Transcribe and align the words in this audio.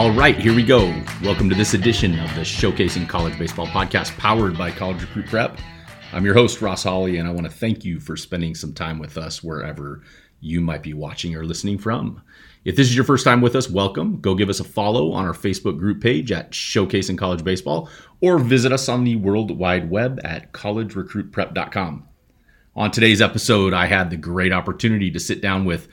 All 0.00 0.12
right, 0.12 0.34
here 0.34 0.54
we 0.54 0.62
go. 0.62 0.86
Welcome 1.22 1.50
to 1.50 1.54
this 1.54 1.74
edition 1.74 2.18
of 2.20 2.34
the 2.34 2.40
Showcasing 2.40 3.06
College 3.06 3.38
Baseball 3.38 3.66
podcast 3.66 4.16
powered 4.16 4.56
by 4.56 4.70
College 4.70 5.02
Recruit 5.02 5.26
Prep. 5.26 5.58
I'm 6.14 6.24
your 6.24 6.32
host, 6.32 6.62
Ross 6.62 6.84
Holly, 6.84 7.18
and 7.18 7.28
I 7.28 7.32
want 7.32 7.44
to 7.46 7.52
thank 7.52 7.84
you 7.84 8.00
for 8.00 8.16
spending 8.16 8.54
some 8.54 8.72
time 8.72 8.98
with 8.98 9.18
us 9.18 9.44
wherever 9.44 10.00
you 10.40 10.62
might 10.62 10.82
be 10.82 10.94
watching 10.94 11.36
or 11.36 11.44
listening 11.44 11.76
from. 11.76 12.22
If 12.64 12.76
this 12.76 12.88
is 12.88 12.96
your 12.96 13.04
first 13.04 13.26
time 13.26 13.42
with 13.42 13.54
us, 13.54 13.68
welcome. 13.68 14.22
Go 14.22 14.34
give 14.34 14.48
us 14.48 14.58
a 14.58 14.64
follow 14.64 15.12
on 15.12 15.26
our 15.26 15.34
Facebook 15.34 15.78
group 15.78 16.00
page 16.00 16.32
at 16.32 16.52
Showcasing 16.52 17.18
College 17.18 17.44
Baseball 17.44 17.90
or 18.22 18.38
visit 18.38 18.72
us 18.72 18.88
on 18.88 19.04
the 19.04 19.16
World 19.16 19.50
Wide 19.50 19.90
Web 19.90 20.18
at 20.24 20.50
collegerecruitprep.com. 20.52 22.08
On 22.74 22.90
today's 22.90 23.20
episode, 23.20 23.74
I 23.74 23.84
had 23.84 24.08
the 24.08 24.16
great 24.16 24.54
opportunity 24.54 25.10
to 25.10 25.20
sit 25.20 25.42
down 25.42 25.66
with 25.66 25.88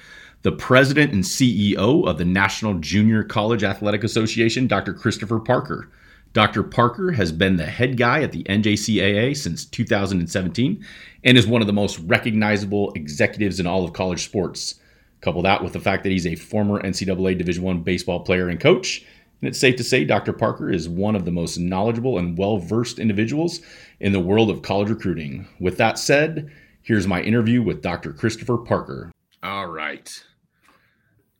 the 0.47 0.51
president 0.53 1.11
and 1.11 1.25
CEO 1.25 2.07
of 2.07 2.17
the 2.17 2.23
National 2.23 2.75
Junior 2.75 3.21
College 3.21 3.65
Athletic 3.65 4.05
Association, 4.05 4.65
Dr. 4.65 4.93
Christopher 4.93 5.41
Parker. 5.41 5.91
Dr. 6.31 6.63
Parker 6.63 7.11
has 7.11 7.33
been 7.33 7.57
the 7.57 7.65
head 7.65 7.97
guy 7.97 8.21
at 8.21 8.31
the 8.31 8.43
NJCAA 8.43 9.35
since 9.35 9.65
2017 9.65 10.85
and 11.25 11.37
is 11.37 11.45
one 11.45 11.59
of 11.59 11.67
the 11.67 11.73
most 11.73 11.99
recognizable 11.99 12.93
executives 12.93 13.59
in 13.59 13.67
all 13.67 13.83
of 13.83 13.91
college 13.91 14.23
sports. 14.23 14.75
Couple 15.19 15.41
that 15.41 15.61
with 15.61 15.73
the 15.73 15.81
fact 15.81 16.03
that 16.03 16.13
he's 16.13 16.25
a 16.25 16.35
former 16.35 16.81
NCAA 16.81 17.37
Division 17.37 17.65
One 17.65 17.81
baseball 17.81 18.21
player 18.21 18.47
and 18.47 18.57
coach, 18.57 19.05
and 19.41 19.49
it's 19.49 19.59
safe 19.59 19.75
to 19.75 19.83
say 19.83 20.05
Dr. 20.05 20.31
Parker 20.31 20.71
is 20.71 20.87
one 20.87 21.17
of 21.17 21.25
the 21.25 21.31
most 21.31 21.57
knowledgeable 21.57 22.17
and 22.17 22.37
well-versed 22.37 22.99
individuals 22.99 23.59
in 23.99 24.13
the 24.13 24.21
world 24.21 24.49
of 24.49 24.61
college 24.61 24.87
recruiting. 24.87 25.45
With 25.59 25.75
that 25.79 25.99
said, 25.99 26.49
here's 26.83 27.05
my 27.05 27.21
interview 27.21 27.61
with 27.61 27.81
Dr. 27.81 28.13
Christopher 28.13 28.55
Parker. 28.55 29.11
All 29.43 29.67
right. 29.67 30.23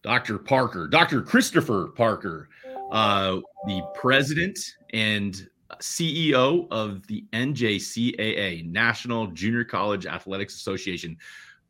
Dr. 0.08 0.38
Parker, 0.38 0.88
Dr. 0.88 1.22
Christopher 1.22 1.88
Parker, 1.88 2.48
uh, 2.94 3.42
the 3.66 3.86
president 3.94 4.58
and 4.94 5.50
CEO 5.82 6.66
of 6.72 7.06
the 7.08 7.26
NJCAA, 7.34 8.72
National 8.72 9.28
Junior 9.28 9.66
College 9.66 10.06
Athletics 10.06 10.56
Association. 10.56 11.18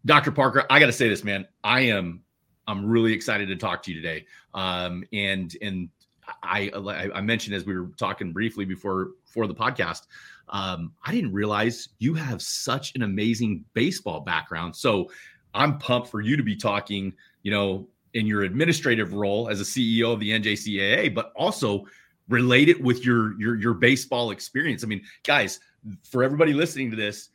Dr. 0.05 0.31
Parker, 0.31 0.67
I 0.69 0.79
got 0.79 0.85
to 0.85 0.91
say 0.91 1.09
this, 1.09 1.23
man. 1.23 1.47
I 1.63 1.79
am 1.79 2.21
I'm 2.67 2.85
really 2.85 3.11
excited 3.11 3.47
to 3.47 3.55
talk 3.55 3.81
to 3.81 3.91
you 3.91 3.99
today. 3.99 4.27
Um, 4.53 5.03
and 5.11 5.57
and 5.63 5.89
I 6.44 6.69
I 7.16 7.22
mentioned 7.22 7.55
as 7.55 7.66
we 7.66 7.75
were 7.75 7.89
talking 7.97 8.33
briefly 8.33 8.66
before 8.66 9.13
for 9.25 9.47
the 9.47 9.55
podcast, 9.55 10.03
um, 10.49 10.94
I 11.03 11.11
didn't 11.11 11.33
realize 11.33 11.89
you 11.97 12.13
have 12.13 12.44
such 12.44 12.94
an 12.94 13.01
amazing 13.01 13.66
baseball 13.73 14.19
background. 14.19 14.75
So 14.75 15.09
I'm 15.55 15.79
pumped 15.79 16.09
for 16.09 16.22
you 16.22 16.38
to 16.38 16.44
be 16.44 16.55
talking, 16.55 17.13
you 17.41 17.49
know, 17.49 17.88
in 18.17 18.25
your 18.25 18.41
administrative 18.41 19.13
role 19.13 19.47
as 19.47 19.61
a 19.61 19.63
CEO 19.63 20.11
of 20.11 20.19
the 20.19 20.31
NJCAA, 20.31 21.13
but 21.13 21.31
also 21.35 21.85
relate 22.27 22.67
it 22.67 22.81
with 22.81 23.05
your 23.05 23.39
your 23.39 23.55
your 23.55 23.73
baseball 23.73 24.31
experience. 24.31 24.83
I 24.83 24.87
mean, 24.87 25.03
guys, 25.23 25.59
for 26.03 26.23
everybody 26.23 26.53
listening 26.53 26.89
to 26.91 26.97
this, 26.97 27.29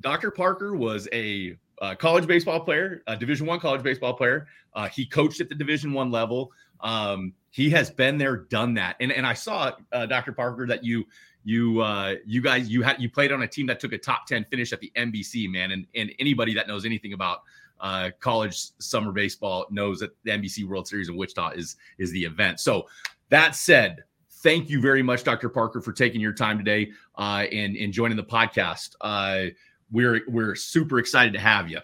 Dr. 0.00 0.30
Parker 0.30 0.74
was 0.74 1.08
a 1.12 1.56
uh, 1.80 1.94
college 1.94 2.26
baseball 2.26 2.60
player, 2.60 3.02
a 3.06 3.16
Division 3.16 3.46
One 3.46 3.60
college 3.60 3.82
baseball 3.82 4.14
player. 4.14 4.48
Uh, 4.74 4.88
he 4.88 5.06
coached 5.06 5.40
at 5.40 5.48
the 5.48 5.54
Division 5.54 5.92
One 5.92 6.10
level. 6.10 6.50
Um, 6.80 7.32
he 7.50 7.70
has 7.70 7.90
been 7.90 8.18
there, 8.18 8.36
done 8.36 8.74
that, 8.74 8.96
and 9.00 9.12
and 9.12 9.24
I 9.26 9.34
saw 9.34 9.72
uh, 9.92 10.06
Dr. 10.06 10.32
Parker 10.32 10.66
that 10.66 10.82
you 10.82 11.04
you 11.44 11.80
uh, 11.80 12.16
you 12.26 12.40
guys 12.42 12.68
you 12.68 12.82
had 12.82 13.00
you 13.00 13.08
played 13.08 13.30
on 13.30 13.42
a 13.42 13.48
team 13.48 13.66
that 13.66 13.78
took 13.78 13.92
a 13.92 13.98
top 13.98 14.26
ten 14.26 14.44
finish 14.44 14.72
at 14.72 14.80
the 14.80 14.90
NBC, 14.96 15.48
man, 15.48 15.70
and 15.70 15.86
and 15.94 16.12
anybody 16.18 16.54
that 16.54 16.66
knows 16.66 16.84
anything 16.84 17.12
about 17.12 17.42
uh, 17.80 18.10
college 18.20 18.58
summer 18.78 19.12
baseball 19.12 19.66
knows 19.70 19.98
that 20.00 20.10
the 20.24 20.30
NBC 20.30 20.66
World 20.66 20.88
Series 20.88 21.08
in 21.08 21.16
Wichita 21.16 21.50
is 21.50 21.76
is 21.98 22.10
the 22.12 22.24
event. 22.24 22.60
So 22.60 22.86
that 23.30 23.54
said, 23.54 24.04
thank 24.42 24.68
you 24.68 24.80
very 24.80 25.02
much, 25.02 25.24
Dr. 25.24 25.48
Parker, 25.48 25.80
for 25.80 25.92
taking 25.92 26.20
your 26.20 26.32
time 26.32 26.58
today 26.58 26.92
uh, 27.16 27.44
and, 27.50 27.76
and 27.76 27.92
joining 27.92 28.16
the 28.16 28.24
podcast. 28.24 28.94
Uh, 29.00 29.50
we're 29.90 30.22
we're 30.28 30.54
super 30.54 30.98
excited 30.98 31.32
to 31.34 31.40
have 31.40 31.70
you. 31.70 31.80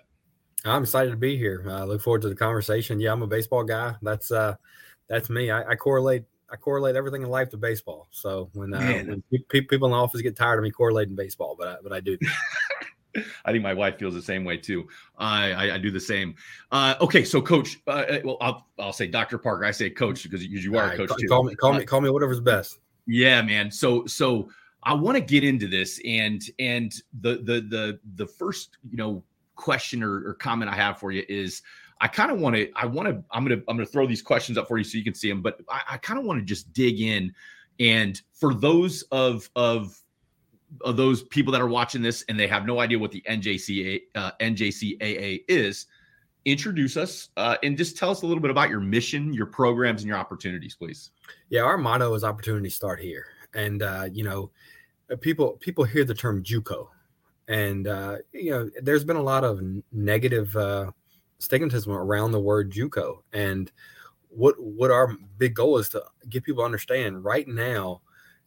I'm 0.65 0.83
excited 0.83 1.11
to 1.11 1.17
be 1.17 1.37
here. 1.37 1.65
I 1.69 1.85
look 1.85 2.03
forward 2.03 2.23
to 2.23 2.29
the 2.29 2.35
conversation. 2.35 3.01
Yeah, 3.01 3.13
I'm 3.13 3.23
a 3.23 3.27
baseball 3.27 3.65
guy. 3.65 3.95
That's 4.03 4.31
uh, 4.31 4.57
that's 5.09 5.31
me. 5.31 5.51
I, 5.51 5.71
I 5.71 5.75
correlate 5.75 6.25
I 6.51 6.57
correlate 6.57 6.97
everything 6.97 7.23
in 7.23 7.29
life 7.29 7.49
to 7.51 7.57
baseball. 7.57 8.09
So 8.11 8.51
when, 8.55 8.75
uh, 8.75 9.03
when 9.05 9.23
pe- 9.49 9.61
people 9.61 9.87
in 9.87 9.93
the 9.93 9.97
office 9.97 10.21
get 10.21 10.37
tired 10.37 10.59
of 10.59 10.65
me 10.65 10.71
correlating 10.71 11.15
baseball, 11.15 11.55
but 11.57 11.69
I, 11.69 11.77
but 11.83 11.93
I 11.93 12.01
do. 12.01 12.19
I 13.51 13.53
think 13.53 13.65
my 13.65 13.75
wife 13.75 13.99
feels 13.99 14.15
the 14.15 14.23
same 14.23 14.45
way 14.45 14.57
too. 14.57 14.89
I 15.19 15.53
I, 15.53 15.75
I 15.75 15.79
do 15.79 15.91
the 15.91 16.01
same. 16.01 16.37
Uh, 16.71 16.95
okay, 17.01 17.25
so 17.25 17.43
Coach, 17.43 17.79
uh, 17.87 17.91
uh, 17.91 18.21
well, 18.25 18.37
I'll 18.41 18.67
I'll 18.79 18.93
say 18.93 19.09
Dr. 19.09 19.39
Parker. 19.39 19.65
I 19.65 19.73
say 19.73 19.91
Coach 19.91 20.23
because 20.23 20.47
you, 20.47 20.59
you 20.59 20.79
are 20.79 20.85
right, 20.87 20.95
a 20.95 20.97
coach 20.97 21.09
call, 21.09 21.19
too. 21.19 21.27
Call 21.29 21.43
me, 21.43 21.55
call 21.57 21.73
me, 21.75 21.85
call 21.85 22.01
me 22.01 22.11
whatever's 22.11 22.41
best. 22.41 22.79
Yeah, 23.07 23.43
man. 23.43 23.71
So 23.71 24.07
so 24.07 24.49
I 24.85 24.95
want 24.95 25.17
to 25.17 25.21
get 25.21 25.43
into 25.43 25.67
this, 25.67 26.01
and 26.07 26.43
and 26.59 26.95
the 27.21 27.39
the 27.39 27.61
the 27.61 28.01
the 28.15 28.27
first 28.27 28.79
you 28.89 28.97
know 28.97 29.23
question 29.57 30.03
or, 30.03 30.27
or 30.27 30.35
comment 30.35 30.71
I 30.71 30.75
have 30.77 30.99
for 30.99 31.11
you 31.13 31.23
is 31.29 31.63
I 32.01 32.09
kind 32.09 32.31
of 32.31 32.39
want 32.39 32.57
to 32.57 32.71
I 32.77 32.87
want 32.87 33.09
to 33.09 33.23
I'm 33.33 33.45
gonna 33.45 33.61
I'm 33.69 33.77
gonna 33.77 33.85
throw 33.85 34.07
these 34.07 34.23
questions 34.23 34.57
up 34.57 34.69
for 34.69 34.79
you 34.79 34.85
so 34.85 34.97
you 34.97 35.05
can 35.05 35.15
see 35.15 35.29
them, 35.29 35.43
but 35.43 35.61
I, 35.69 35.83
I 35.91 35.97
kind 35.99 36.19
of 36.19 36.25
want 36.25 36.39
to 36.39 36.45
just 36.45 36.73
dig 36.73 37.01
in 37.01 37.35
and 37.81 38.21
for 38.33 38.55
those 38.55 39.03
of 39.11 39.51
of 39.57 40.01
of 40.83 40.97
those 40.97 41.23
people 41.25 41.53
that 41.53 41.61
are 41.61 41.69
watching 41.69 42.03
this 42.03 42.25
and 42.29 42.39
they 42.39 42.47
have 42.47 42.67
no 42.67 42.81
idea 42.81 42.99
what 42.99 43.11
the 43.11 43.23
NJCA 43.29 44.03
uh, 44.15 44.31
NJCAA 44.41 45.45
is, 45.49 45.87
introduce 46.45 46.97
us 46.97 47.29
uh, 47.37 47.57
and 47.63 47.77
just 47.77 47.97
tell 47.97 48.11
us 48.11 48.23
a 48.23 48.27
little 48.27 48.41
bit 48.41 48.51
about 48.51 48.71
your 48.71 48.81
mission, 48.81 49.33
your 49.33 49.47
programs, 49.47 50.03
and 50.03 50.09
your 50.09 50.17
opportunities, 50.17 50.75
please. 50.75 51.11
Yeah, 51.49 51.63
our 51.63 51.77
motto 51.77 52.15
is 52.15 52.25
opportunity 52.25 52.71
start 52.71 53.01
here, 53.01 53.27
and 53.55 53.83
uh, 53.83 54.09
you 54.13 54.25
know, 54.25 54.51
uh, 55.11 55.17
people 55.17 55.53
people 55.61 55.85
hear 55.85 56.05
the 56.05 56.15
term 56.15 56.43
JUCO, 56.43 56.89
and 57.49 57.87
uh, 57.87 58.19
you 58.33 58.51
know, 58.51 58.71
there's 58.83 59.05
been 59.05 59.17
a 59.17 59.23
lot 59.23 59.45
of 59.45 59.61
negative 59.93 60.55
uh, 60.57 60.91
stigmatism 61.41 61.89
around 61.89 62.33
the 62.33 62.41
word 62.41 62.73
JUCO, 62.73 63.23
and 63.33 63.71
what 64.29 64.55
what 64.59 64.91
our 64.91 65.17
big 65.39 65.55
goal 65.55 65.79
is 65.79 65.89
to 65.91 66.03
get 66.29 66.45
people 66.45 66.63
to 66.63 66.67
understand 66.67 67.25
right 67.25 67.49
now 67.49 68.01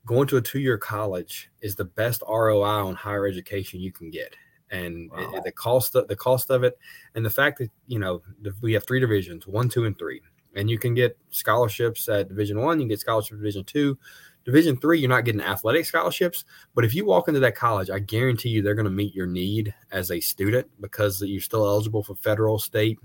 going 0.05 0.27
to 0.27 0.37
a 0.37 0.41
two-year 0.41 0.77
college 0.77 1.49
is 1.61 1.75
the 1.75 1.85
best 1.85 2.23
ROI 2.27 2.63
on 2.63 2.95
higher 2.95 3.27
education 3.27 3.79
you 3.79 3.91
can 3.91 4.09
get. 4.09 4.35
And 4.71 5.09
wow. 5.11 5.33
it, 5.35 5.43
the 5.43 5.51
cost 5.51 5.95
of 5.95 6.07
the 6.07 6.15
cost 6.15 6.49
of 6.49 6.63
it, 6.63 6.77
and 7.13 7.25
the 7.25 7.29
fact 7.29 7.59
that 7.59 7.69
you 7.85 7.99
know 7.99 8.21
we 8.61 8.73
have 8.73 8.85
three 8.87 8.99
divisions, 8.99 9.45
one, 9.45 9.69
two, 9.69 9.85
and 9.85 9.97
three, 9.97 10.21
and 10.55 10.69
you 10.69 10.79
can 10.79 10.95
get 10.95 11.17
scholarships 11.29 12.09
at 12.09 12.27
Division 12.27 12.59
One, 12.59 12.79
you 12.79 12.83
can 12.83 12.89
get 12.89 12.99
scholarships 12.99 13.33
at 13.33 13.37
Division 13.37 13.63
Two, 13.65 13.99
Division 14.45 14.75
Three. 14.77 14.99
You're 14.99 15.09
not 15.09 15.25
getting 15.25 15.41
athletic 15.41 15.85
scholarships, 15.85 16.45
but 16.73 16.85
if 16.85 16.95
you 16.95 17.05
walk 17.05 17.27
into 17.27 17.39
that 17.41 17.55
college, 17.55 17.91
I 17.91 17.99
guarantee 17.99 18.49
you 18.49 18.63
they're 18.63 18.73
going 18.73 18.85
to 18.85 18.91
meet 18.91 19.13
your 19.13 19.27
need 19.27 19.75
as 19.91 20.09
a 20.09 20.19
student 20.19 20.67
because 20.81 21.21
you're 21.21 21.39
still 21.39 21.67
eligible 21.67 22.03
for 22.03 22.15
federal, 22.15 22.57
state, 22.57 22.97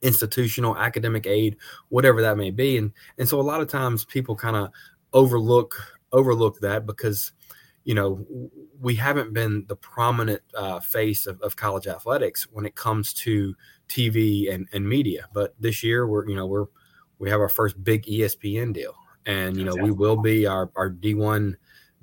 institutional, 0.00 0.76
academic 0.76 1.26
aid, 1.26 1.56
whatever 1.90 2.20
that 2.22 2.36
may 2.36 2.50
be. 2.50 2.76
And 2.76 2.92
and 3.18 3.28
so 3.28 3.40
a 3.40 3.42
lot 3.42 3.60
of 3.60 3.68
times 3.68 4.04
people 4.04 4.34
kind 4.34 4.56
of 4.56 4.70
overlook 5.12 5.76
overlook 6.12 6.60
that 6.60 6.86
because 6.86 7.32
you 7.84 7.94
know 7.94 8.24
we 8.80 8.94
haven't 8.94 9.32
been 9.32 9.64
the 9.68 9.76
prominent 9.76 10.42
uh, 10.56 10.80
face 10.80 11.26
of, 11.26 11.40
of, 11.40 11.56
college 11.56 11.86
athletics 11.86 12.46
when 12.50 12.66
it 12.66 12.74
comes 12.74 13.12
to 13.12 13.54
TV 13.88 14.52
and, 14.52 14.68
and 14.72 14.88
media. 14.88 15.26
But 15.32 15.54
this 15.58 15.82
year 15.82 16.06
we're 16.06 16.28
you 16.28 16.36
know 16.36 16.46
we're 16.46 16.66
we 17.18 17.30
have 17.30 17.40
our 17.40 17.48
first 17.48 17.82
big 17.82 18.04
ESPN 18.04 18.72
deal, 18.72 18.94
and 19.26 19.56
you 19.56 19.64
know 19.64 19.74
we 19.74 19.90
will 19.90 20.16
be 20.16 20.46
our 20.46 20.70
our 20.76 20.90
D1 20.90 21.54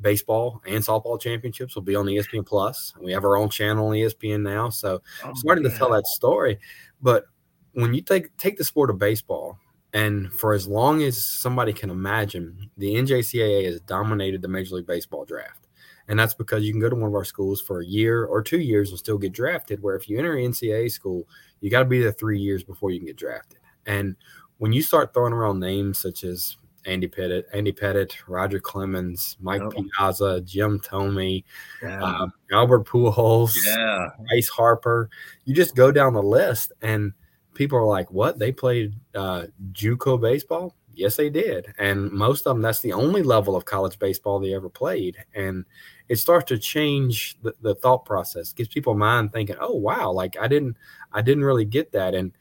baseball 0.02 0.62
and 0.66 0.84
softball 0.84 1.20
championships 1.20 1.76
will 1.76 1.82
be 1.82 1.96
on 1.96 2.06
ESPN 2.06 2.46
Plus. 2.46 2.94
We 3.02 3.12
have 3.12 3.26
our 3.26 3.36
own 3.36 3.50
channel 3.50 3.88
on 3.88 3.94
ESPN 3.94 4.42
now, 4.42 4.70
so 4.70 5.02
oh, 5.26 5.34
starting 5.36 5.64
to 5.66 5.78
tell 5.78 5.92
that 5.92 6.08
story. 6.08 6.60
But 7.02 7.26
when 7.74 7.94
you 7.94 8.02
take 8.02 8.36
take 8.38 8.58
the 8.58 8.64
sport 8.64 8.90
of 8.90 8.98
baseball 8.98 9.58
and 9.94 10.32
for 10.32 10.54
as 10.54 10.68
long 10.68 11.02
as 11.02 11.24
somebody 11.24 11.74
can 11.74 11.90
imagine, 11.90 12.70
the 12.78 12.94
NJCAA 12.96 13.66
has 13.66 13.82
dominated 13.82 14.42
the 14.42 14.48
Major 14.48 14.76
League 14.76 14.88
Baseball 14.88 15.26
draft. 15.26 15.68
And 16.08 16.18
that's 16.18 16.34
because 16.34 16.64
you 16.64 16.72
can 16.72 16.82
go 16.82 16.90
to 16.90 16.96
one 16.96 17.10
of 17.10 17.16
our 17.16 17.26
schools 17.26 17.62
for 17.62 17.82
a 17.82 17.86
year 17.86 18.26
or 18.26 18.42
two 18.42 18.60
years 18.60 18.90
and 18.90 18.98
still 18.98 19.18
get 19.18 19.32
drafted. 19.32 19.82
Where 19.82 19.96
if 19.96 20.10
you 20.10 20.18
enter 20.18 20.36
NCAA 20.36 20.92
school, 20.92 21.28
you 21.62 21.70
got 21.70 21.80
to 21.80 21.86
be 21.86 22.02
there 22.02 22.12
three 22.12 22.40
years 22.40 22.64
before 22.64 22.92
you 22.92 23.00
can 23.00 23.08
get 23.08 23.16
drafted. 23.16 23.60
And 23.86 24.16
when 24.58 24.74
you 24.74 24.82
start 24.82 25.14
throwing 25.14 25.34
around 25.34 25.60
names 25.60 26.00
such 26.00 26.24
as 26.24 26.58
Andy 26.86 27.08
Pettit, 27.08 27.46
Andy 27.54 27.72
Pettitte, 27.72 28.16
Roger 28.28 28.60
Clemens, 28.60 29.38
Mike 29.40 29.62
oh. 29.62 29.72
Piazza, 29.72 30.42
Jim 30.42 30.80
Thome, 30.80 31.44
yeah. 31.82 32.04
uh, 32.04 32.28
Albert 32.52 32.86
Pujols, 32.86 33.56
yeah. 33.66 34.08
Bryce 34.28 34.50
Harper, 34.50 35.10
you 35.46 35.54
just 35.54 35.76
go 35.76 35.92
down 35.92 36.14
the 36.14 36.24
list 36.24 36.74
and– 36.82 37.14
people 37.60 37.78
are 37.78 37.86
like, 37.86 38.10
"What? 38.10 38.40
They 38.40 38.54
played 38.54 38.96
uh, 39.14 39.48
JUCO 39.74 40.20
baseball?" 40.20 40.76
Yes, 40.94 41.18
they 41.18 41.30
did, 41.30 41.68
and 41.78 42.10
most 42.10 42.48
of 42.48 42.56
them 42.56 42.62
that's 42.62 42.80
the 42.80 42.94
only 42.94 43.22
level 43.22 43.56
of 43.56 43.66
college 43.66 44.00
baseball 44.00 44.40
they 44.40 44.56
ever 44.56 44.70
played, 44.70 45.18
and 45.36 45.66
it 46.08 46.16
starts 46.16 46.48
to 46.50 46.58
change 46.58 47.38
the, 47.44 47.54
the 47.62 47.76
thought 47.76 48.06
process. 48.06 48.54
Gives 48.54 48.70
people 48.70 48.96
mind 48.96 49.34
thinking, 49.34 49.58
"Oh, 49.60 49.76
wow! 49.76 50.10
Like 50.12 50.38
I 50.40 50.48
didn't, 50.48 50.78
I 51.12 51.22
didn't 51.22 51.44
really 51.44 51.66
get 51.66 51.92
that," 51.92 52.16
and 52.16 52.32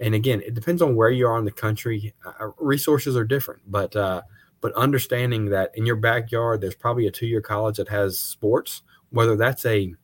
and 0.00 0.12
again, 0.12 0.42
it 0.44 0.54
depends 0.54 0.82
on 0.82 0.96
where 0.96 1.10
you 1.10 1.28
are 1.28 1.38
in 1.38 1.44
the 1.44 1.52
country. 1.52 2.12
Uh, 2.26 2.48
resources 2.58 3.16
are 3.16 3.24
different, 3.24 3.62
but 3.68 3.94
uh, 3.94 4.22
but 4.60 4.72
understanding 4.74 5.50
that 5.50 5.70
in 5.74 5.86
your 5.86 5.96
backyard, 5.96 6.60
there's 6.60 6.74
probably 6.74 7.06
a 7.06 7.12
two 7.12 7.26
year 7.26 7.40
college 7.40 7.76
that 7.76 7.88
has 7.88 8.18
sports, 8.18 8.82
whether 9.10 9.36
that's 9.36 9.64
a 9.66 9.94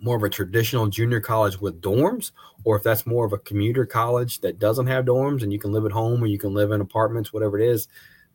more 0.00 0.16
of 0.16 0.22
a 0.22 0.28
traditional 0.28 0.86
junior 0.86 1.20
college 1.20 1.60
with 1.60 1.80
dorms, 1.80 2.32
or 2.64 2.76
if 2.76 2.82
that's 2.82 3.06
more 3.06 3.24
of 3.24 3.32
a 3.32 3.38
commuter 3.38 3.86
college 3.86 4.40
that 4.40 4.58
doesn't 4.58 4.86
have 4.86 5.04
dorms 5.04 5.42
and 5.42 5.52
you 5.52 5.58
can 5.58 5.72
live 5.72 5.84
at 5.84 5.92
home 5.92 6.22
or 6.22 6.26
you 6.26 6.38
can 6.38 6.54
live 6.54 6.72
in 6.72 6.80
apartments, 6.80 7.32
whatever 7.32 7.58
it 7.58 7.68
is, 7.68 7.88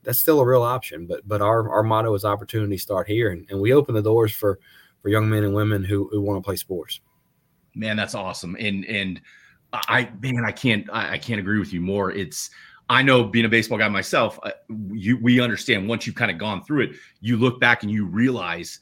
that's 0.04 0.22
still 0.22 0.40
a 0.40 0.46
real 0.46 0.62
option. 0.62 1.08
But 1.08 1.28
but 1.28 1.42
our, 1.42 1.70
our 1.70 1.84
motto 1.84 2.14
is 2.14 2.26
opportunity 2.26 2.78
start 2.78 3.08
here, 3.08 3.32
and, 3.32 3.46
and 3.50 3.60
we 3.60 3.74
open 3.74 3.96
the 3.96 4.02
doors 4.02 4.32
for 4.32 4.60
for 5.02 5.10
young 5.10 5.30
men 5.30 5.44
and 5.44 5.54
women 5.54 5.84
who, 5.84 6.10
who 6.12 6.22
want 6.22 6.38
to 6.38 6.46
play 6.46 6.56
sports. 6.56 7.00
Man, 7.76 7.98
that's 7.98 8.16
awesome. 8.16 8.56
And 8.60 8.86
and 8.86 9.22
I 9.74 10.10
man, 10.22 10.44
I 10.46 10.52
can't 10.52 10.88
I, 10.92 11.14
I 11.14 11.18
can't 11.18 11.40
agree 11.40 11.60
with 11.60 11.74
you 11.74 11.82
more. 11.82 12.12
It's 12.12 12.50
I 12.88 13.02
know 13.02 13.24
being 13.24 13.46
a 13.46 13.50
baseball 13.50 13.78
guy 13.78 13.90
myself, 13.90 14.40
uh, 14.44 14.52
you 14.92 15.18
we 15.18 15.42
understand 15.42 15.90
once 15.90 16.06
you've 16.06 16.16
kind 16.16 16.32
of 16.32 16.38
gone 16.38 16.64
through 16.64 16.84
it, 16.84 16.92
you 17.22 17.38
look 17.38 17.60
back 17.60 17.84
and 17.84 17.92
you 17.92 18.06
realize 18.06 18.80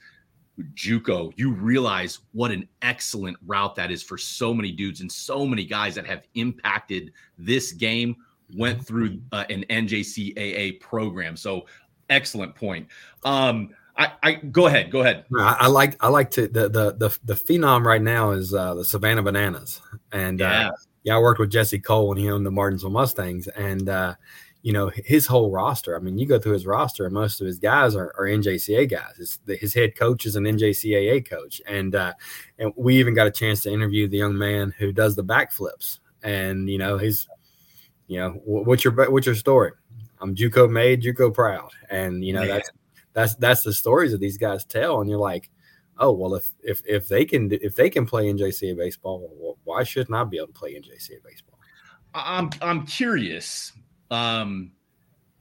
JUCO, 0.76 1.34
you 1.36 1.52
realize 1.52 2.20
what 2.32 2.52
an 2.52 2.68
excellent 2.82 3.38
route 3.46 3.76
that 3.76 3.92
is 3.92 4.04
for 4.04 4.18
so 4.18 4.54
many 4.54 4.72
dudes 4.72 5.02
and 5.02 5.12
so 5.12 5.46
many 5.46 5.66
guys 5.66 5.96
that 5.96 6.06
have 6.06 6.24
impacted 6.36 7.12
this 7.38 7.72
game. 7.72 8.16
Went 8.56 8.78
mm-hmm. 8.78 8.86
through 8.86 9.22
uh, 9.32 9.46
an 9.50 9.66
NJCAA 9.70 10.80
program, 10.80 11.36
so 11.36 11.66
excellent 12.10 12.54
point. 12.54 12.88
Um, 13.24 13.70
I, 13.98 14.12
I 14.22 14.34
go 14.34 14.68
ahead, 14.68 14.92
go 14.92 15.02
ahead. 15.02 15.26
I, 15.38 15.58
I, 15.62 15.68
like 15.68 16.04
I 16.04 16.10
like 16.10 16.30
to 16.32 16.48
the 16.48 16.70
the 16.70 16.94
the, 16.94 17.18
the 17.24 17.34
phenom 17.34 17.86
right 17.86 18.02
now 18.02 18.32
is 18.32 18.54
uh, 18.54 18.76
the 18.76 18.86
Savannah 18.86 19.24
Bananas, 19.24 19.82
and 20.12 20.42
uh, 20.42 20.46
yeah. 20.46 20.68
Uh, 20.68 20.72
yeah, 21.04 21.16
I 21.16 21.20
worked 21.20 21.40
with 21.40 21.50
Jesse 21.50 21.80
Cole 21.80 22.08
when 22.08 22.18
he 22.18 22.30
owned 22.30 22.46
the 22.46 22.52
Martinsville 22.52 22.90
Mustangs, 22.90 23.48
and 23.50 23.90
uh, 23.90 24.16
you 24.64 24.72
know 24.72 24.90
his 24.96 25.28
whole 25.28 25.52
roster. 25.52 25.96
I 25.96 26.00
mean, 26.00 26.18
you 26.18 26.26
go 26.26 26.40
through 26.40 26.54
his 26.54 26.66
roster, 26.66 27.06
and 27.06 27.14
most 27.14 27.42
of 27.42 27.48
his 27.48 27.60
guys 27.60 27.96
are, 27.96 28.14
are 28.18 28.26
NJCA 28.26 28.90
guys. 28.90 29.18
His, 29.18 29.40
his 29.60 29.74
head 29.74 29.96
coach 29.96 30.26
is 30.26 30.38
an 30.38 30.46
NJCAA 30.46 31.30
coach, 31.30 31.62
and 31.68 31.94
uh, 31.94 32.14
and 32.58 32.72
we 32.78 32.96
even 32.96 33.14
got 33.14 33.28
a 33.28 33.32
chance 33.32 33.62
to 33.64 33.72
interview 33.72 34.08
the 34.08 34.18
young 34.18 34.38
man 34.38 34.74
who 34.80 34.94
does 34.94 35.18
the 35.18 35.24
backflips. 35.24 36.00
And 36.24 36.70
you 36.70 36.78
know, 36.78 36.98
he's, 36.98 37.28
you 38.08 38.18
know, 38.20 38.42
what's 38.46 38.86
your 38.86 38.94
what's 39.12 39.26
your 39.26 39.36
story? 39.36 39.74
I'm 40.22 40.34
JUCO 40.34 40.72
made, 40.72 41.04
JUCO 41.04 41.34
proud, 41.34 41.70
and 41.90 42.24
you 42.24 42.32
know 42.32 42.48
that's 42.48 42.72
that's 43.12 43.36
that's 43.36 43.64
the 43.64 43.74
stories 43.74 44.14
that 44.14 44.22
these 44.22 44.38
guys 44.38 44.64
tell. 44.64 45.02
And 45.02 45.10
you're 45.10 45.20
like, 45.20 45.50
oh 45.98 46.14
well, 46.14 46.36
if 46.36 46.54
if 46.64 46.82
if 46.86 47.10
they 47.10 47.26
can 47.26 47.52
if 47.52 47.76
they 47.76 47.90
can 47.90 48.06
play 48.06 48.32
NJCA 48.32 48.78
baseball, 48.78 49.30
well, 49.38 49.58
why 49.66 49.84
shouldn't 49.84 50.16
I 50.16 50.24
be 50.24 50.38
able 50.38 50.48
to 50.48 50.54
play 50.54 50.76
NJCA 50.76 51.22
baseball? 51.22 51.60
I'm 52.14 52.50
I'm 52.62 52.86
curious 52.86 53.74
um, 54.12 54.72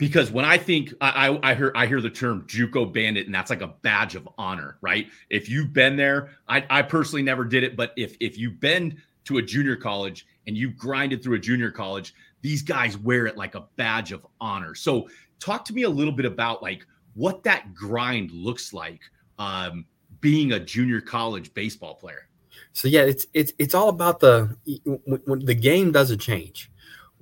because 0.02 0.32
when 0.32 0.44
I 0.44 0.58
think 0.58 0.92
I, 1.00 1.38
I, 1.44 1.54
hear 1.54 1.70
I 1.76 1.86
hear 1.86 2.00
the 2.00 2.10
term 2.10 2.42
JUCO 2.48 2.92
bandit, 2.92 3.26
and 3.26 3.34
that's 3.34 3.50
like 3.50 3.60
a 3.60 3.68
badge 3.82 4.16
of 4.16 4.28
honor, 4.36 4.76
right? 4.80 5.06
If 5.30 5.48
you've 5.48 5.72
been 5.72 5.96
there, 5.96 6.30
I, 6.48 6.64
I 6.68 6.82
personally 6.82 7.22
never 7.22 7.44
did 7.44 7.62
it, 7.62 7.76
but 7.76 7.92
if 7.96 8.16
if 8.18 8.36
you've 8.36 8.58
been 8.58 9.00
to 9.26 9.38
a 9.38 9.42
junior 9.42 9.76
college 9.76 10.26
and 10.48 10.56
you've 10.56 10.76
grinded 10.76 11.22
through 11.22 11.36
a 11.36 11.38
junior 11.38 11.70
college, 11.70 12.14
these 12.40 12.62
guys 12.62 12.98
wear 12.98 13.26
it 13.26 13.36
like 13.36 13.54
a 13.54 13.66
badge 13.76 14.10
of 14.10 14.26
honor. 14.40 14.74
So 14.74 15.08
talk 15.38 15.64
to 15.66 15.72
me 15.72 15.84
a 15.84 15.88
little 15.88 16.12
bit 16.12 16.26
about 16.26 16.64
like 16.64 16.84
what 17.14 17.44
that 17.44 17.72
grind 17.72 18.32
looks 18.32 18.72
like 18.72 19.02
um, 19.38 19.84
being 20.20 20.50
a 20.50 20.58
junior 20.58 21.00
college 21.00 21.54
baseball 21.54 21.94
player. 21.94 22.28
So 22.72 22.88
yeah, 22.88 23.02
it's 23.02 23.26
it's 23.34 23.52
it's 23.58 23.74
all 23.74 23.88
about 23.88 24.18
the 24.18 24.56
the 24.64 25.54
game 25.54 25.92
doesn't 25.92 26.18
change 26.18 26.71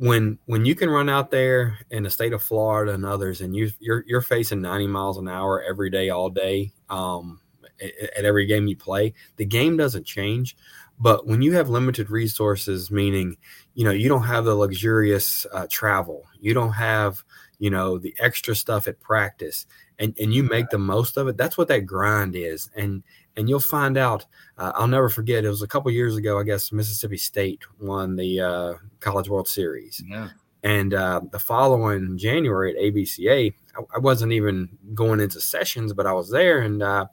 when 0.01 0.39
when 0.47 0.65
you 0.65 0.75
can 0.75 0.89
run 0.89 1.11
out 1.11 1.31
there 1.31 1.79
in 1.91 2.05
the 2.05 2.11
state 2.11 2.33
of 2.33 2.43
Florida 2.43 2.93
and 2.95 3.05
others, 3.05 3.43
and 3.43 3.55
you 3.55 3.71
you're 3.81 4.03
you're 4.07 4.23
facing 4.23 4.63
90 4.63 4.87
miles 4.87 5.19
an 5.19 5.29
hour 5.29 5.63
every 5.63 5.91
day, 5.91 6.09
all 6.09 6.31
day, 6.31 6.73
um, 6.89 7.39
at, 7.83 8.17
at 8.17 8.25
every 8.25 8.47
game 8.47 8.67
you 8.67 8.77
play, 8.77 9.13
the 9.37 9.45
game 9.45 9.77
doesn't 9.77 10.07
change. 10.07 10.57
But 10.99 11.27
when 11.27 11.43
you 11.43 11.53
have 11.53 11.69
limited 11.69 12.09
resources, 12.09 12.91
meaning 12.91 13.37
you 13.75 13.85
know 13.85 13.91
you 13.91 14.09
don't 14.09 14.23
have 14.23 14.47
the 14.47 14.55
luxurious 14.55 15.47
uh, 15.53 15.67
travel, 15.71 16.25
you 16.41 16.55
don't 16.55 16.73
have 16.73 17.23
you 17.59 17.69
know 17.69 17.99
the 17.99 18.15
extra 18.19 18.55
stuff 18.55 18.89
at 18.89 19.01
practice, 19.01 19.67
and 19.99 20.17
and 20.19 20.33
you 20.33 20.43
make 20.43 20.71
the 20.71 20.79
most 20.79 21.19
of 21.19 21.29
it. 21.29 21.37
That's 21.37 21.59
what 21.59 21.69
that 21.69 21.81
grind 21.81 22.35
is, 22.37 22.71
and 22.75 23.03
and 23.41 23.49
you'll 23.49 23.59
find 23.59 23.97
out. 23.97 24.27
Uh, 24.59 24.71
I'll 24.75 24.87
never 24.87 25.09
forget. 25.09 25.45
It 25.45 25.49
was 25.49 25.63
a 25.63 25.67
couple 25.67 25.91
years 25.91 26.17
ago, 26.17 26.39
I 26.39 26.43
guess. 26.43 26.73
Mississippi 26.73 27.17
State 27.17 27.63
won 27.81 28.15
the 28.15 28.41
uh, 28.41 28.75
College 29.01 29.31
World 29.31 29.49
Series. 29.49 30.05
Yeah. 30.07 30.29
And 30.63 30.93
uh, 30.93 31.23
the 31.33 31.39
following 31.39 32.19
January 32.19 32.77
at 32.77 32.95
ABCA, 32.95 33.55
I, 33.77 33.81
I, 33.97 33.99
wasn't 33.99 34.33
even 34.33 34.69
going 34.93 35.21
into 35.21 35.41
sessions, 35.41 35.95
but 35.95 36.07
I 36.07 36.13
was 36.13 36.29
there, 36.29 36.61
and 36.61 36.83
uh, 36.83 37.07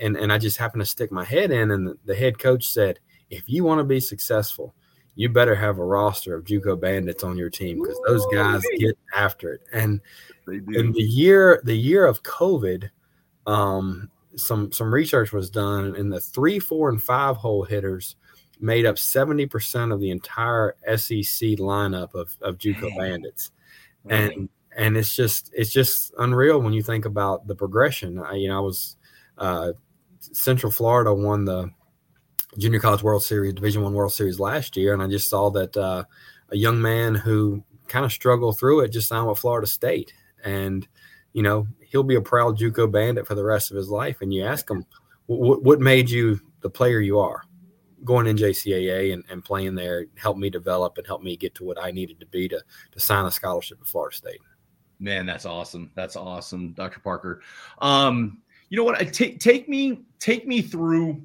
and 0.00 0.16
and 0.16 0.32
I 0.32 0.38
just 0.38 0.56
happened 0.56 0.82
to 0.82 0.86
stick 0.86 1.10
my 1.10 1.24
head 1.24 1.50
in, 1.50 1.72
and 1.72 1.88
the, 1.88 1.98
the 2.04 2.14
head 2.14 2.38
coach 2.38 2.68
said, 2.68 3.00
"If 3.28 3.42
you 3.48 3.64
want 3.64 3.80
to 3.80 3.84
be 3.84 3.98
successful, 3.98 4.72
you 5.16 5.28
better 5.28 5.56
have 5.56 5.78
a 5.78 5.84
roster 5.84 6.36
of 6.36 6.44
JUCO 6.44 6.80
bandits 6.80 7.24
on 7.24 7.36
your 7.36 7.50
team 7.50 7.82
because 7.82 8.00
those 8.06 8.24
guys 8.32 8.62
get 8.78 8.96
after 9.16 9.54
it." 9.54 9.62
And 9.72 10.00
in 10.46 10.92
the 10.92 11.02
year 11.02 11.60
the 11.64 11.76
year 11.76 12.06
of 12.06 12.22
COVID, 12.22 12.88
um, 13.48 14.08
some 14.36 14.72
some 14.72 14.92
research 14.92 15.32
was 15.32 15.50
done, 15.50 15.96
and 15.96 16.12
the 16.12 16.20
three, 16.20 16.58
four, 16.58 16.88
and 16.88 17.02
five 17.02 17.36
hole 17.36 17.64
hitters 17.64 18.16
made 18.60 18.86
up 18.86 18.98
seventy 18.98 19.46
percent 19.46 19.92
of 19.92 20.00
the 20.00 20.10
entire 20.10 20.76
SEC 20.96 21.58
lineup 21.58 22.14
of 22.14 22.36
of 22.40 22.58
JUCO 22.58 22.96
Bandits, 22.96 23.50
and 24.08 24.48
and 24.76 24.96
it's 24.96 25.14
just 25.14 25.50
it's 25.54 25.72
just 25.72 26.12
unreal 26.18 26.60
when 26.60 26.72
you 26.72 26.82
think 26.82 27.04
about 27.04 27.46
the 27.46 27.54
progression. 27.54 28.18
I, 28.18 28.34
you 28.34 28.48
know, 28.48 28.58
I 28.58 28.60
was 28.60 28.96
uh, 29.38 29.72
Central 30.20 30.72
Florida 30.72 31.12
won 31.12 31.44
the 31.44 31.70
Junior 32.58 32.80
College 32.80 33.02
World 33.02 33.22
Series, 33.22 33.54
Division 33.54 33.82
One 33.82 33.94
World 33.94 34.12
Series 34.12 34.40
last 34.40 34.76
year, 34.76 34.92
and 34.92 35.02
I 35.02 35.08
just 35.08 35.28
saw 35.28 35.50
that 35.50 35.76
uh, 35.76 36.04
a 36.50 36.56
young 36.56 36.80
man 36.80 37.14
who 37.14 37.62
kind 37.88 38.04
of 38.04 38.12
struggled 38.12 38.58
through 38.58 38.80
it 38.80 38.88
just 38.88 39.08
signed 39.08 39.26
with 39.26 39.38
Florida 39.38 39.66
State, 39.66 40.12
and 40.44 40.86
you 41.32 41.42
know 41.42 41.66
he'll 41.90 42.02
be 42.02 42.14
a 42.14 42.20
proud 42.20 42.58
JUCO 42.58 42.90
bandit 42.90 43.26
for 43.26 43.34
the 43.34 43.44
rest 43.44 43.70
of 43.70 43.76
his 43.76 43.90
life. 43.90 44.22
And 44.22 44.32
you 44.32 44.44
ask 44.44 44.70
him, 44.70 44.86
what, 45.26 45.62
what 45.62 45.80
made 45.80 46.08
you 46.08 46.40
the 46.60 46.70
player 46.70 47.00
you 47.00 47.18
are? 47.18 47.42
Going 48.02 48.26
in 48.26 48.36
JCAA 48.36 49.12
and, 49.12 49.24
and 49.28 49.44
playing 49.44 49.74
there 49.74 50.06
helped 50.16 50.40
me 50.40 50.48
develop 50.48 50.96
and 50.96 51.06
helped 51.06 51.24
me 51.24 51.36
get 51.36 51.54
to 51.56 51.64
what 51.64 51.82
I 51.82 51.90
needed 51.90 52.18
to 52.20 52.26
be 52.26 52.48
to, 52.48 52.62
to 52.92 53.00
sign 53.00 53.26
a 53.26 53.30
scholarship 53.30 53.78
at 53.82 53.86
Florida 53.86 54.16
State. 54.16 54.40
Man, 54.98 55.26
that's 55.26 55.44
awesome. 55.44 55.90
That's 55.94 56.16
awesome, 56.16 56.72
Dr. 56.72 57.00
Parker. 57.00 57.42
Um, 57.78 58.38
you 58.70 58.78
know 58.78 58.84
what? 58.84 59.12
Take 59.12 59.40
take 59.40 59.68
me 59.68 60.02
take 60.18 60.46
me 60.46 60.62
through 60.62 61.22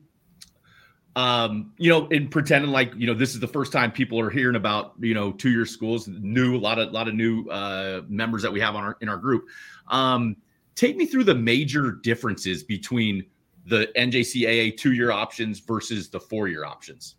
um, 1.16 1.72
you 1.78 1.90
know, 1.90 2.08
in 2.08 2.28
pretending 2.28 2.72
like 2.72 2.94
you 2.96 3.08
know 3.08 3.14
this 3.14 3.34
is 3.34 3.40
the 3.40 3.48
first 3.48 3.72
time 3.72 3.92
people 3.92 4.20
are 4.20 4.30
hearing 4.30 4.58
about 4.58 4.94
you 5.00 5.14
know 5.14 5.32
two 5.32 5.50
year 5.50 5.66
schools, 5.66 6.08
new 6.08 6.58
a 6.58 6.60
lot 6.60 6.78
of 6.78 6.90
a 6.90 6.92
lot 6.92 7.08
of 7.08 7.16
new 7.16 7.48
uh, 7.50 8.02
members 8.10 8.42
that 8.42 8.52
we 8.52 8.60
have 8.60 8.76
on 8.76 8.84
our 8.84 8.98
in 9.00 9.08
our 9.08 9.18
group. 9.18 9.46
Um, 9.88 10.36
take 10.76 10.98
me 10.98 11.06
through 11.06 11.24
the 11.24 11.36
major 11.36 11.92
differences 11.92 12.64
between 12.64 13.26
the 13.66 13.90
NJCAA 13.98 14.78
two 14.78 14.94
year 14.94 15.12
options 15.12 15.60
versus 15.60 16.10
the 16.10 16.20
four 16.20 16.48
year 16.48 16.66
options. 16.66 17.16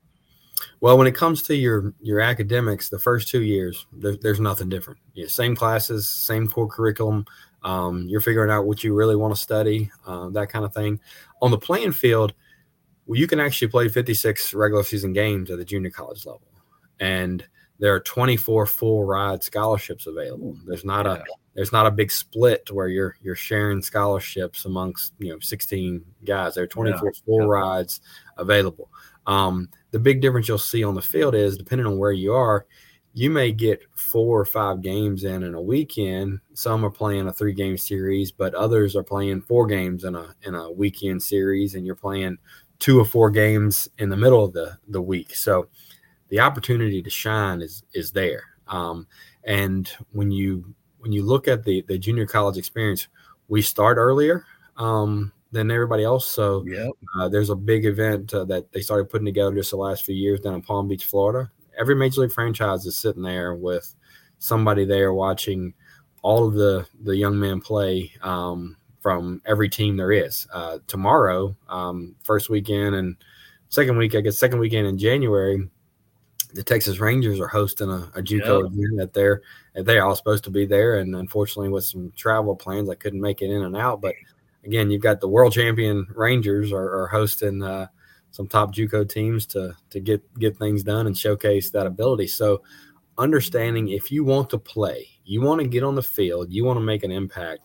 Well, 0.80 0.96
when 0.96 1.06
it 1.06 1.14
comes 1.14 1.42
to 1.42 1.56
your 1.56 1.92
your 2.00 2.20
academics, 2.20 2.88
the 2.88 2.98
first 2.98 3.28
two 3.28 3.42
years, 3.42 3.86
there, 3.92 4.16
there's 4.16 4.40
nothing 4.40 4.68
different. 4.68 5.00
Yeah, 5.14 5.26
same 5.28 5.54
classes, 5.54 6.08
same 6.08 6.48
core 6.48 6.68
curriculum. 6.68 7.26
Um, 7.62 8.06
you're 8.08 8.20
figuring 8.20 8.50
out 8.50 8.66
what 8.66 8.84
you 8.84 8.94
really 8.94 9.16
want 9.16 9.34
to 9.34 9.40
study, 9.40 9.90
uh, 10.06 10.28
that 10.30 10.48
kind 10.48 10.64
of 10.64 10.72
thing. 10.72 11.00
On 11.42 11.50
the 11.50 11.58
playing 11.58 11.92
field, 11.92 12.32
well, 13.06 13.18
you 13.18 13.26
can 13.26 13.40
actually 13.40 13.68
play 13.68 13.88
56 13.88 14.54
regular 14.54 14.84
season 14.84 15.12
games 15.12 15.50
at 15.50 15.58
the 15.58 15.64
junior 15.64 15.90
college 15.90 16.24
level, 16.24 16.46
and 17.00 17.44
there 17.78 17.94
are 17.94 18.00
24 18.00 18.66
full 18.66 19.04
ride 19.04 19.42
scholarships 19.42 20.06
available. 20.06 20.56
There's 20.66 20.84
not 20.84 21.06
a 21.06 21.24
there's 21.56 21.72
not 21.72 21.86
a 21.86 21.90
big 21.90 22.12
split 22.12 22.70
where 22.70 22.86
you're 22.86 23.16
you're 23.22 23.34
sharing 23.34 23.82
scholarships 23.82 24.66
amongst 24.66 25.14
you 25.18 25.30
know 25.30 25.38
16 25.40 26.04
guys. 26.24 26.54
There 26.54 26.64
are 26.64 26.68
24 26.68 27.00
yeah. 27.02 27.20
full 27.24 27.40
yeah. 27.40 27.46
rides 27.46 28.00
available. 28.36 28.90
Um, 29.26 29.70
the 29.90 29.98
big 29.98 30.20
difference 30.20 30.46
you'll 30.46 30.58
see 30.58 30.84
on 30.84 30.94
the 30.94 31.02
field 31.02 31.34
is 31.34 31.56
depending 31.56 31.86
on 31.86 31.98
where 31.98 32.12
you 32.12 32.32
are, 32.34 32.66
you 33.14 33.30
may 33.30 33.50
get 33.50 33.80
four 33.94 34.38
or 34.38 34.44
five 34.44 34.82
games 34.82 35.24
in 35.24 35.42
in 35.42 35.54
a 35.54 35.60
weekend. 35.60 36.40
Some 36.52 36.84
are 36.84 36.90
playing 36.90 37.26
a 37.26 37.32
three 37.32 37.54
game 37.54 37.78
series, 37.78 38.30
but 38.30 38.54
others 38.54 38.94
are 38.94 39.02
playing 39.02 39.40
four 39.40 39.66
games 39.66 40.04
in 40.04 40.14
a 40.14 40.34
in 40.42 40.54
a 40.54 40.70
weekend 40.70 41.22
series, 41.22 41.74
and 41.74 41.86
you're 41.86 41.94
playing 41.94 42.36
two 42.78 43.00
or 43.00 43.06
four 43.06 43.30
games 43.30 43.88
in 43.96 44.10
the 44.10 44.16
middle 44.16 44.44
of 44.44 44.52
the 44.52 44.76
the 44.88 45.00
week. 45.00 45.34
So 45.34 45.68
the 46.28 46.40
opportunity 46.40 47.02
to 47.02 47.10
shine 47.10 47.62
is 47.62 47.82
is 47.94 48.12
there. 48.12 48.44
Um, 48.68 49.06
and 49.44 49.90
when 50.12 50.30
you 50.30 50.74
when 51.06 51.12
you 51.12 51.22
look 51.22 51.46
at 51.46 51.62
the 51.62 51.82
the 51.82 51.98
junior 51.98 52.26
college 52.26 52.58
experience, 52.58 53.06
we 53.46 53.62
start 53.62 53.96
earlier 53.96 54.44
um, 54.76 55.32
than 55.52 55.70
everybody 55.70 56.02
else. 56.02 56.28
So 56.28 56.64
yep. 56.66 56.90
uh, 57.16 57.28
there's 57.28 57.50
a 57.50 57.54
big 57.54 57.86
event 57.86 58.34
uh, 58.34 58.44
that 58.46 58.72
they 58.72 58.80
started 58.80 59.08
putting 59.08 59.24
together 59.24 59.54
just 59.54 59.70
the 59.70 59.76
last 59.76 60.04
few 60.04 60.16
years 60.16 60.40
down 60.40 60.54
in 60.54 60.62
Palm 60.62 60.88
Beach, 60.88 61.04
Florida. 61.04 61.48
every 61.78 61.94
major 61.94 62.22
league 62.22 62.32
franchise 62.32 62.86
is 62.86 62.98
sitting 62.98 63.22
there 63.22 63.54
with 63.54 63.94
somebody 64.38 64.84
there 64.84 65.14
watching 65.14 65.72
all 66.22 66.48
of 66.48 66.54
the 66.54 66.84
the 67.04 67.16
young 67.16 67.38
men 67.38 67.60
play 67.60 68.12
um, 68.22 68.76
from 69.00 69.40
every 69.46 69.68
team 69.68 69.96
there 69.96 70.10
is. 70.10 70.48
Uh, 70.52 70.78
tomorrow, 70.88 71.56
um, 71.68 72.16
first 72.24 72.50
weekend 72.50 72.96
and 72.96 73.16
second 73.68 73.96
week, 73.96 74.16
I 74.16 74.22
guess 74.22 74.38
second 74.38 74.58
weekend 74.58 74.88
in 74.88 74.98
January, 74.98 75.68
the 76.56 76.64
Texas 76.64 76.98
Rangers 76.98 77.38
are 77.38 77.46
hosting 77.46 77.90
a, 77.90 78.10
a 78.14 78.22
JUCO 78.22 78.62
yep. 78.62 78.72
event 78.72 78.96
that 78.96 79.12
they're 79.12 79.42
they're 79.74 80.04
all 80.04 80.16
supposed 80.16 80.44
to 80.44 80.50
be 80.50 80.64
there, 80.64 80.98
and 80.98 81.14
unfortunately, 81.14 81.68
with 81.68 81.84
some 81.84 82.12
travel 82.16 82.56
plans, 82.56 82.88
I 82.88 82.94
couldn't 82.94 83.20
make 83.20 83.42
it 83.42 83.50
in 83.50 83.62
and 83.62 83.76
out. 83.76 84.00
But 84.00 84.14
again, 84.64 84.90
you've 84.90 85.02
got 85.02 85.20
the 85.20 85.28
world 85.28 85.52
champion 85.52 86.06
Rangers 86.14 86.72
are, 86.72 87.02
are 87.02 87.08
hosting 87.08 87.62
uh, 87.62 87.88
some 88.30 88.48
top 88.48 88.74
JUCO 88.74 89.08
teams 89.08 89.44
to 89.48 89.76
to 89.90 90.00
get 90.00 90.22
get 90.38 90.56
things 90.56 90.82
done 90.82 91.06
and 91.06 91.16
showcase 91.16 91.70
that 91.70 91.86
ability. 91.86 92.26
So, 92.28 92.62
understanding 93.18 93.88
if 93.88 94.10
you 94.10 94.24
want 94.24 94.48
to 94.50 94.58
play, 94.58 95.08
you 95.24 95.42
want 95.42 95.60
to 95.60 95.68
get 95.68 95.84
on 95.84 95.94
the 95.94 96.02
field, 96.02 96.50
you 96.50 96.64
want 96.64 96.78
to 96.78 96.84
make 96.84 97.04
an 97.04 97.12
impact. 97.12 97.60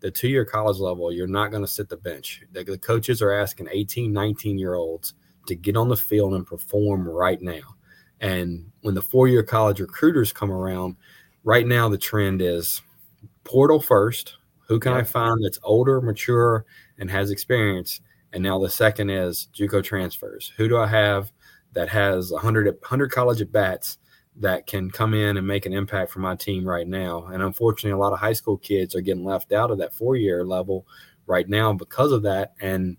The 0.00 0.10
two 0.10 0.28
year 0.28 0.44
college 0.44 0.78
level, 0.78 1.10
you're 1.10 1.26
not 1.26 1.50
going 1.50 1.64
to 1.64 1.68
sit 1.68 1.88
the 1.88 1.96
bench. 1.96 2.42
The, 2.52 2.62
the 2.62 2.78
coaches 2.78 3.22
are 3.22 3.32
asking 3.32 3.68
18, 3.72 4.12
19 4.12 4.58
year 4.58 4.74
olds 4.74 5.14
to 5.46 5.56
get 5.56 5.76
on 5.76 5.88
the 5.88 5.96
field 5.96 6.34
and 6.34 6.46
perform 6.46 7.08
right 7.08 7.40
now. 7.40 7.75
And 8.20 8.70
when 8.82 8.94
the 8.94 9.02
four 9.02 9.28
year 9.28 9.42
college 9.42 9.80
recruiters 9.80 10.32
come 10.32 10.50
around, 10.50 10.96
right 11.44 11.66
now 11.66 11.88
the 11.88 11.98
trend 11.98 12.42
is 12.42 12.82
portal 13.44 13.80
first. 13.80 14.36
Who 14.68 14.80
can 14.80 14.92
yeah. 14.92 14.98
I 14.98 15.02
find 15.04 15.42
that's 15.42 15.60
older, 15.62 16.00
mature, 16.00 16.64
and 16.98 17.10
has 17.10 17.30
experience? 17.30 18.00
And 18.32 18.42
now 18.42 18.58
the 18.58 18.68
second 18.68 19.10
is 19.10 19.48
JUCO 19.54 19.82
transfers. 19.82 20.52
Who 20.56 20.68
do 20.68 20.76
I 20.76 20.86
have 20.86 21.32
that 21.72 21.88
has 21.88 22.32
100, 22.32 22.66
100 22.66 23.10
college 23.10 23.40
at 23.40 23.52
bats 23.52 23.98
that 24.38 24.66
can 24.66 24.90
come 24.90 25.14
in 25.14 25.36
and 25.36 25.46
make 25.46 25.64
an 25.64 25.72
impact 25.72 26.10
for 26.10 26.18
my 26.18 26.34
team 26.34 26.66
right 26.66 26.86
now? 26.86 27.26
And 27.26 27.42
unfortunately, 27.42 27.92
a 27.92 27.98
lot 27.98 28.12
of 28.12 28.18
high 28.18 28.32
school 28.32 28.58
kids 28.58 28.94
are 28.94 29.00
getting 29.00 29.24
left 29.24 29.52
out 29.52 29.70
of 29.70 29.78
that 29.78 29.94
four 29.94 30.16
year 30.16 30.44
level 30.44 30.86
right 31.26 31.48
now 31.48 31.72
because 31.72 32.12
of 32.12 32.22
that. 32.22 32.54
And 32.60 32.96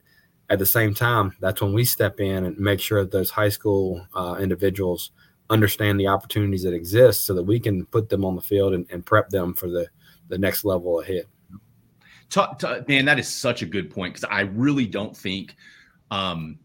at 0.49 0.59
the 0.59 0.65
same 0.65 0.93
time, 0.93 1.35
that's 1.39 1.61
when 1.61 1.73
we 1.73 1.83
step 1.83 2.19
in 2.19 2.45
and 2.45 2.57
make 2.57 2.79
sure 2.79 3.03
that 3.03 3.11
those 3.11 3.29
high 3.29 3.49
school 3.49 4.05
uh, 4.15 4.37
individuals 4.39 5.11
understand 5.49 5.99
the 5.99 6.07
opportunities 6.07 6.63
that 6.63 6.73
exist 6.73 7.25
so 7.25 7.33
that 7.33 7.43
we 7.43 7.59
can 7.59 7.85
put 7.87 8.09
them 8.09 8.23
on 8.23 8.35
the 8.35 8.41
field 8.41 8.73
and, 8.73 8.85
and 8.89 9.05
prep 9.05 9.29
them 9.29 9.53
for 9.53 9.69
the, 9.69 9.87
the 10.29 10.37
next 10.37 10.63
level 10.63 11.01
ahead. 11.01 11.25
Talk, 12.29 12.59
talk, 12.59 12.87
man, 12.87 13.05
that 13.05 13.19
is 13.19 13.27
such 13.27 13.61
a 13.61 13.65
good 13.65 13.89
point 13.89 14.13
because 14.13 14.29
I 14.29 14.41
really 14.41 14.85
don't 14.85 15.15
think. 15.15 15.55
Um, 16.11 16.59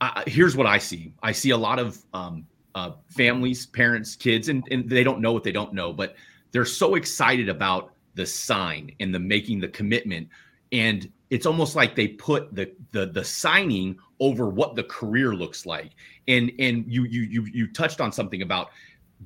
I, 0.00 0.24
here's 0.26 0.56
what 0.56 0.66
I 0.66 0.78
see: 0.78 1.14
I 1.22 1.32
see 1.32 1.50
a 1.50 1.56
lot 1.56 1.78
of 1.78 1.98
um, 2.12 2.46
uh, 2.74 2.92
families, 3.08 3.66
parents, 3.66 4.14
kids, 4.14 4.48
and, 4.48 4.66
and 4.70 4.88
they 4.88 5.04
don't 5.04 5.20
know 5.20 5.32
what 5.32 5.42
they 5.42 5.52
don't 5.52 5.72
know, 5.72 5.92
but 5.92 6.16
they're 6.52 6.66
so 6.66 6.94
excited 6.96 7.48
about 7.48 7.92
the 8.14 8.26
sign 8.26 8.92
and 9.00 9.14
the 9.14 9.18
making 9.18 9.60
the 9.60 9.68
commitment 9.68 10.28
and 10.72 11.10
it's 11.30 11.46
almost 11.46 11.76
like 11.76 11.94
they 11.94 12.08
put 12.08 12.54
the 12.54 12.72
the 12.92 13.06
the 13.06 13.24
signing 13.24 13.98
over 14.18 14.48
what 14.48 14.74
the 14.74 14.84
career 14.84 15.34
looks 15.34 15.64
like. 15.64 15.92
And 16.28 16.52
and 16.58 16.84
you 16.86 17.04
you 17.04 17.22
you 17.22 17.46
you 17.52 17.72
touched 17.72 18.00
on 18.00 18.12
something 18.12 18.42
about 18.42 18.70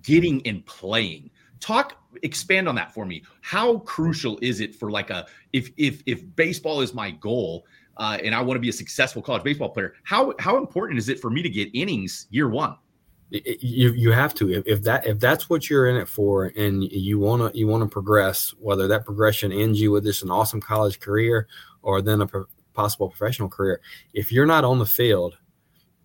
getting 0.02 0.46
and 0.46 0.64
playing. 0.66 1.30
Talk 1.60 1.96
expand 2.22 2.68
on 2.68 2.74
that 2.76 2.92
for 2.92 3.04
me. 3.04 3.22
How 3.40 3.78
crucial 3.78 4.38
is 4.42 4.60
it 4.60 4.74
for 4.74 4.90
like 4.90 5.10
a 5.10 5.26
if 5.52 5.70
if 5.76 6.02
if 6.06 6.22
baseball 6.36 6.80
is 6.80 6.94
my 6.94 7.10
goal 7.10 7.66
uh, 7.96 8.18
and 8.24 8.34
i 8.34 8.42
want 8.42 8.56
to 8.56 8.60
be 8.60 8.68
a 8.68 8.72
successful 8.72 9.22
college 9.22 9.44
baseball 9.44 9.68
player 9.68 9.94
how 10.02 10.34
how 10.40 10.56
important 10.56 10.98
is 10.98 11.08
it 11.08 11.20
for 11.20 11.30
me 11.30 11.42
to 11.42 11.48
get 11.48 11.68
innings 11.74 12.26
year 12.30 12.48
one? 12.48 12.76
You 13.30 13.92
you 13.92 14.12
have 14.12 14.34
to. 14.34 14.52
If, 14.52 14.66
if 14.66 14.82
that 14.82 15.06
if 15.06 15.18
that's 15.18 15.50
what 15.50 15.68
you're 15.68 15.88
in 15.88 15.96
it 15.96 16.08
for 16.08 16.52
and 16.56 16.84
you 16.84 17.18
want 17.18 17.52
to 17.52 17.58
you 17.58 17.66
want 17.66 17.82
to 17.82 17.88
progress 17.88 18.54
whether 18.60 18.86
that 18.86 19.04
progression 19.04 19.50
ends 19.50 19.80
you 19.80 19.90
with 19.90 20.04
this 20.04 20.22
an 20.22 20.30
awesome 20.30 20.60
college 20.60 21.00
career 21.00 21.48
or 21.84 22.02
then 22.02 22.20
a 22.20 22.26
pro- 22.26 22.46
possible 22.72 23.08
professional 23.08 23.48
career 23.48 23.80
if 24.12 24.32
you're 24.32 24.46
not 24.46 24.64
on 24.64 24.78
the 24.78 24.86
field 24.86 25.36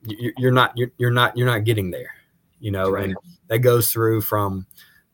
you, 0.04 0.32
you're 0.38 0.52
not 0.52 0.72
you're, 0.78 0.92
you're 0.98 1.12
not 1.12 1.36
you're 1.36 1.48
not 1.48 1.64
getting 1.64 1.90
there 1.90 2.14
you 2.60 2.72
know 2.72 2.92
right. 2.92 3.06
and 3.06 3.16
that 3.48 3.60
goes 3.60 3.92
through 3.92 4.22
from 4.22 4.66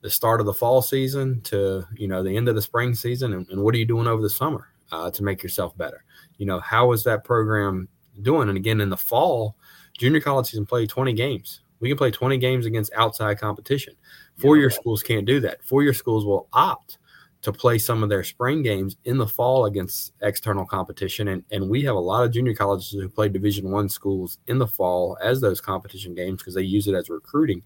the 0.02 0.10
start 0.10 0.40
of 0.40 0.46
the 0.46 0.54
fall 0.54 0.82
season 0.82 1.40
to 1.42 1.86
you 1.96 2.08
know 2.08 2.22
the 2.22 2.36
end 2.36 2.50
of 2.50 2.56
the 2.56 2.62
spring 2.62 2.94
season 2.94 3.34
and, 3.34 3.48
and 3.50 3.62
what 3.62 3.74
are 3.74 3.78
you 3.78 3.86
doing 3.86 4.08
over 4.08 4.22
the 4.22 4.30
summer 4.30 4.68
uh, 4.92 5.10
to 5.10 5.24
make 5.24 5.42
yourself 5.42 5.76
better 5.78 6.04
you 6.38 6.46
know 6.46 6.60
how 6.60 6.92
is 6.92 7.04
that 7.04 7.24
program 7.24 7.88
doing 8.22 8.50
and 8.50 8.58
again 8.58 8.82
in 8.82 8.90
the 8.90 8.98
fall 8.98 9.56
junior 9.98 10.20
college 10.20 10.48
season 10.48 10.66
play 10.66 10.86
20 10.86 11.14
games 11.14 11.62
we 11.80 11.90
can 11.90 11.98
play 11.98 12.12
20 12.12 12.38
games 12.38 12.66
against 12.66 12.92
outside 12.96 13.40
competition. 13.40 13.96
Four 14.38 14.58
year 14.58 14.70
schools 14.70 15.04
can't 15.04 15.26
do 15.26 15.40
that. 15.42 15.64
Four 15.64 15.84
year 15.84 15.94
schools 15.94 16.26
will 16.26 16.48
opt 16.54 16.98
to 17.46 17.54
play 17.54 17.78
some 17.78 18.02
of 18.02 18.10
their 18.10 18.24
spring 18.24 18.64
games 18.64 18.98
in 19.06 19.20
the 19.20 19.28
fall 19.28 19.66
against 19.66 20.14
external 20.24 20.66
competition. 20.66 21.28
And, 21.28 21.44
and 21.52 21.70
we 21.70 21.84
have 21.84 21.96
a 21.96 22.00
lot 22.00 22.24
of 22.24 22.32
junior 22.32 22.56
colleges 22.56 22.90
who 22.90 23.08
play 23.08 23.30
division 23.30 23.70
one 23.70 23.88
schools 23.88 24.40
in 24.48 24.58
the 24.58 24.66
fall 24.66 25.16
as 25.22 25.42
those 25.42 25.62
competition 25.62 26.16
games 26.16 26.42
because 26.42 26.56
they 26.56 26.64
use 26.64 26.88
it 26.88 26.96
as 26.96 27.08
recruiting. 27.08 27.62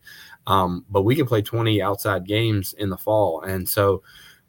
Um, 0.48 0.86
but 0.90 1.04
we 1.04 1.16
can 1.16 1.26
play 1.26 1.42
20 1.42 1.82
outside 1.82 2.28
games 2.28 2.74
in 2.74 2.90
the 2.90 2.98
fall. 2.98 3.40
And 3.44 3.68
so 3.68 4.04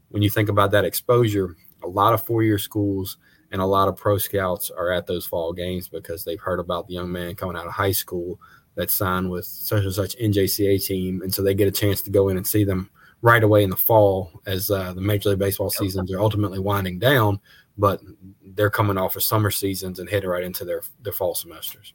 when 0.08 0.20
you 0.20 0.30
think 0.30 0.48
about 0.48 0.72
that 0.72 0.84
exposure, 0.84 1.54
a 1.84 1.88
lot 1.88 2.12
of 2.12 2.26
four 2.26 2.42
year 2.42 2.58
schools 2.58 3.16
and 3.52 3.62
a 3.62 3.66
lot 3.66 3.86
of 3.86 3.96
pro 3.96 4.18
scouts 4.18 4.68
are 4.72 4.90
at 4.90 5.06
those 5.06 5.26
fall 5.26 5.52
games 5.52 5.86
because 5.86 6.24
they've 6.24 6.40
heard 6.40 6.58
about 6.58 6.88
the 6.88 6.94
young 6.94 7.12
man 7.12 7.36
coming 7.36 7.56
out 7.56 7.68
of 7.68 7.72
high 7.72 7.92
school 7.92 8.40
that 8.74 8.90
signed 8.90 9.30
with 9.30 9.44
such 9.44 9.84
and 9.84 9.94
such 9.94 10.16
NJCA 10.16 10.84
team, 10.84 11.22
and 11.22 11.32
so 11.32 11.42
they 11.42 11.54
get 11.54 11.68
a 11.68 11.72
chance 11.72 12.02
to 12.02 12.10
go 12.10 12.28
in 12.28 12.36
and 12.36 12.46
see 12.46 12.64
them 12.64 12.90
right 13.22 13.42
away 13.42 13.62
in 13.62 13.70
the 13.70 13.76
fall 13.76 14.30
as 14.46 14.70
uh, 14.70 14.92
the 14.92 15.00
Major 15.00 15.30
League 15.30 15.38
Baseball 15.38 15.70
seasons 15.70 16.12
are 16.12 16.20
ultimately 16.20 16.58
winding 16.58 16.98
down. 16.98 17.40
But 17.78 18.00
they're 18.44 18.70
coming 18.70 18.98
off 18.98 19.16
of 19.16 19.22
summer 19.22 19.50
seasons 19.50 19.98
and 19.98 20.08
heading 20.08 20.28
right 20.28 20.44
into 20.44 20.64
their 20.64 20.82
their 21.02 21.12
fall 21.12 21.34
semesters. 21.34 21.94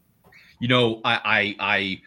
You 0.60 0.67
know, 0.67 1.01
I 1.03 1.20
I, 1.24 1.55
I 1.60 2.01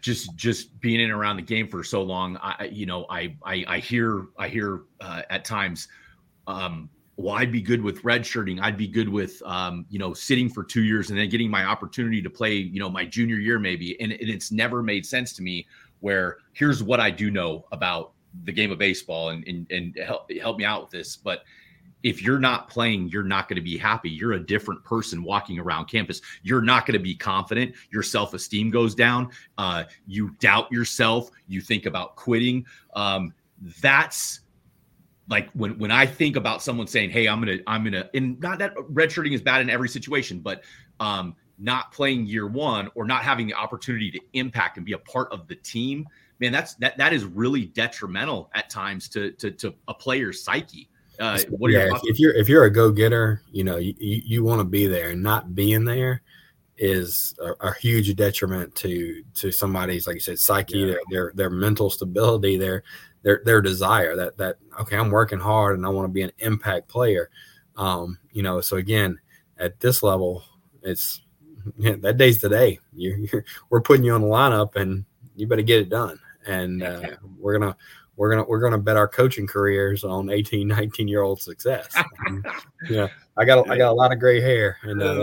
just 0.00 0.34
just 0.34 0.80
being 0.80 1.00
in 1.00 1.10
and 1.10 1.12
around 1.12 1.36
the 1.36 1.42
game 1.42 1.68
for 1.68 1.84
so 1.84 2.02
long, 2.02 2.36
I 2.38 2.64
you 2.72 2.86
know 2.86 3.06
I 3.10 3.36
I, 3.44 3.64
I 3.68 3.78
hear 3.78 4.26
I 4.38 4.48
hear 4.48 4.82
uh, 5.00 5.22
at 5.30 5.44
times 5.44 5.88
um, 6.46 6.90
well, 7.16 7.34
I'd 7.34 7.52
be 7.52 7.60
good 7.60 7.80
with 7.80 8.02
redshirting. 8.02 8.60
I'd 8.60 8.76
be 8.76 8.88
good 8.88 9.08
with, 9.08 9.40
um, 9.44 9.86
you 9.88 9.98
know, 9.98 10.12
sitting 10.14 10.48
for 10.48 10.64
two 10.64 10.82
years 10.82 11.10
and 11.10 11.18
then 11.18 11.28
getting 11.28 11.50
my 11.50 11.64
opportunity 11.64 12.20
to 12.20 12.30
play, 12.30 12.54
you 12.54 12.80
know, 12.80 12.90
my 12.90 13.04
junior 13.04 13.36
year 13.36 13.58
maybe. 13.58 14.00
And, 14.00 14.12
and 14.12 14.28
it's 14.28 14.50
never 14.50 14.82
made 14.82 15.06
sense 15.06 15.32
to 15.34 15.42
me 15.42 15.66
where 16.04 16.36
here's 16.52 16.82
what 16.82 17.00
I 17.00 17.10
do 17.10 17.30
know 17.30 17.64
about 17.72 18.12
the 18.44 18.52
game 18.52 18.70
of 18.70 18.76
baseball 18.78 19.30
and, 19.30 19.42
and, 19.48 19.66
and 19.70 19.96
help, 20.04 20.30
help 20.30 20.58
me 20.58 20.64
out 20.64 20.82
with 20.82 20.90
this. 20.90 21.16
But 21.16 21.44
if 22.02 22.22
you're 22.22 22.38
not 22.38 22.68
playing, 22.68 23.08
you're 23.08 23.22
not 23.22 23.48
going 23.48 23.56
to 23.56 23.62
be 23.62 23.78
happy. 23.78 24.10
You're 24.10 24.34
a 24.34 24.46
different 24.46 24.84
person 24.84 25.24
walking 25.24 25.58
around 25.58 25.86
campus. 25.86 26.20
You're 26.42 26.60
not 26.60 26.84
going 26.84 26.92
to 26.92 27.02
be 27.02 27.14
confident. 27.14 27.74
Your 27.90 28.02
self 28.02 28.34
esteem 28.34 28.70
goes 28.70 28.94
down. 28.94 29.30
Uh, 29.56 29.84
you 30.06 30.36
doubt 30.40 30.70
yourself. 30.70 31.30
You 31.48 31.62
think 31.62 31.86
about 31.86 32.16
quitting. 32.16 32.66
Um, 32.94 33.32
that's 33.80 34.40
like 35.30 35.50
when 35.52 35.78
when 35.78 35.90
I 35.90 36.04
think 36.04 36.36
about 36.36 36.62
someone 36.62 36.86
saying, 36.86 37.08
"Hey, 37.08 37.26
I'm 37.26 37.40
gonna 37.40 37.60
I'm 37.66 37.82
gonna," 37.82 38.10
and 38.12 38.38
not 38.40 38.58
that 38.58 38.74
redshirting 38.74 39.32
is 39.32 39.40
bad 39.40 39.62
in 39.62 39.70
every 39.70 39.88
situation, 39.88 40.40
but 40.40 40.64
um, 41.00 41.34
not 41.58 41.92
playing 41.92 42.26
year 42.26 42.46
one 42.46 42.90
or 42.94 43.04
not 43.04 43.22
having 43.22 43.46
the 43.46 43.54
opportunity 43.54 44.10
to 44.10 44.20
impact 44.32 44.76
and 44.76 44.86
be 44.86 44.92
a 44.92 44.98
part 44.98 45.32
of 45.32 45.46
the 45.48 45.54
team, 45.56 46.06
man, 46.40 46.52
that's 46.52 46.74
that 46.76 46.96
that 46.98 47.12
is 47.12 47.24
really 47.24 47.66
detrimental 47.66 48.50
at 48.54 48.70
times 48.70 49.08
to 49.10 49.32
to, 49.32 49.50
to 49.50 49.74
a 49.88 49.94
player's 49.94 50.42
psyche. 50.42 50.88
Uh, 51.20 51.38
yeah, 51.60 51.86
if, 51.94 52.00
if, 52.04 52.18
you're 52.18 52.34
if 52.34 52.48
you're 52.48 52.64
a 52.64 52.70
go 52.70 52.90
getter, 52.90 53.40
you 53.52 53.62
know 53.62 53.76
you, 53.76 53.94
you, 53.98 54.22
you 54.24 54.44
want 54.44 54.60
to 54.60 54.64
be 54.64 54.86
there, 54.88 55.10
and 55.10 55.22
not 55.22 55.54
being 55.54 55.84
there 55.84 56.22
is 56.76 57.36
a, 57.40 57.68
a, 57.68 57.74
huge 57.74 58.12
detriment 58.16 58.74
to 58.74 59.22
to 59.32 59.52
somebody's 59.52 60.08
like 60.08 60.14
you 60.14 60.20
said 60.20 60.40
psyche, 60.40 60.78
yeah. 60.78 60.86
their, 60.86 61.00
their 61.10 61.32
their 61.36 61.50
mental 61.50 61.88
stability, 61.88 62.56
their 62.56 62.82
their 63.24 63.40
their 63.44 63.60
desire 63.60 64.14
that 64.14 64.38
that 64.38 64.56
okay 64.78 64.96
i'm 64.96 65.10
working 65.10 65.40
hard 65.40 65.76
and 65.76 65.84
i 65.84 65.88
want 65.88 66.06
to 66.06 66.12
be 66.12 66.22
an 66.22 66.30
impact 66.38 66.86
player 66.86 67.30
um, 67.76 68.18
you 68.30 68.42
know 68.42 68.60
so 68.60 68.76
again 68.76 69.18
at 69.58 69.80
this 69.80 70.04
level 70.04 70.44
it's 70.82 71.22
yeah, 71.78 71.96
that 72.00 72.16
day's 72.16 72.40
the 72.40 72.48
day. 72.48 72.78
You, 72.92 73.28
you're, 73.32 73.44
we're 73.70 73.80
putting 73.80 74.04
you 74.04 74.12
on 74.12 74.20
the 74.20 74.28
lineup 74.28 74.76
and 74.76 75.04
you 75.36 75.46
better 75.46 75.62
get 75.62 75.80
it 75.80 75.88
done. 75.88 76.18
And 76.46 76.82
uh, 76.82 77.02
we're 77.38 77.58
gonna 77.58 77.76
we're 78.16 78.30
gonna 78.30 78.44
we're 78.44 78.60
gonna 78.60 78.78
bet 78.78 78.96
our 78.96 79.08
coaching 79.08 79.46
careers 79.46 80.04
on 80.04 80.30
18 80.30 80.68
19 80.68 81.08
year 81.08 81.22
old 81.22 81.40
success. 81.40 81.94
And, 82.26 82.46
you 82.88 82.96
know 82.96 83.08
i 83.36 83.44
got 83.44 83.68
i 83.68 83.76
got 83.76 83.90
a 83.90 83.94
lot 83.94 84.12
of 84.12 84.20
gray 84.20 84.40
hair 84.40 84.78
and 84.82 85.02
uh, 85.02 85.14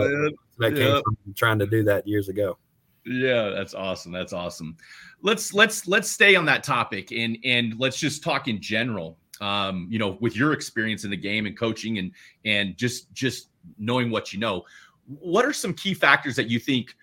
that 0.58 0.74
came 0.74 1.02
from 1.02 1.16
trying 1.34 1.58
to 1.58 1.66
do 1.66 1.82
that 1.84 2.06
years 2.06 2.28
ago. 2.28 2.58
Yeah 3.04 3.50
that's 3.50 3.74
awesome. 3.74 4.12
That's 4.12 4.32
awesome. 4.32 4.76
Let's 5.22 5.54
let's 5.54 5.88
let's 5.88 6.10
stay 6.10 6.34
on 6.34 6.44
that 6.46 6.62
topic 6.62 7.12
and 7.12 7.38
and 7.44 7.74
let's 7.78 7.98
just 7.98 8.22
talk 8.22 8.48
in 8.48 8.60
general. 8.60 9.18
Um, 9.40 9.88
you 9.90 9.98
know, 9.98 10.18
with 10.20 10.36
your 10.36 10.52
experience 10.52 11.02
in 11.02 11.10
the 11.10 11.16
game 11.16 11.46
and 11.46 11.58
coaching 11.58 11.98
and 11.98 12.12
and 12.44 12.76
just 12.76 13.12
just 13.12 13.48
knowing 13.78 14.10
what 14.10 14.32
you 14.32 14.38
know, 14.38 14.64
what 15.06 15.44
are 15.44 15.52
some 15.52 15.74
key 15.74 15.94
factors 15.94 16.36
that 16.36 16.48
you 16.48 16.58
think 16.58 16.94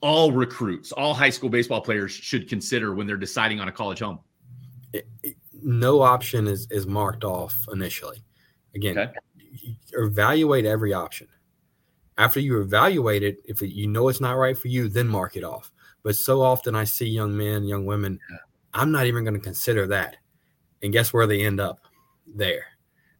all 0.00 0.32
recruits, 0.32 0.92
all 0.92 1.14
high 1.14 1.30
school 1.30 1.48
baseball 1.48 1.80
players 1.80 2.12
should 2.12 2.48
consider 2.48 2.94
when 2.94 3.06
they're 3.06 3.16
deciding 3.16 3.60
on 3.60 3.68
a 3.68 3.72
college 3.72 4.00
home? 4.00 4.18
It, 4.92 5.08
it, 5.22 5.36
no 5.62 6.02
option 6.02 6.46
is 6.46 6.66
is 6.70 6.86
marked 6.86 7.24
off 7.24 7.56
initially. 7.72 8.22
Again, 8.74 8.98
okay. 8.98 9.12
evaluate 9.92 10.66
every 10.66 10.92
option. 10.92 11.28
After 12.18 12.38
you 12.38 12.60
evaluate 12.60 13.22
it, 13.22 13.38
if 13.44 13.62
you 13.62 13.88
know 13.88 14.08
it's 14.08 14.20
not 14.20 14.36
right 14.36 14.56
for 14.56 14.68
you, 14.68 14.88
then 14.88 15.08
mark 15.08 15.36
it 15.36 15.44
off. 15.44 15.72
But 16.02 16.16
so 16.16 16.42
often 16.42 16.74
I 16.74 16.84
see 16.84 17.06
young 17.06 17.36
men, 17.36 17.64
young 17.64 17.86
women, 17.86 18.20
I'm 18.72 18.92
not 18.92 19.06
even 19.06 19.24
going 19.24 19.34
to 19.34 19.40
consider 19.40 19.86
that. 19.88 20.16
And 20.82 20.92
guess 20.92 21.12
where 21.12 21.26
they 21.26 21.44
end 21.44 21.60
up? 21.60 21.80
There. 22.26 22.66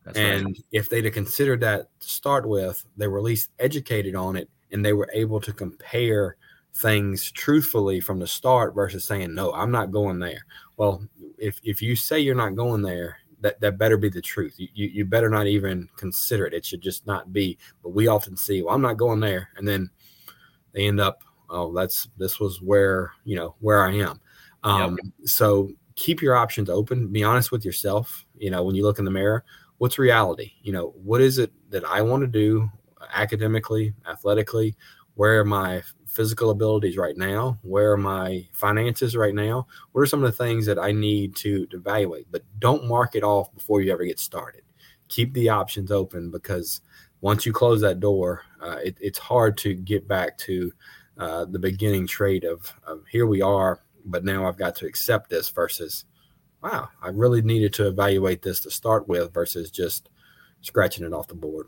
That's 0.04 0.18
and 0.18 0.46
right. 0.46 0.64
if 0.73 0.88
they'd 0.88 1.04
have 1.04 1.14
considered 1.14 1.61
that 1.61 1.88
to 2.00 2.08
start 2.08 2.46
with, 2.46 2.84
they 2.96 3.08
were 3.08 3.18
at 3.18 3.25
least 3.25 3.50
educated 3.58 4.14
on 4.14 4.37
it 4.37 4.50
and 4.70 4.84
they 4.84 4.92
were 4.92 5.08
able 5.12 5.40
to 5.40 5.52
compare 5.52 6.37
things 6.75 7.30
truthfully 7.30 8.00
from 8.00 8.18
the 8.18 8.26
start 8.26 8.75
versus 8.75 9.04
saying, 9.04 9.34
no, 9.34 9.52
I'm 9.52 9.70
not 9.70 9.92
going 9.92 10.18
there. 10.18 10.44
Well, 10.76 11.06
if, 11.38 11.61
if 11.62 11.80
you 11.80 11.96
say 11.96 12.18
you're 12.18 12.34
not 12.34 12.56
going 12.56 12.82
there, 12.82 13.18
that, 13.40 13.61
that 13.61 13.78
better 13.78 13.96
be 13.96 14.08
the 14.08 14.20
truth. 14.20 14.54
You, 14.58 14.68
you, 14.75 14.88
you 14.88 15.04
better 15.04 15.28
not 15.28 15.46
even 15.46 15.88
consider 15.96 16.46
it. 16.46 16.54
It 16.54 16.64
should 16.64 16.80
just 16.80 17.06
not 17.06 17.32
be. 17.32 17.58
But 17.82 17.90
we 17.90 18.08
often 18.08 18.37
see, 18.37 18.62
well, 18.62 18.75
I'm 18.75 18.82
not 18.82 18.96
going 18.96 19.20
there. 19.20 19.50
And 19.56 19.68
then 19.68 19.90
they 20.73 20.87
end 20.87 21.00
up, 21.00 21.23
oh, 21.50 21.73
that's, 21.73 22.08
this 22.18 22.40
was 22.40 22.61
where, 22.61 23.12
you 23.25 23.37
know, 23.37 23.54
where 23.61 23.84
I 23.84 23.92
am. 23.94 24.20
Um, 24.64 24.99
yep. 25.02 25.12
So 25.26 25.70
keep 25.94 26.23
your 26.23 26.34
options 26.34 26.68
open. 26.68 27.08
Be 27.08 27.23
honest 27.23 27.52
with 27.52 27.64
yourself. 27.64 28.25
You 28.37 28.50
know, 28.50 28.64
when 28.64 28.75
you 28.75 28.82
look 28.82 28.99
in 28.99 29.04
the 29.04 29.11
mirror, 29.11 29.44
what's 29.78 29.99
reality? 29.99 30.52
You 30.62 30.73
know, 30.73 30.95
what 31.02 31.21
is 31.21 31.38
it 31.38 31.52
that 31.71 31.85
I 31.85 32.02
want 32.02 32.23
to 32.23 32.26
do 32.26 32.71
academically, 33.14 33.95
athletically? 34.07 34.76
Where 35.14 35.40
are 35.40 35.45
my 35.45 35.83
physical 36.07 36.50
abilities 36.50 36.97
right 36.97 37.16
now? 37.16 37.59
Where 37.62 37.93
are 37.93 37.97
my 37.97 38.47
finances 38.52 39.16
right 39.16 39.35
now? 39.35 39.66
What 39.93 40.02
are 40.02 40.07
some 40.07 40.23
of 40.25 40.31
the 40.31 40.45
things 40.45 40.66
that 40.66 40.78
I 40.78 40.93
need 40.93 41.37
to, 41.37 41.66
to 41.66 41.76
evaluate? 41.76 42.26
But 42.31 42.43
don't 42.59 42.87
mark 42.87 43.14
it 43.14 43.25
off 43.25 43.52
before 43.54 43.81
you 43.81 43.93
ever 43.93 44.04
get 44.04 44.19
started. 44.19 44.62
Keep 45.09 45.35
the 45.35 45.49
options 45.49 45.90
open 45.90 46.31
because 46.31 46.81
once 47.21 47.47
you 47.47 47.52
close 47.52 47.81
that 47.81 48.00
door, 48.00 48.43
uh, 48.61 48.78
it, 48.85 48.97
it's 49.00 49.19
hard 49.19 49.57
to 49.59 49.75
get 49.75 50.07
back 50.07 50.37
to 50.38 50.73
uh, 51.19 51.45
the 51.45 51.59
beginning 51.59 52.07
trait 52.07 52.45
of, 52.45 52.73
of 52.87 53.04
here 53.11 53.26
we 53.26 53.40
are, 53.40 53.81
but 54.04 54.25
now 54.25 54.47
I've 54.47 54.57
got 54.57 54.75
to 54.76 54.87
accept 54.87 55.31
this 55.31 55.49
versus, 55.49 56.04
wow, 56.64 56.88
I 57.02 57.09
really 57.09 57.42
needed 57.42 57.75
to 57.75 57.88
evaluate 57.88 58.40
this 58.40 58.61
to 58.61 58.71
start 58.71 59.06
with 59.06 59.35
versus 59.35 59.71
just 59.71 60.09
scratching 60.62 61.04
it 61.04 61.12
off 61.12 61.28
the 61.28 61.35
board. 61.35 61.66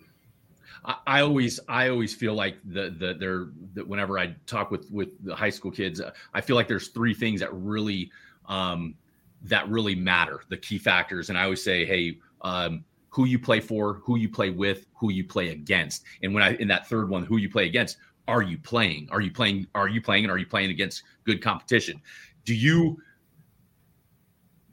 I, 1.06 1.20
always, 1.20 1.60
I 1.68 1.88
always 1.88 2.14
feel 2.14 2.34
like 2.34 2.58
the 2.64 2.94
the 2.96 3.14
there 3.18 3.48
that 3.74 3.86
whenever 3.86 4.18
I 4.18 4.36
talk 4.46 4.70
with 4.70 4.90
with 4.90 5.08
the 5.24 5.34
high 5.34 5.50
school 5.50 5.70
kids, 5.70 6.00
I 6.32 6.40
feel 6.40 6.54
like 6.56 6.68
there's 6.68 6.88
three 6.88 7.12
things 7.12 7.40
that 7.40 7.52
really 7.52 8.10
um, 8.46 8.94
that 9.42 9.68
really 9.68 9.96
matter, 9.96 10.42
the 10.48 10.56
key 10.56 10.78
factors. 10.78 11.28
And 11.28 11.36
I 11.36 11.44
always 11.44 11.62
say, 11.62 11.84
hey, 11.84 12.18
um, 12.42 12.84
who 13.10 13.26
you 13.26 13.38
play 13.38 13.60
for, 13.60 13.94
who 13.94 14.16
you 14.16 14.28
play 14.28 14.50
with, 14.50 14.86
who 14.94 15.10
you 15.10 15.24
play 15.24 15.50
against. 15.50 16.04
And 16.22 16.32
when 16.32 16.42
I 16.42 16.54
in 16.56 16.68
that 16.68 16.88
third 16.88 17.10
one, 17.10 17.24
who 17.24 17.38
you 17.38 17.50
play 17.50 17.66
against, 17.66 17.98
are 18.28 18.42
you 18.42 18.56
playing? 18.56 19.08
Are 19.10 19.20
you 19.20 19.32
playing? 19.32 19.66
Are 19.74 19.88
you 19.88 20.00
playing? 20.00 20.24
And 20.24 20.30
are 20.30 20.38
you 20.38 20.46
playing 20.46 20.70
against 20.70 21.02
good 21.24 21.42
competition? 21.42 22.00
Do 22.44 22.54
you? 22.54 22.98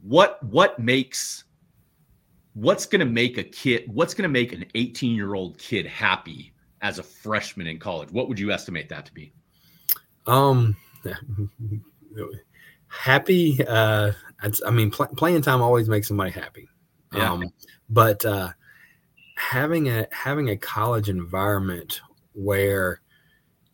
What 0.03 0.43
what 0.43 0.77
makes? 0.79 1.45
What's 2.53 2.85
going 2.85 2.99
to 2.99 3.05
make 3.05 3.37
a 3.37 3.43
kid? 3.43 3.91
What's 3.91 4.13
going 4.13 4.23
to 4.23 4.29
make 4.29 4.53
an 4.53 4.65
18 4.75 5.15
year 5.15 5.33
old 5.33 5.57
kid 5.57 5.85
happy 5.85 6.53
as 6.81 6.99
a 6.99 7.03
freshman 7.03 7.67
in 7.67 7.79
college? 7.79 8.11
What 8.11 8.27
would 8.27 8.39
you 8.39 8.51
estimate 8.51 8.89
that 8.89 9.05
to 9.07 9.13
be? 9.13 9.33
Um, 10.27 10.75
happy. 12.87 13.65
Uh, 13.65 14.11
I 14.65 14.71
mean, 14.71 14.91
pl- 14.91 15.07
playing 15.17 15.41
time 15.41 15.61
always 15.61 15.89
makes 15.89 16.07
somebody 16.07 16.31
happy. 16.31 16.67
Yeah. 17.13 17.31
Um, 17.31 17.53
but 17.89 18.23
uh, 18.25 18.49
having 19.35 19.89
a 19.89 20.07
having 20.11 20.49
a 20.49 20.57
college 20.57 21.09
environment 21.09 22.01
where 22.33 23.01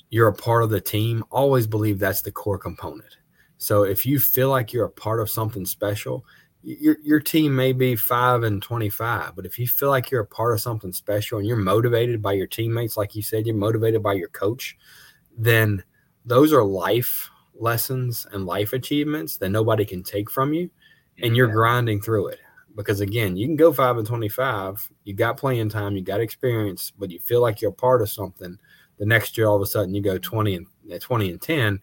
you're 0.10 0.28
a 0.28 0.34
part 0.34 0.64
of 0.64 0.70
the 0.70 0.82
team, 0.82 1.24
always 1.32 1.68
believe 1.68 2.00
that's 2.00 2.22
the 2.22 2.32
core 2.32 2.58
component. 2.58 3.18
So 3.60 3.84
if 3.84 4.06
you 4.06 4.20
feel 4.20 4.50
like 4.50 4.74
you're 4.74 4.86
a 4.86 4.90
part 4.90 5.20
of 5.20 5.30
something 5.30 5.66
special, 5.66 6.26
your 6.64 6.98
your 7.04 7.20
team 7.20 7.56
may 7.56 7.74
be 7.74 7.96
five 7.96 8.44
and 8.44 8.62
twenty 8.62 8.90
five, 8.90 9.36
but 9.36 9.46
if 9.46 9.60
you 9.60 9.68
feel 9.68 9.90
like 9.90 10.10
you're 10.10 10.22
a 10.22 10.26
part 10.26 10.54
of 10.54 10.62
something 10.62 10.92
special 10.92 11.38
and 11.38 11.48
you're 11.48 11.58
motivated 11.58 12.22
by 12.22 12.34
your 12.34 12.48
teammates, 12.48 12.98
like 12.98 13.16
you 13.16 13.22
said, 13.22 13.46
you're 13.46 13.56
motivated 13.56 14.02
by 14.02 14.14
your 14.14 14.30
coach, 14.30 14.78
then 15.38 15.84
those 16.26 16.52
are 16.54 16.64
life 16.64 17.30
lessons 17.54 18.26
and 18.32 18.46
life 18.46 18.74
achievements 18.74 19.38
that 19.38 19.50
nobody 19.50 19.86
can 19.86 20.04
take 20.04 20.30
from 20.32 20.54
you, 20.54 20.70
and 21.22 21.36
you're 21.36 21.48
grinding 21.48 22.02
through 22.02 22.28
it. 22.28 22.40
Because 22.76 23.02
again, 23.02 23.36
you 23.36 23.46
can 23.46 23.58
go 23.58 23.74
five 23.74 23.98
and 23.98 24.08
twenty 24.08 24.30
five, 24.30 24.90
you 25.04 25.14
got 25.14 25.38
playing 25.38 25.70
time, 25.70 25.96
you 25.96 26.02
got 26.02 26.22
experience, 26.22 26.92
but 26.98 27.12
you 27.12 27.20
feel 27.20 27.42
like 27.42 27.62
you're 27.62 27.72
a 27.72 27.74
part 27.74 28.02
of 28.02 28.10
something 28.10 28.58
the 29.00 29.06
next 29.06 29.38
year 29.38 29.48
all 29.48 29.56
of 29.56 29.62
a 29.62 29.66
sudden 29.66 29.94
you 29.96 30.02
go 30.02 30.18
20 30.18 30.56
and 30.56 31.02
20 31.02 31.32
and 31.32 31.42
10 31.42 31.80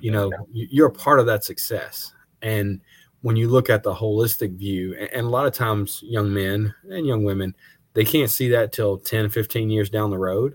you 0.00 0.10
know 0.10 0.30
you're 0.52 0.88
a 0.88 0.92
part 0.92 1.20
of 1.20 1.26
that 1.26 1.44
success. 1.44 2.12
And 2.42 2.80
when 3.22 3.36
you 3.36 3.48
look 3.48 3.68
at 3.68 3.82
the 3.82 3.94
holistic 3.94 4.56
view 4.56 4.94
and 4.94 5.26
a 5.26 5.28
lot 5.28 5.46
of 5.46 5.52
times 5.52 6.00
young 6.02 6.32
men 6.32 6.74
and 6.90 7.06
young 7.06 7.22
women 7.22 7.54
they 7.92 8.04
can't 8.04 8.30
see 8.30 8.48
that 8.48 8.72
till 8.72 8.98
10 8.98 9.28
15 9.28 9.70
years 9.70 9.90
down 9.90 10.10
the 10.10 10.18
road. 10.18 10.54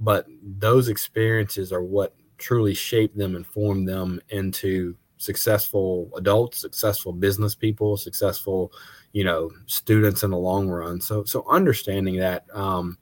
But 0.00 0.26
those 0.42 0.88
experiences 0.88 1.72
are 1.72 1.82
what 1.82 2.14
truly 2.38 2.74
shape 2.74 3.14
them 3.14 3.36
and 3.36 3.46
form 3.46 3.84
them 3.84 4.20
into 4.30 4.96
successful 5.18 6.10
adults 6.16 6.60
successful 6.60 7.12
business 7.12 7.54
people 7.54 7.96
successful 7.96 8.72
you 9.12 9.22
know 9.22 9.48
students 9.66 10.22
in 10.24 10.30
the 10.30 10.36
long 10.36 10.68
run. 10.68 11.00
So 11.00 11.24
so 11.24 11.44
understanding 11.48 12.16
that 12.16 12.44
um, 12.52 12.98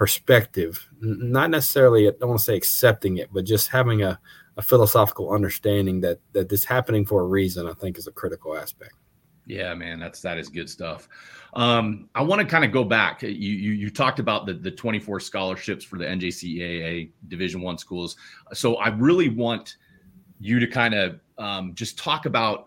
perspective, 0.00 0.88
not 1.02 1.50
necessarily, 1.50 2.08
I 2.08 2.12
don't 2.18 2.30
want 2.30 2.38
to 2.38 2.44
say 2.46 2.56
accepting 2.56 3.18
it, 3.18 3.28
but 3.34 3.44
just 3.44 3.68
having 3.68 4.02
a, 4.02 4.18
a 4.60 4.62
philosophical 4.62 5.32
understanding 5.32 6.02
that 6.02 6.20
that 6.32 6.50
this 6.50 6.64
happening 6.64 7.06
for 7.06 7.22
a 7.22 7.26
reason, 7.26 7.66
I 7.66 7.72
think 7.72 7.96
is 7.96 8.06
a 8.06 8.12
critical 8.12 8.56
aspect. 8.56 8.92
Yeah, 9.46 9.72
man, 9.74 9.98
that's 9.98 10.20
that 10.20 10.36
is 10.36 10.50
good 10.50 10.68
stuff. 10.68 11.08
Um, 11.54 12.10
I 12.14 12.22
want 12.22 12.42
to 12.42 12.46
kind 12.46 12.62
of 12.62 12.72
go 12.72 12.84
back. 12.84 13.22
You, 13.22 13.30
you 13.30 13.72
you 13.72 13.90
talked 13.90 14.18
about 14.18 14.44
the 14.44 14.52
the 14.52 14.70
24 14.70 15.18
scholarships 15.20 15.82
for 15.82 15.96
the 15.96 16.04
NJCAA 16.04 17.10
Division 17.28 17.62
One 17.62 17.78
schools. 17.78 18.16
So 18.52 18.76
I 18.76 18.88
really 18.88 19.30
want 19.30 19.76
you 20.38 20.60
to 20.60 20.66
kind 20.66 20.94
of 20.94 21.20
um, 21.38 21.74
just 21.74 21.96
talk 21.98 22.26
about 22.26 22.66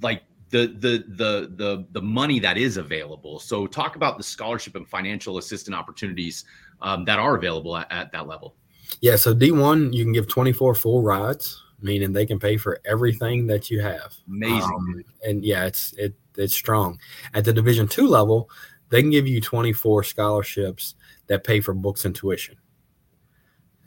like 0.00 0.22
the 0.50 0.68
the 0.68 1.04
the 1.08 1.52
the 1.56 1.86
the 1.90 2.00
money 2.00 2.38
that 2.38 2.56
is 2.56 2.76
available. 2.76 3.40
So 3.40 3.66
talk 3.66 3.96
about 3.96 4.18
the 4.18 4.24
scholarship 4.24 4.76
and 4.76 4.86
financial 4.88 5.38
assistance 5.38 5.76
opportunities 5.76 6.44
um, 6.80 7.04
that 7.06 7.18
are 7.18 7.34
available 7.34 7.76
at, 7.76 7.90
at 7.90 8.12
that 8.12 8.28
level. 8.28 8.54
Yeah, 9.00 9.16
so 9.16 9.34
D1 9.34 9.92
you 9.92 10.04
can 10.04 10.12
give 10.12 10.28
24 10.28 10.74
full 10.74 11.02
rides, 11.02 11.62
meaning 11.80 12.12
they 12.12 12.26
can 12.26 12.38
pay 12.38 12.56
for 12.56 12.80
everything 12.84 13.46
that 13.48 13.70
you 13.70 13.80
have. 13.80 14.14
Amazing. 14.28 14.62
Um, 14.62 15.04
and 15.24 15.44
yeah, 15.44 15.64
it's 15.64 15.92
it 15.94 16.14
it's 16.36 16.54
strong. 16.54 16.98
At 17.34 17.44
the 17.44 17.52
Division 17.52 17.86
2 17.86 18.06
level, 18.06 18.50
they 18.90 19.00
can 19.00 19.10
give 19.10 19.26
you 19.26 19.40
24 19.40 20.04
scholarships 20.04 20.94
that 21.26 21.44
pay 21.44 21.60
for 21.60 21.74
books 21.74 22.04
and 22.04 22.14
tuition 22.14 22.56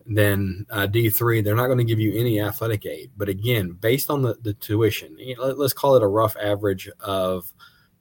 then 0.08 0.66
uh, 0.70 0.88
D3, 0.88 1.44
they're 1.44 1.56
not 1.56 1.68
going 1.68 1.78
to 1.78 1.84
give 1.84 2.00
you 2.00 2.18
any 2.18 2.40
athletic 2.40 2.86
aid. 2.86 3.12
But 3.18 3.30
again, 3.30 3.72
based 3.72 4.10
on 4.10 4.22
the, 4.22 4.36
the 4.42 4.54
tuition, 4.54 5.18
let, 5.38 5.60
us 5.60 5.74
call 5.74 5.96
it 5.96 6.04
a 6.04 6.08
rough 6.08 6.36
average 6.42 6.90
of 7.02 7.52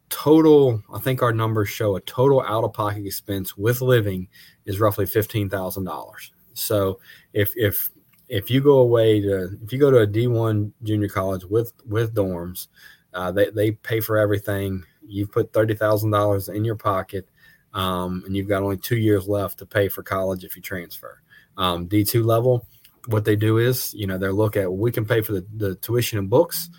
total. 0.08 0.82
I 0.94 1.00
think 1.00 1.22
our 1.22 1.32
numbers 1.32 1.68
show 1.68 1.96
a 1.96 2.00
total 2.02 2.42
out 2.42 2.64
of 2.64 2.72
pocket 2.72 3.04
expense 3.04 3.56
with 3.56 3.80
living 3.80 4.28
is 4.64 4.78
roughly 4.78 5.04
$15,000. 5.04 6.30
So 6.58 7.00
if, 7.32 7.52
if, 7.56 7.90
if 8.28 8.50
you 8.50 8.60
go 8.60 8.78
away 8.78 9.20
to, 9.20 9.56
if 9.62 9.72
you 9.72 9.78
go 9.78 9.90
to 9.90 9.98
a 9.98 10.06
D1 10.06 10.72
junior 10.82 11.08
college 11.08 11.44
with, 11.44 11.72
with 11.86 12.14
dorms, 12.14 12.68
uh, 13.14 13.32
they, 13.32 13.50
they 13.50 13.70
pay 13.72 14.00
for 14.00 14.18
everything. 14.18 14.84
You've 15.06 15.32
put 15.32 15.52
$30,000 15.52 16.54
in 16.54 16.64
your 16.64 16.76
pocket. 16.76 17.28
Um, 17.72 18.22
and 18.24 18.34
you've 18.34 18.48
got 18.48 18.62
only 18.62 18.78
two 18.78 18.96
years 18.96 19.28
left 19.28 19.58
to 19.58 19.66
pay 19.66 19.88
for 19.88 20.02
college 20.02 20.44
if 20.44 20.56
you 20.56 20.62
transfer 20.62 21.20
um, 21.56 21.88
D2 21.88 22.24
level, 22.24 22.66
what 23.06 23.24
they 23.24 23.36
do 23.36 23.58
is, 23.58 23.94
you 23.94 24.06
know, 24.06 24.18
they 24.18 24.28
look 24.28 24.56
at 24.56 24.72
we 24.72 24.92
can 24.92 25.04
pay 25.04 25.20
for 25.20 25.32
the, 25.32 25.46
the 25.56 25.74
tuition 25.76 26.18
and 26.18 26.28
books. 26.28 26.70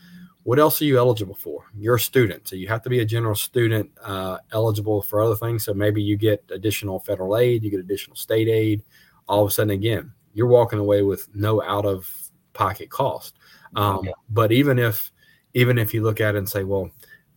What 0.44 0.60
else 0.60 0.82
are 0.82 0.86
you 0.86 0.98
eligible 0.98 1.36
for? 1.36 1.66
You're 1.78 1.96
a 1.96 2.00
student, 2.00 2.48
so 2.48 2.56
you 2.56 2.68
have 2.70 2.82
to 2.84 2.90
be 2.90 3.00
a 3.00 3.06
general 3.06 3.36
student 3.36 3.92
uh, 4.02 4.38
eligible 4.52 5.02
for 5.02 5.22
other 5.22 5.36
things. 5.36 5.66
So 5.66 5.74
maybe 5.74 6.02
you 6.02 6.16
get 6.16 6.44
additional 6.52 7.00
federal 7.00 7.38
aid, 7.38 7.64
you 7.64 7.72
get 7.72 7.82
additional 7.82 8.16
state 8.16 8.48
aid. 8.48 8.84
All 9.28 9.44
of 9.44 9.50
a 9.50 9.52
sudden, 9.52 9.72
again, 9.72 10.12
you're 10.34 10.48
walking 10.48 10.80
away 10.80 11.02
with 11.02 11.28
no 11.36 11.62
out 11.64 11.86
of 11.86 12.10
pocket 12.54 12.90
cost. 12.90 13.36
Um, 13.76 14.08
But 14.30 14.52
even 14.52 14.80
if 14.80 15.12
even 15.54 15.78
if 15.78 15.94
you 15.94 16.04
look 16.04 16.22
at 16.22 16.36
it 16.36 16.38
and 16.38 16.50
say, 16.50 16.64
well, 16.64 16.90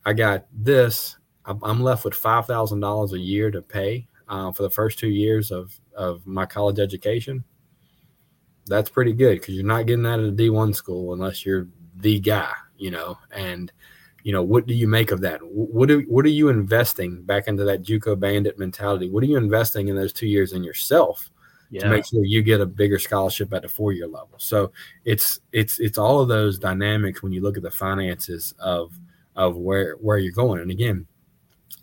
I 0.04 0.12
got 0.12 0.46
this, 0.52 1.16
I'm 1.44 1.82
left 1.82 2.04
with 2.04 2.14
five 2.14 2.46
thousand 2.46 2.80
dollars 2.80 3.12
a 3.12 3.18
year 3.18 3.50
to 3.50 3.62
pay 3.62 4.06
uh, 4.28 4.52
for 4.52 4.62
the 4.62 4.70
first 4.70 4.98
two 4.98 5.08
years 5.08 5.50
of 5.50 5.78
of 5.94 6.26
my 6.26 6.46
college 6.46 6.78
education, 6.78 7.44
that's 8.66 8.88
pretty 8.88 9.12
good 9.12 9.40
because 9.40 9.54
you're 9.54 9.64
not 9.64 9.86
getting 9.86 10.04
that 10.04 10.20
at 10.20 10.26
a 10.26 10.32
D1 10.32 10.74
school 10.74 11.12
unless 11.12 11.44
you're 11.44 11.66
the 11.96 12.20
guy, 12.20 12.52
you 12.76 12.90
know. 12.90 13.18
And 13.32 13.72
you 14.22 14.32
know, 14.32 14.42
what 14.42 14.66
do 14.66 14.74
you 14.74 14.86
make 14.86 15.10
of 15.10 15.20
that? 15.22 15.40
What 15.42 15.90
are 15.90 16.00
what 16.02 16.24
are 16.24 16.28
you 16.28 16.48
investing 16.48 17.22
back 17.22 17.48
into 17.48 17.64
that 17.64 17.82
JUCO 17.82 18.18
bandit 18.20 18.58
mentality? 18.58 19.08
What 19.08 19.24
are 19.24 19.26
you 19.26 19.36
investing 19.36 19.88
in 19.88 19.96
those 19.96 20.12
two 20.12 20.28
years 20.28 20.52
in 20.52 20.62
yourself 20.62 21.30
yeah. 21.70 21.82
to 21.82 21.88
make 21.88 22.06
sure 22.06 22.24
you 22.24 22.42
get 22.42 22.60
a 22.60 22.66
bigger 22.66 22.98
scholarship 22.98 23.52
at 23.52 23.62
the 23.62 23.68
four 23.68 23.92
year 23.92 24.06
level? 24.06 24.34
So 24.38 24.72
it's 25.04 25.40
it's 25.52 25.78
it's 25.80 25.98
all 25.98 26.20
of 26.20 26.28
those 26.28 26.58
dynamics 26.58 27.22
when 27.22 27.32
you 27.32 27.40
look 27.40 27.56
at 27.56 27.62
the 27.62 27.70
finances 27.70 28.54
of 28.58 28.92
of 29.36 29.56
where 29.56 29.94
where 29.94 30.18
you're 30.18 30.32
going. 30.32 30.60
And 30.60 30.70
again, 30.70 31.06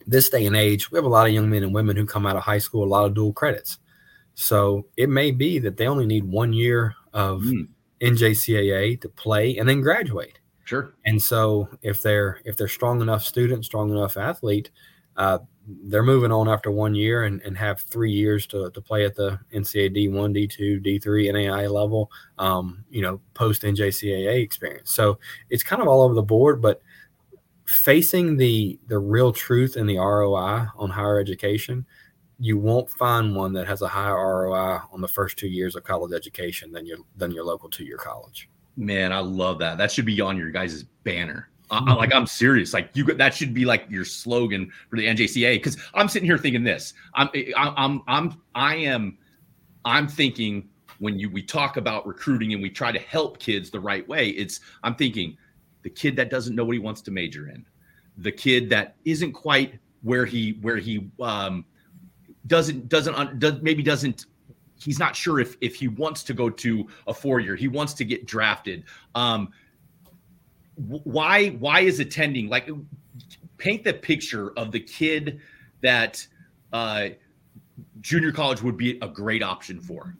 this 0.05 0.29
day 0.29 0.45
and 0.45 0.55
age, 0.55 0.91
we 0.91 0.97
have 0.97 1.05
a 1.05 1.09
lot 1.09 1.27
of 1.27 1.33
young 1.33 1.49
men 1.49 1.63
and 1.63 1.73
women 1.73 1.95
who 1.97 2.05
come 2.05 2.25
out 2.25 2.35
of 2.35 2.43
high 2.43 2.57
school 2.57 2.83
a 2.83 2.85
lot 2.85 3.05
of 3.05 3.13
dual 3.13 3.33
credits. 3.33 3.79
So 4.35 4.85
it 4.95 5.09
may 5.09 5.31
be 5.31 5.59
that 5.59 5.77
they 5.77 5.87
only 5.87 6.05
need 6.05 6.23
one 6.23 6.53
year 6.53 6.95
of 7.13 7.41
mm. 7.41 7.67
NJCAA 8.01 9.01
to 9.01 9.09
play 9.09 9.57
and 9.57 9.67
then 9.67 9.81
graduate. 9.81 10.39
Sure. 10.63 10.93
And 11.05 11.21
so 11.21 11.69
if 11.81 12.01
they're 12.01 12.41
if 12.45 12.55
they're 12.57 12.67
strong 12.67 13.01
enough 13.01 13.23
student, 13.23 13.65
strong 13.65 13.89
enough 13.89 14.17
athlete, 14.17 14.69
uh, 15.15 15.39
they're 15.67 16.03
moving 16.03 16.31
on 16.31 16.47
after 16.47 16.71
one 16.71 16.95
year 16.95 17.23
and, 17.23 17.41
and 17.41 17.57
have 17.57 17.81
three 17.81 18.11
years 18.11 18.47
to, 18.47 18.71
to 18.71 18.81
play 18.81 19.05
at 19.05 19.15
the 19.15 19.39
NCAA 19.53 19.95
D1, 19.95 20.35
D2, 20.35 20.85
D3, 20.85 21.33
NAI 21.33 21.67
level, 21.67 22.09
um, 22.37 22.85
you 22.89 23.01
know, 23.01 23.19
post 23.33 23.63
NJCAA 23.63 24.41
experience. 24.41 24.93
So 24.93 25.19
it's 25.49 25.63
kind 25.63 25.81
of 25.81 25.87
all 25.87 26.01
over 26.01 26.13
the 26.13 26.21
board, 26.21 26.61
but 26.61 26.81
facing 27.65 28.37
the 28.37 28.79
the 28.87 28.97
real 28.97 29.33
truth 29.33 29.75
and 29.75 29.89
the 29.89 29.97
ROI 29.97 30.67
on 30.77 30.89
higher 30.89 31.19
education, 31.19 31.85
you 32.39 32.57
won't 32.57 32.89
find 32.89 33.35
one 33.35 33.51
that 33.53 33.67
has 33.67 33.81
a 33.81 33.87
higher 33.87 34.15
ROI 34.15 34.79
on 34.91 35.01
the 35.01 35.07
first 35.07 35.37
two 35.37 35.49
years 35.49 35.75
of 35.75 35.83
college 35.83 36.13
education 36.13 36.71
than 36.71 36.85
your 36.85 36.99
than 37.17 37.31
your 37.31 37.43
local 37.43 37.69
two 37.69 37.83
year 37.83 37.97
college. 37.97 38.49
Man, 38.77 39.11
I 39.11 39.19
love 39.19 39.59
that. 39.59 39.77
That 39.77 39.91
should 39.91 40.05
be 40.05 40.21
on 40.21 40.37
your 40.37 40.51
guys' 40.51 40.83
banner. 41.03 41.49
I, 41.69 41.93
like 41.93 42.13
I'm 42.13 42.25
serious. 42.25 42.73
Like 42.73 42.89
you, 42.93 43.03
that 43.05 43.33
should 43.33 43.53
be 43.53 43.65
like 43.65 43.85
your 43.89 44.05
slogan 44.05 44.71
for 44.89 44.95
the 44.95 45.05
NJCA. 45.05 45.55
Because 45.55 45.77
I'm 45.93 46.07
sitting 46.07 46.27
here 46.27 46.37
thinking 46.37 46.63
this. 46.63 46.93
I'm, 47.13 47.29
I'm, 47.57 48.01
I'm, 48.07 48.41
I 48.55 48.75
am, 48.75 49.17
I'm 49.85 50.07
thinking 50.07 50.69
when 50.99 51.19
you 51.19 51.29
we 51.29 51.43
talk 51.43 51.77
about 51.77 52.07
recruiting 52.07 52.53
and 52.53 52.61
we 52.61 52.69
try 52.69 52.91
to 52.91 52.99
help 52.99 53.39
kids 53.39 53.69
the 53.69 53.79
right 53.79 54.07
way. 54.07 54.29
It's 54.29 54.59
I'm 54.83 54.95
thinking 54.95 55.37
the 55.83 55.89
kid 55.89 56.15
that 56.15 56.29
doesn't 56.29 56.55
know 56.55 56.65
what 56.65 56.73
he 56.73 56.79
wants 56.79 57.01
to 57.01 57.11
major 57.11 57.49
in, 57.49 57.65
the 58.17 58.31
kid 58.31 58.69
that 58.69 58.95
isn't 59.05 59.33
quite 59.33 59.79
where 60.01 60.25
he 60.25 60.57
where 60.61 60.77
he 60.77 61.09
um, 61.21 61.65
doesn't 62.47 62.89
doesn't 62.89 63.39
does, 63.39 63.61
maybe 63.61 63.83
doesn't 63.83 64.25
he's 64.79 64.99
not 64.99 65.15
sure 65.15 65.39
if 65.39 65.57
if 65.61 65.75
he 65.75 65.87
wants 65.87 66.23
to 66.23 66.33
go 66.33 66.49
to 66.49 66.87
a 67.07 67.13
four 67.13 67.39
year. 67.39 67.55
He 67.55 67.67
wants 67.67 67.93
to 67.95 68.05
get 68.05 68.25
drafted. 68.25 68.83
Um, 69.15 69.49
why 70.77 71.49
why 71.49 71.81
is 71.81 71.99
attending 71.99 72.49
like 72.49 72.69
paint 73.57 73.83
the 73.83 73.93
picture 73.93 74.51
of 74.57 74.71
the 74.71 74.79
kid 74.79 75.41
that 75.81 76.25
uh, 76.71 77.09
junior 78.01 78.31
college 78.31 78.61
would 78.61 78.77
be 78.77 78.99
a 79.01 79.07
great 79.07 79.43
option 79.43 79.81
for? 79.81 80.15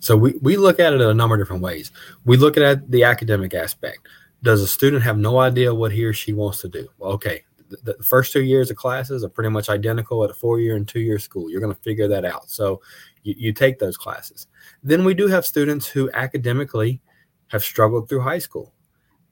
So 0.00 0.16
we, 0.16 0.34
we 0.42 0.56
look 0.58 0.78
at 0.78 0.92
it 0.92 1.00
in 1.00 1.08
a 1.08 1.14
number 1.14 1.34
of 1.34 1.40
different 1.40 1.62
ways. 1.62 1.90
We 2.26 2.36
look 2.36 2.58
at 2.58 2.90
the 2.90 3.04
academic 3.04 3.54
aspect. 3.54 4.06
Does 4.42 4.60
a 4.60 4.68
student 4.68 5.02
have 5.02 5.16
no 5.16 5.38
idea 5.38 5.74
what 5.74 5.92
he 5.92 6.04
or 6.04 6.12
she 6.12 6.34
wants 6.34 6.60
to 6.60 6.68
do? 6.68 6.86
Well, 6.98 7.12
okay, 7.12 7.42
the, 7.82 7.94
first 8.02 8.32
two 8.32 8.42
years 8.42 8.70
of 8.70 8.76
classes 8.76 9.24
are 9.24 9.30
pretty 9.30 9.48
much 9.48 9.70
identical 9.70 10.22
at 10.22 10.30
a 10.30 10.34
four 10.34 10.60
year 10.60 10.76
and 10.76 10.86
two 10.86 11.00
year 11.00 11.18
school. 11.18 11.50
You're 11.50 11.62
going 11.62 11.74
to 11.74 11.80
figure 11.80 12.08
that 12.08 12.26
out. 12.26 12.50
So 12.50 12.82
you, 13.22 13.34
you 13.38 13.52
take 13.54 13.78
those 13.78 13.96
classes. 13.96 14.46
Then 14.82 15.04
we 15.04 15.14
do 15.14 15.26
have 15.28 15.46
students 15.46 15.86
who 15.86 16.10
academically 16.12 17.00
have 17.48 17.62
struggled 17.62 18.08
through 18.08 18.20
high 18.20 18.38
school. 18.38 18.74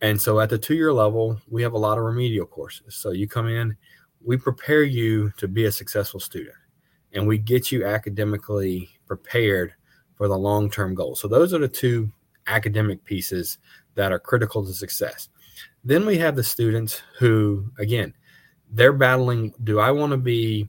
And 0.03 0.21
so 0.21 0.41
at 0.41 0.51
the 0.51 0.59
two 0.59 0.75
year 0.75 0.93
level, 0.93 1.41
we 1.49 1.63
have 1.63 1.73
a 1.73 1.79
lot 1.79 1.97
of 1.97 2.05
remedial 2.05 2.45
courses. 2.45 2.97
So 2.97 3.13
you 3.13 3.29
come 3.29 3.49
in, 3.49 3.77
we 4.23 4.37
prepare 4.37 4.83
you 4.83 5.33
to 5.37 5.49
be 5.49 5.65
a 5.65 5.73
successful 5.73 6.21
student 6.21 6.57
and 7.13 7.27
we 7.27 7.39
get 7.39 7.71
you 7.71 7.87
academically 7.87 8.91
prepared 9.07 9.75
for 10.17 10.29
the 10.29 10.37
long 10.37 10.69
term 10.69 10.95
goals. 10.95 11.21
So 11.21 11.29
those 11.29 11.55
are 11.55 11.59
the 11.59 11.69
two 11.69 12.13
academic 12.49 13.05
pieces 13.05 13.59
that 13.95 14.13
are 14.13 14.19
critical 14.19 14.67
to 14.67 14.73
success. 14.73 15.29
Then 15.85 16.05
we 16.05 16.19
have 16.19 16.35
the 16.35 16.43
students 16.43 17.01
who, 17.19 17.71
again, 17.79 18.13
they're 18.73 18.93
battling 18.93 19.55
do 19.63 19.79
I 19.79 19.93
want 19.93 20.11
to 20.13 20.17
be, 20.17 20.69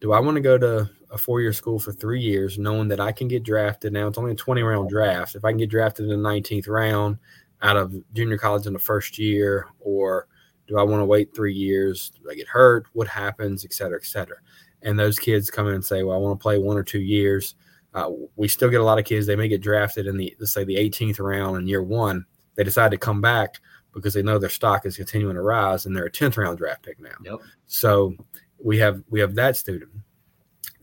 do 0.00 0.12
I 0.12 0.20
want 0.20 0.34
to 0.36 0.40
go 0.42 0.58
to 0.58 0.90
a 1.10 1.18
four 1.18 1.40
year 1.40 1.52
school 1.52 1.78
for 1.78 1.92
three 1.92 2.20
years, 2.20 2.58
knowing 2.58 2.88
that 2.88 3.00
I 3.00 3.12
can 3.12 3.28
get 3.28 3.44
drafted. 3.44 3.92
Now 3.92 4.08
it's 4.08 4.18
only 4.18 4.32
a 4.32 4.36
20 4.36 4.62
round 4.62 4.90
draft. 4.90 5.36
If 5.36 5.44
I 5.44 5.52
can 5.52 5.58
get 5.58 5.70
drafted 5.70 6.10
in 6.10 6.22
the 6.22 6.28
19th 6.28 6.68
round 6.68 7.18
out 7.62 7.76
of 7.76 7.94
junior 8.12 8.38
college 8.38 8.66
in 8.66 8.72
the 8.72 8.78
first 8.78 9.18
year, 9.18 9.66
or 9.80 10.26
do 10.66 10.78
I 10.78 10.82
want 10.82 11.00
to 11.00 11.06
wait 11.06 11.34
three 11.34 11.54
years? 11.54 12.12
Do 12.22 12.30
I 12.30 12.34
get 12.34 12.48
hurt? 12.48 12.86
What 12.92 13.08
happens, 13.08 13.64
et 13.64 13.72
cetera, 13.72 13.98
et 13.98 14.06
cetera. 14.06 14.36
And 14.82 14.98
those 14.98 15.18
kids 15.18 15.50
come 15.50 15.68
in 15.68 15.74
and 15.74 15.84
say, 15.84 16.02
Well, 16.02 16.16
I 16.16 16.20
want 16.20 16.38
to 16.38 16.42
play 16.42 16.58
one 16.58 16.76
or 16.76 16.82
two 16.82 17.00
years. 17.00 17.54
Uh, 17.94 18.10
we 18.36 18.48
still 18.48 18.70
get 18.70 18.80
a 18.80 18.84
lot 18.84 18.98
of 18.98 19.04
kids, 19.04 19.26
they 19.26 19.36
may 19.36 19.48
get 19.48 19.60
drafted 19.60 20.06
in 20.06 20.16
the, 20.16 20.34
let's 20.40 20.52
say, 20.52 20.64
the 20.64 20.74
18th 20.74 21.20
round 21.20 21.56
in 21.56 21.68
year 21.68 21.82
one. 21.82 22.26
They 22.56 22.64
decide 22.64 22.90
to 22.90 22.98
come 22.98 23.20
back 23.20 23.60
because 23.92 24.14
they 24.14 24.22
know 24.22 24.38
their 24.38 24.50
stock 24.50 24.84
is 24.84 24.96
continuing 24.96 25.36
to 25.36 25.42
rise 25.42 25.86
and 25.86 25.96
they're 25.96 26.06
a 26.06 26.10
10th 26.10 26.36
round 26.36 26.58
draft 26.58 26.82
pick 26.82 27.00
now. 27.00 27.14
Yep. 27.24 27.38
So 27.66 28.14
we 28.62 28.78
have 28.78 29.02
we 29.10 29.20
have 29.20 29.34
that 29.36 29.56
student. 29.56 29.90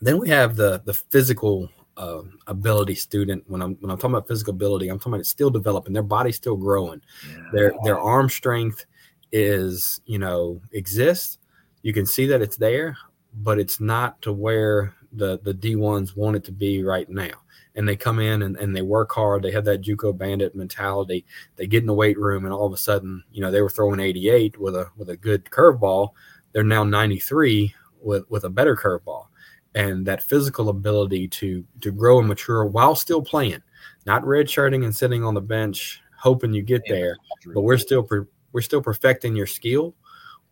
Then 0.02 0.18
we 0.18 0.30
have 0.30 0.56
the 0.56 0.82
the 0.86 0.94
physical 0.94 1.70
uh, 2.02 2.24
ability 2.48 2.96
student. 2.96 3.44
When 3.48 3.62
I'm 3.62 3.76
when 3.76 3.92
I'm 3.92 3.98
talking 3.98 4.16
about 4.16 4.28
physical 4.28 4.54
ability, 4.54 4.90
I'm 4.90 4.98
talking 4.98 5.14
about 5.14 5.20
it's 5.22 5.30
still 5.30 5.52
developing. 5.52 5.94
Their 5.94 6.02
body's 6.02 6.36
still 6.36 6.58
growing. 6.58 7.02
Yeah. 7.30 7.44
Their 7.54 7.74
their 7.84 8.00
arm 8.00 8.28
strength 8.28 8.86
is 9.32 10.02
you 10.06 10.18
know 10.18 10.60
exists. 10.72 11.38
You 11.84 11.94
can 11.94 12.06
see 12.08 12.26
that 12.26 12.42
it's 12.42 12.58
there, 12.58 12.98
but 13.36 13.60
it's 13.60 13.80
not 13.80 14.20
to 14.24 14.34
where 14.34 14.96
the 15.14 15.40
the 15.44 15.54
D1s 15.54 16.18
want 16.18 16.38
it 16.38 16.44
to 16.46 16.52
be 16.52 16.84
right 16.84 17.08
now. 17.08 17.34
And 17.76 17.88
they 17.88 17.96
come 17.96 18.20
in 18.20 18.42
and, 18.42 18.58
and 18.58 18.76
they 18.76 18.82
work 18.82 19.14
hard. 19.14 19.44
They 19.44 19.52
have 19.52 19.64
that 19.64 19.82
JUCO 19.82 20.18
bandit 20.18 20.56
mentality. 20.56 21.26
They 21.56 21.68
get 21.68 21.84
in 21.84 21.88
the 21.88 21.94
weight 21.94 22.20
room 22.20 22.44
and 22.44 22.54
all 22.54 22.66
of 22.66 22.74
a 22.74 22.78
sudden, 22.78 23.24
you 23.32 23.42
know, 23.42 23.50
they 23.50 23.62
were 23.62 23.70
throwing 23.70 24.02
88 24.02 24.60
with 24.60 24.76
a 24.76 24.90
with 24.98 25.10
a 25.10 25.16
good 25.16 25.46
curveball. 25.46 26.10
They're 26.52 26.64
now 26.64 26.84
93 26.84 27.74
with 28.02 28.30
with 28.30 28.44
a 28.44 28.50
better 28.50 28.76
curveball 28.76 29.28
and 29.76 30.06
that 30.06 30.24
physical 30.24 30.70
ability 30.70 31.28
to 31.28 31.64
to 31.82 31.92
grow 31.92 32.20
and 32.20 32.28
mature 32.28 32.66
while 32.66 32.96
still 32.96 33.22
playing, 33.22 33.62
not 34.06 34.24
redshirting 34.24 34.84
and 34.84 34.96
sitting 34.96 35.24
on 35.24 35.34
the 35.34 35.42
bench 35.42 36.02
hoping 36.22 36.54
you 36.54 36.62
get 36.62 36.84
there, 36.88 37.18
but 37.54 37.62
we're 37.62 37.78
still 37.78 38.08
we're 38.52 38.62
still 38.62 38.82
perfecting 38.82 39.36
your 39.36 39.48
skill 39.48 39.96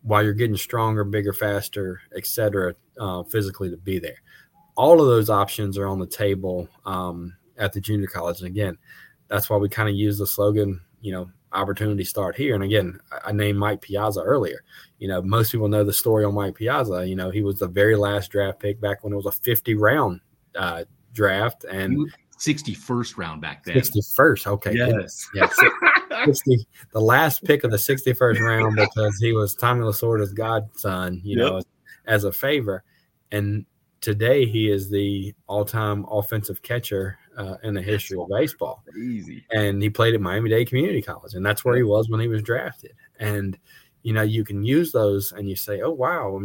while 0.01 0.23
you're 0.23 0.33
getting 0.33 0.57
stronger, 0.57 1.03
bigger, 1.03 1.33
faster, 1.33 2.01
etc. 2.15 2.73
Uh, 2.99 3.23
physically 3.23 3.69
to 3.69 3.77
be 3.77 3.99
there. 3.99 4.21
All 4.75 4.99
of 4.99 5.07
those 5.07 5.29
options 5.29 5.77
are 5.77 5.87
on 5.87 5.99
the 5.99 6.07
table 6.07 6.67
um, 6.85 7.35
at 7.57 7.73
the 7.73 7.81
junior 7.81 8.07
college, 8.07 8.39
and 8.39 8.47
again, 8.47 8.77
that's 9.27 9.49
why 9.49 9.57
we 9.57 9.69
kind 9.69 9.89
of 9.89 9.95
use 9.95 10.17
the 10.17 10.25
slogan, 10.25 10.81
you 11.01 11.11
know, 11.11 11.29
opportunity 11.51 12.03
start 12.03 12.35
here. 12.35 12.55
And 12.55 12.63
again, 12.63 12.99
I 13.25 13.31
named 13.31 13.57
Mike 13.57 13.81
Piazza 13.81 14.21
earlier. 14.21 14.63
You 14.99 15.07
know, 15.07 15.21
most 15.21 15.51
people 15.51 15.67
know 15.67 15.83
the 15.83 15.93
story 15.93 16.25
on 16.25 16.33
Mike 16.33 16.55
Piazza. 16.55 17.07
You 17.07 17.15
know, 17.15 17.29
he 17.29 17.41
was 17.41 17.59
the 17.59 17.67
very 17.67 17.95
last 17.95 18.31
draft 18.31 18.59
pick 18.59 18.79
back 18.79 19.03
when 19.03 19.13
it 19.13 19.15
was 19.15 19.25
a 19.25 19.31
50 19.31 19.75
round 19.75 20.21
uh, 20.55 20.83
draft 21.13 21.65
and 21.65 22.11
61st 22.37 23.17
round 23.17 23.41
back 23.41 23.63
then. 23.63 23.77
61st. 23.77 24.47
Okay. 24.47 24.73
Yes. 24.75 25.27
Yeah. 25.33 25.49
60, 26.25 26.67
the 26.91 27.01
last 27.01 27.43
pick 27.43 27.63
of 27.63 27.71
the 27.71 27.77
61st 27.77 28.39
round 28.39 28.75
because 28.75 29.17
he 29.19 29.33
was 29.33 29.55
Tommy 29.55 29.81
Lasorda's 29.81 30.33
godson, 30.33 31.21
you 31.23 31.37
yep. 31.37 31.47
know, 31.47 31.61
as 32.05 32.23
a 32.23 32.31
favor. 32.31 32.83
And 33.31 33.65
today 34.01 34.45
he 34.45 34.71
is 34.71 34.89
the 34.89 35.33
all-time 35.47 36.05
offensive 36.09 36.61
catcher 36.61 37.17
uh, 37.39 37.55
in 37.63 37.73
the 37.73 37.81
history 37.81 38.19
of 38.19 38.27
baseball. 38.29 38.83
Easy. 38.95 39.43
And 39.51 39.81
he 39.81 39.89
played 39.89 40.13
at 40.13 40.21
Miami 40.21 40.49
Dade 40.49 40.69
Community 40.69 41.01
College, 41.01 41.33
and 41.33 41.45
that's 41.45 41.65
where 41.65 41.75
he 41.75 41.83
was 41.83 42.09
when 42.09 42.19
he 42.19 42.27
was 42.27 42.43
drafted. 42.43 42.93
And 43.19 43.57
you 44.03 44.13
know, 44.13 44.21
you 44.21 44.43
can 44.43 44.63
use 44.63 44.91
those, 44.91 45.31
and 45.31 45.49
you 45.49 45.55
say, 45.55 45.81
"Oh, 45.81 45.91
wow!" 45.91 46.41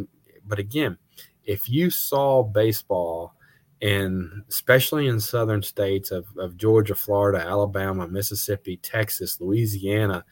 But 0.47 0.59
again, 0.59 0.97
if 1.45 1.69
you 1.69 1.91
saw 1.91 2.43
baseball 2.43 3.35
and 3.83 4.45
especially 4.49 5.09
in 5.09 5.21
southern 5.21 5.63
states 5.63 6.11
of, 6.11 6.27
of 6.39 6.57
Georgia, 6.57 6.95
Florida, 6.95 7.45
Alabama, 7.45 8.09
Mississippi, 8.09 8.79
Texas, 8.79 9.41
Louisiana, 9.41 10.25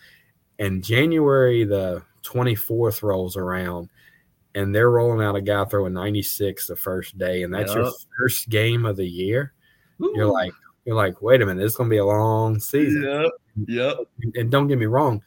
and 0.58 0.82
January 0.82 1.64
the 1.64 2.02
24th 2.22 3.02
rolls 3.02 3.36
around 3.36 3.90
and 4.54 4.74
they're 4.74 4.90
rolling 4.90 5.24
out 5.24 5.36
a 5.36 5.40
guy 5.40 5.64
throwing 5.64 5.94
96 5.94 6.66
the 6.66 6.76
first 6.76 7.16
day, 7.18 7.42
and 7.42 7.52
that's 7.52 7.74
yep. 7.74 7.84
your 7.84 7.92
first 8.18 8.48
game 8.48 8.84
of 8.84 8.96
the 8.96 9.06
year, 9.06 9.54
Ooh. 10.02 10.12
you're 10.14 10.26
like, 10.26 10.52
you're 10.84 10.96
like, 10.96 11.22
wait 11.22 11.42
a 11.42 11.46
minute, 11.46 11.64
it's 11.64 11.76
gonna 11.76 11.88
be 11.88 11.98
a 11.98 12.04
long 12.04 12.58
season. 12.58 13.02
Yep. 13.02 13.30
Yep. 13.68 13.96
And 14.34 14.50
don't 14.50 14.66
get 14.66 14.78
me 14.78 14.86
wrong, 14.86 15.22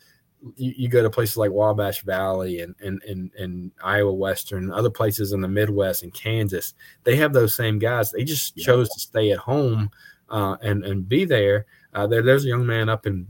you, 0.56 0.74
you, 0.78 0.88
go 0.90 1.02
to 1.02 1.10
places 1.10 1.38
like 1.38 1.52
Wabash 1.52 2.02
Valley 2.04 2.62
and, 2.62 2.76
and 2.80 3.02
and 3.04 3.32
and 3.38 3.72
Iowa 3.84 4.14
Western, 4.14 4.72
other 4.72 4.90
places 4.90 5.32
in 5.32 5.42
the 5.42 5.48
Midwest 5.48 6.04
and 6.04 6.14
Kansas, 6.14 6.74
they 7.04 7.16
have 7.16 7.34
those 7.34 7.56
same 7.56 7.80
guys. 7.80 8.12
They 8.12 8.24
just 8.24 8.56
chose 8.58 8.90
to 8.90 9.00
stay 9.00 9.32
at 9.32 9.40
home 9.40 9.90
uh, 10.30 10.58
and 10.62 10.84
and 10.84 11.08
be 11.08 11.26
there 11.26 11.66
Uh, 11.94 12.08
there, 12.08 12.22
there's 12.22 12.46
a 12.46 12.50
young 12.50 12.66
man 12.66 12.90
up 12.90 13.06
in 13.06 13.28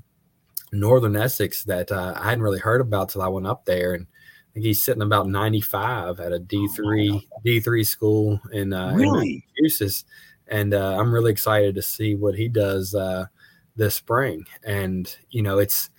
northern 0.71 1.15
Essex 1.15 1.63
that 1.65 1.91
uh, 1.91 2.13
I 2.15 2.29
hadn't 2.29 2.43
really 2.43 2.59
heard 2.59 2.81
about 2.81 3.09
till 3.09 3.21
I 3.21 3.27
went 3.27 3.47
up 3.47 3.65
there, 3.65 3.93
and 3.93 4.07
I 4.07 4.53
think 4.53 4.65
he's 4.65 4.83
sitting 4.83 5.01
about 5.01 5.27
95 5.27 6.19
at 6.19 6.33
a 6.33 6.39
D3 6.39 7.13
oh, 7.13 7.39
D3 7.45 7.85
school 7.85 8.39
in 8.51 8.73
uh, 8.73 8.93
really? 8.93 9.29
in 9.29 9.41
Massachusetts, 9.61 10.05
and 10.47 10.73
uh, 10.73 10.97
I'm 10.97 11.13
really 11.13 11.31
excited 11.31 11.75
to 11.75 11.81
see 11.81 12.15
what 12.15 12.35
he 12.35 12.47
does 12.47 12.93
uh, 12.93 13.25
this 13.75 13.95
spring. 13.95 14.45
And 14.63 15.15
you 15.29 15.41
know, 15.41 15.59
it's 15.59 15.89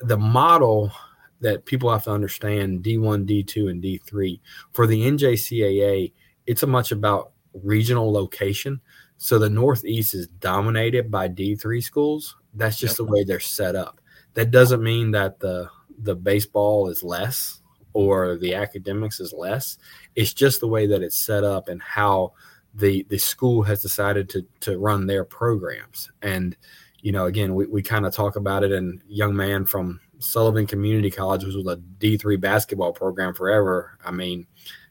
the 0.00 0.18
model 0.18 0.92
that 1.40 1.64
people 1.66 1.90
have 1.90 2.04
to 2.04 2.10
understand 2.10 2.82
D1, 2.82 3.28
D2, 3.28 3.70
and 3.70 3.82
D3 3.82 4.40
for 4.72 4.86
the 4.86 5.02
NJCAA. 5.02 6.12
It's 6.46 6.62
a 6.62 6.66
much 6.66 6.90
about 6.90 7.32
regional 7.52 8.12
location. 8.12 8.80
So 9.18 9.38
the 9.38 9.50
Northeast 9.50 10.14
is 10.14 10.26
dominated 10.26 11.10
by 11.10 11.28
D3 11.28 11.82
schools. 11.82 12.36
That's 12.54 12.76
just 12.76 12.96
the 12.96 13.04
way 13.04 13.24
they're 13.24 13.40
set 13.40 13.76
up. 13.76 14.00
That 14.34 14.50
doesn't 14.50 14.82
mean 14.82 15.12
that 15.12 15.40
the 15.40 15.68
the 16.00 16.14
baseball 16.14 16.88
is 16.88 17.02
less 17.02 17.60
or 17.92 18.36
the 18.36 18.54
academics 18.54 19.18
is 19.18 19.32
less. 19.32 19.78
It's 20.14 20.32
just 20.32 20.60
the 20.60 20.68
way 20.68 20.86
that 20.86 21.02
it's 21.02 21.18
set 21.18 21.42
up 21.42 21.68
and 21.68 21.82
how 21.82 22.34
the 22.74 23.06
the 23.08 23.18
school 23.18 23.62
has 23.62 23.82
decided 23.82 24.28
to 24.30 24.46
to 24.60 24.78
run 24.78 25.06
their 25.06 25.24
programs. 25.24 26.10
And 26.22 26.56
you 27.00 27.12
know, 27.12 27.26
again, 27.26 27.54
we, 27.54 27.66
we 27.66 27.82
kind 27.82 28.06
of 28.06 28.12
talk 28.12 28.36
about 28.36 28.64
it. 28.64 28.72
And 28.72 29.00
young 29.06 29.34
man 29.34 29.64
from 29.64 30.00
Sullivan 30.18 30.66
Community 30.66 31.10
College 31.10 31.44
was 31.44 31.56
with 31.56 31.68
a 31.68 31.76
D 31.76 32.16
three 32.16 32.36
basketball 32.36 32.92
program 32.92 33.34
forever. 33.34 33.98
I 34.04 34.10
mean, 34.10 34.46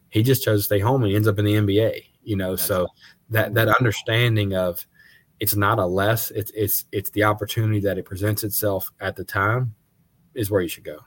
he 0.09 0.23
just 0.23 0.43
chose 0.43 0.61
to 0.61 0.65
stay 0.65 0.79
home 0.79 1.03
and 1.03 1.09
he 1.09 1.15
ends 1.15 1.27
up 1.27 1.39
in 1.39 1.45
the 1.45 1.53
NBA. 1.53 2.03
You 2.23 2.35
know, 2.35 2.51
That's 2.51 2.63
so 2.63 2.87
that 3.29 3.53
that 3.53 3.69
understanding 3.69 4.55
of 4.55 4.85
it's 5.39 5.55
not 5.55 5.79
a 5.79 5.85
less, 5.85 6.31
it's 6.31 6.51
it's 6.55 6.85
it's 6.91 7.09
the 7.11 7.23
opportunity 7.23 7.79
that 7.81 7.97
it 7.97 8.05
presents 8.05 8.43
itself 8.43 8.91
at 8.99 9.15
the 9.15 9.23
time 9.23 9.75
is 10.33 10.49
where 10.49 10.61
you 10.61 10.67
should 10.67 10.83
go 10.85 10.99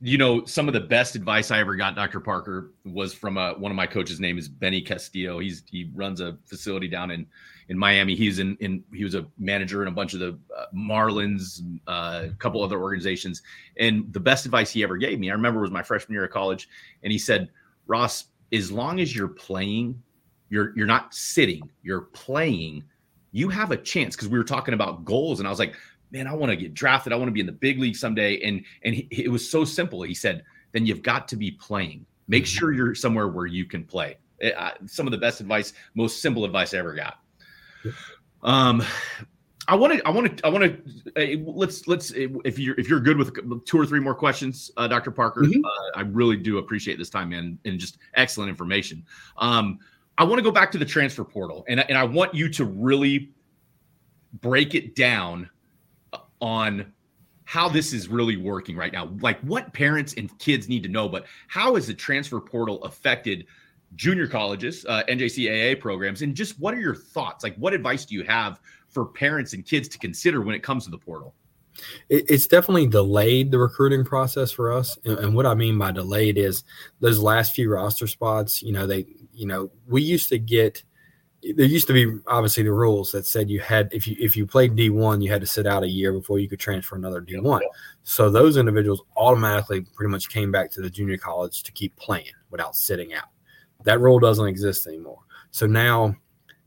you 0.00 0.18
know, 0.18 0.44
some 0.44 0.68
of 0.68 0.74
the 0.74 0.80
best 0.80 1.14
advice 1.14 1.50
I 1.50 1.60
ever 1.60 1.76
got, 1.76 1.94
Dr. 1.94 2.20
Parker, 2.20 2.72
was 2.84 3.14
from 3.14 3.38
uh, 3.38 3.54
one 3.54 3.70
of 3.70 3.76
my 3.76 3.86
coaches' 3.86 4.20
name 4.20 4.38
is 4.38 4.48
Benny 4.48 4.80
Castillo. 4.80 5.38
He's 5.38 5.62
he 5.70 5.90
runs 5.94 6.20
a 6.20 6.36
facility 6.44 6.88
down 6.88 7.10
in 7.10 7.26
in 7.68 7.78
Miami. 7.78 8.14
He's 8.14 8.38
in 8.38 8.56
in 8.60 8.84
he 8.92 9.04
was 9.04 9.14
a 9.14 9.26
manager 9.38 9.82
in 9.82 9.88
a 9.88 9.92
bunch 9.92 10.14
of 10.14 10.20
the 10.20 10.38
uh, 10.56 10.66
Marlins, 10.74 11.60
uh, 11.86 12.26
a 12.30 12.34
couple 12.38 12.62
other 12.62 12.80
organizations. 12.80 13.42
And 13.78 14.12
the 14.12 14.20
best 14.20 14.44
advice 14.44 14.70
he 14.70 14.82
ever 14.82 14.96
gave 14.96 15.18
me, 15.18 15.30
I 15.30 15.34
remember, 15.34 15.60
was 15.60 15.70
my 15.70 15.82
freshman 15.82 16.14
year 16.14 16.24
of 16.24 16.30
college, 16.30 16.68
and 17.02 17.12
he 17.12 17.18
said, 17.18 17.50
"Ross, 17.86 18.24
as 18.52 18.70
long 18.70 19.00
as 19.00 19.14
you're 19.14 19.28
playing, 19.28 20.02
you're 20.48 20.76
you're 20.76 20.86
not 20.86 21.14
sitting, 21.14 21.70
you're 21.82 22.02
playing." 22.02 22.84
You 23.32 23.48
have 23.48 23.72
a 23.72 23.76
chance 23.76 24.14
because 24.14 24.28
we 24.28 24.38
were 24.38 24.44
talking 24.44 24.74
about 24.74 25.04
goals, 25.04 25.40
and 25.40 25.48
I 25.48 25.50
was 25.50 25.58
like, 25.58 25.74
man, 26.10 26.26
I 26.26 26.34
want 26.34 26.50
to 26.50 26.56
get 26.56 26.74
drafted. 26.74 27.12
I 27.12 27.16
want 27.16 27.28
to 27.28 27.32
be 27.32 27.40
in 27.40 27.46
the 27.46 27.52
big 27.52 27.78
league 27.78 27.96
someday. 27.96 28.40
And 28.42 28.64
and 28.82 28.94
he, 28.94 29.08
it 29.10 29.30
was 29.30 29.48
so 29.48 29.64
simple. 29.64 30.02
He 30.02 30.14
said, 30.14 30.44
then 30.72 30.86
you've 30.86 31.02
got 31.02 31.28
to 31.28 31.36
be 31.36 31.52
playing. 31.52 32.04
Make 32.28 32.44
mm-hmm. 32.44 32.58
sure 32.58 32.72
you're 32.72 32.94
somewhere 32.94 33.28
where 33.28 33.46
you 33.46 33.64
can 33.64 33.84
play. 33.84 34.16
It, 34.38 34.54
uh, 34.56 34.72
some 34.86 35.06
of 35.06 35.12
the 35.12 35.18
best 35.18 35.40
advice, 35.40 35.72
most 35.94 36.20
simple 36.20 36.44
advice 36.44 36.74
I 36.74 36.78
ever 36.78 36.94
got. 36.94 37.18
Um, 38.42 38.82
I 39.66 39.74
want 39.74 39.94
to, 39.94 40.06
I 40.06 40.10
want 40.10 40.36
to, 40.36 40.46
I 40.46 40.50
want 40.50 40.64
to. 40.64 41.38
Uh, 41.38 41.50
let's, 41.50 41.86
let's. 41.88 42.10
If 42.10 42.58
you're, 42.58 42.78
if 42.78 42.88
you're 42.88 43.00
good 43.00 43.16
with 43.16 43.64
two 43.64 43.78
or 43.78 43.86
three 43.86 44.00
more 44.00 44.14
questions, 44.14 44.70
uh, 44.76 44.86
Dr. 44.86 45.10
Parker, 45.10 45.42
mm-hmm. 45.42 45.64
uh, 45.64 45.98
I 45.98 46.02
really 46.02 46.36
do 46.36 46.58
appreciate 46.58 46.98
this 46.98 47.08
time 47.08 47.32
and 47.32 47.58
and 47.64 47.78
just 47.78 47.98
excellent 48.14 48.50
information. 48.50 49.04
Um, 49.38 49.78
I 50.18 50.24
want 50.24 50.38
to 50.38 50.42
go 50.42 50.50
back 50.50 50.70
to 50.72 50.78
the 50.78 50.84
transfer 50.84 51.24
portal, 51.24 51.64
and 51.68 51.80
and 51.80 51.96
I 51.96 52.04
want 52.04 52.34
you 52.34 52.50
to 52.50 52.64
really 52.64 53.30
break 54.40 54.74
it 54.74 54.94
down 54.94 55.48
on 56.44 56.92
how 57.44 57.68
this 57.70 57.94
is 57.94 58.06
really 58.06 58.36
working 58.36 58.76
right 58.76 58.92
now. 58.92 59.10
Like 59.20 59.40
what 59.40 59.72
parents 59.72 60.14
and 60.14 60.36
kids 60.38 60.68
need 60.68 60.82
to 60.82 60.88
know, 60.90 61.08
but 61.08 61.24
how 61.48 61.74
has 61.74 61.86
the 61.86 61.94
transfer 61.94 62.38
portal 62.38 62.84
affected 62.84 63.46
junior 63.96 64.26
colleges, 64.26 64.84
uh, 64.86 65.04
NJCAA 65.08 65.80
programs, 65.80 66.20
and 66.20 66.34
just 66.34 66.60
what 66.60 66.74
are 66.74 66.80
your 66.80 66.94
thoughts? 66.94 67.42
Like, 67.42 67.56
what 67.56 67.72
advice 67.72 68.04
do 68.04 68.14
you 68.14 68.24
have 68.24 68.60
for 68.88 69.06
parents 69.06 69.54
and 69.54 69.64
kids 69.64 69.88
to 69.88 69.98
consider 69.98 70.42
when 70.42 70.54
it 70.54 70.62
comes 70.62 70.84
to 70.84 70.90
the 70.90 70.98
portal? 70.98 71.34
It's 72.08 72.46
definitely 72.46 72.86
delayed 72.86 73.50
the 73.50 73.58
recruiting 73.58 74.04
process 74.04 74.52
for 74.52 74.70
us, 74.70 74.96
and 75.04 75.34
what 75.34 75.46
I 75.46 75.54
mean 75.54 75.78
by 75.78 75.92
delayed 75.92 76.38
is 76.38 76.62
those 77.00 77.18
last 77.18 77.54
few 77.54 77.72
roster 77.72 78.06
spots. 78.06 78.62
You 78.62 78.72
know, 78.72 78.86
they, 78.86 79.06
you 79.32 79.46
know, 79.46 79.70
we 79.88 80.02
used 80.02 80.28
to 80.28 80.38
get 80.38 80.84
there 81.52 81.66
used 81.66 81.86
to 81.86 81.92
be 81.92 82.20
obviously 82.26 82.62
the 82.62 82.72
rules 82.72 83.12
that 83.12 83.26
said 83.26 83.50
you 83.50 83.60
had 83.60 83.92
if 83.92 84.06
you 84.06 84.16
if 84.18 84.36
you 84.36 84.46
played 84.46 84.74
D1 84.74 85.22
you 85.22 85.30
had 85.30 85.42
to 85.42 85.46
sit 85.46 85.66
out 85.66 85.82
a 85.82 85.88
year 85.88 86.12
before 86.12 86.38
you 86.38 86.48
could 86.48 86.60
transfer 86.60 86.96
another 86.96 87.20
D1. 87.20 87.60
So 88.02 88.30
those 88.30 88.56
individuals 88.56 89.02
automatically 89.16 89.82
pretty 89.82 90.10
much 90.10 90.30
came 90.30 90.50
back 90.50 90.70
to 90.72 90.80
the 90.80 90.90
junior 90.90 91.18
college 91.18 91.62
to 91.64 91.72
keep 91.72 91.94
playing 91.96 92.32
without 92.50 92.76
sitting 92.76 93.12
out. 93.14 93.28
That 93.84 94.00
rule 94.00 94.18
doesn't 94.18 94.46
exist 94.46 94.86
anymore. 94.86 95.20
So 95.50 95.66
now 95.66 96.16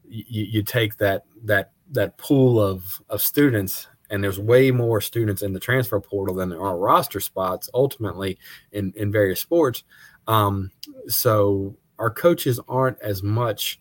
you, 0.07 0.43
you 0.43 0.63
take 0.63 0.97
that 0.97 1.23
that 1.43 1.71
that 1.91 2.17
pool 2.17 2.61
of 2.61 3.01
of 3.09 3.21
students 3.21 3.87
and 4.09 4.23
there's 4.23 4.39
way 4.39 4.71
more 4.71 5.01
students 5.01 5.41
in 5.41 5.53
the 5.53 5.59
transfer 5.59 5.99
portal 5.99 6.35
than 6.35 6.49
there 6.49 6.61
are 6.61 6.77
roster 6.77 7.19
spots 7.19 7.69
ultimately 7.73 8.37
in 8.71 8.93
in 8.95 9.11
various 9.11 9.41
sports. 9.41 9.83
Um, 10.27 10.71
so 11.07 11.75
our 11.97 12.11
coaches 12.11 12.59
aren't 12.67 13.01
as 13.01 13.23
much 13.23 13.79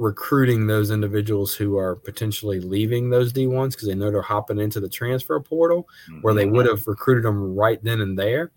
recruiting 0.00 0.66
those 0.66 0.90
individuals 0.90 1.52
who 1.52 1.76
are 1.76 1.94
potentially 1.94 2.58
leaving 2.58 3.10
those 3.10 3.34
D1s 3.34 3.72
because 3.72 3.86
they 3.86 3.94
know 3.94 4.10
they're 4.10 4.22
hopping 4.22 4.58
into 4.58 4.80
the 4.80 4.88
transfer 4.88 5.38
portal 5.40 5.86
mm-hmm. 6.08 6.22
where 6.22 6.32
they 6.32 6.46
would 6.46 6.64
have 6.66 6.86
recruited 6.86 7.22
them 7.24 7.54
right 7.54 7.78
then 7.84 8.00
and 8.00 8.18
there. 8.18 8.50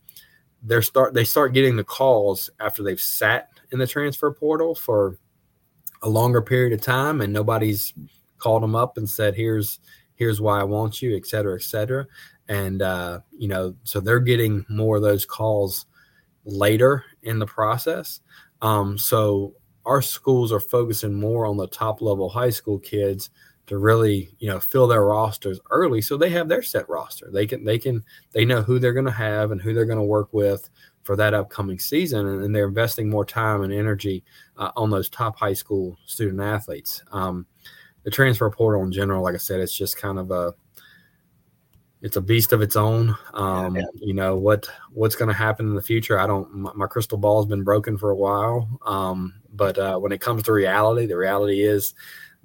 They 0.63 0.79
start 0.79 1.13
they 1.13 1.25
start 1.25 1.53
getting 1.53 1.75
the 1.75 1.83
calls 1.83 2.49
after 2.61 2.81
they've 2.81 2.99
sat 2.99 3.49
in 3.73 3.79
the 3.79 3.85
transfer 3.85 4.31
portal 4.31 4.73
for 4.73 5.19
a 6.01 6.07
longer 6.07 6.41
period 6.41 6.71
of 6.71 6.79
time 6.79 7.19
and 7.19 7.33
nobody's 7.33 7.93
called 8.37 8.63
them 8.63 8.75
up 8.75 8.97
and 8.97 9.09
said 9.09 9.35
here's 9.35 9.79
here's 10.15 10.39
why 10.39 10.61
I 10.61 10.63
want 10.63 11.01
you, 11.01 11.17
et 11.17 11.25
cetera, 11.25 11.55
et 11.55 11.63
cetera. 11.63 12.07
And 12.47 12.81
uh, 12.81 13.19
you 13.37 13.49
know, 13.49 13.75
so 13.83 13.99
they're 13.99 14.21
getting 14.21 14.65
more 14.69 14.95
of 14.95 15.03
those 15.03 15.25
calls 15.25 15.87
later 16.45 17.03
in 17.21 17.39
the 17.39 17.45
process. 17.45 18.21
Um, 18.61 18.97
so 18.97 19.55
our 19.85 20.01
schools 20.01 20.51
are 20.51 20.59
focusing 20.59 21.13
more 21.13 21.45
on 21.45 21.57
the 21.57 21.67
top 21.67 22.01
level 22.01 22.29
high 22.29 22.49
school 22.49 22.79
kids 22.79 23.29
to 23.65 23.77
really 23.77 24.29
you 24.39 24.49
know 24.49 24.59
fill 24.59 24.87
their 24.87 25.05
rosters 25.05 25.59
early 25.71 26.01
so 26.01 26.17
they 26.17 26.29
have 26.29 26.47
their 26.47 26.61
set 26.61 26.87
roster. 26.89 27.29
They 27.31 27.47
can 27.47 27.63
they 27.63 27.77
can 27.77 28.03
they 28.31 28.45
know 28.45 28.61
who 28.61 28.79
they're 28.79 28.93
going 28.93 29.05
to 29.05 29.11
have 29.11 29.51
and 29.51 29.61
who 29.61 29.73
they're 29.73 29.85
going 29.85 29.99
to 29.99 30.03
work 30.03 30.29
with 30.33 30.69
for 31.03 31.15
that 31.17 31.33
upcoming 31.33 31.79
season 31.79 32.27
and, 32.27 32.43
and 32.43 32.55
they're 32.55 32.67
investing 32.67 33.09
more 33.09 33.25
time 33.25 33.61
and 33.61 33.73
energy 33.73 34.23
uh, 34.57 34.71
on 34.75 34.89
those 34.89 35.09
top 35.09 35.37
high 35.37 35.53
school 35.53 35.97
student 36.05 36.41
athletes. 36.41 37.03
Um, 37.11 37.45
the 38.03 38.11
transfer 38.11 38.49
portal 38.49 38.83
in 38.83 38.91
general 38.91 39.23
like 39.23 39.33
i 39.33 39.37
said 39.37 39.61
it's 39.61 39.75
just 39.75 39.97
kind 39.97 40.19
of 40.19 40.29
a 40.31 40.53
it's 42.03 42.17
a 42.17 42.21
beast 42.21 42.51
of 42.51 42.61
its 42.61 42.75
own. 42.75 43.15
Um, 43.33 43.77
yeah, 43.77 43.85
you 43.95 44.13
know 44.13 44.35
what 44.35 44.67
what's 44.91 45.15
going 45.15 45.29
to 45.29 45.33
happen 45.33 45.67
in 45.67 45.73
the 45.73 45.81
future. 45.81 46.19
I 46.19 46.27
don't. 46.27 46.53
My, 46.53 46.71
my, 46.75 46.85
crystal 46.85 47.17
ball 47.17 47.41
has 47.41 47.49
been 47.49 47.63
broken 47.63 47.97
for 47.97 48.11
a 48.11 48.15
while. 48.15 48.67
Um, 48.85 49.33
but 49.53 49.79
uh, 49.79 49.97
when 49.97 50.11
it 50.11 50.19
comes 50.19 50.43
to 50.43 50.51
reality, 50.51 51.05
the 51.05 51.17
reality 51.17 51.63
is 51.63 51.95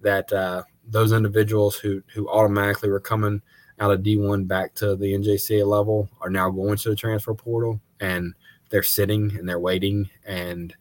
that 0.01 0.33
uh, 0.33 0.63
those 0.87 1.11
individuals 1.11 1.77
who 1.77 2.03
who 2.15 2.29
automatically 2.29 2.89
were 2.89 3.01
coming 3.01 3.43
out 3.81 3.91
of 3.91 4.01
D1 4.01 4.47
back 4.47 4.75
to 4.75 4.95
the 4.95 5.13
NJCA 5.13 5.67
level 5.67 6.09
are 6.21 6.31
now 6.31 6.51
going 6.51 6.77
to 6.79 6.91
the 6.91 6.97
transfer 6.97 7.35
portal 7.35 7.81
and 8.01 8.35
they're 8.71 8.83
sitting 8.83 9.37
and 9.37 9.49
they're 9.49 9.61
waiting 9.61 10.09
and 10.25 10.75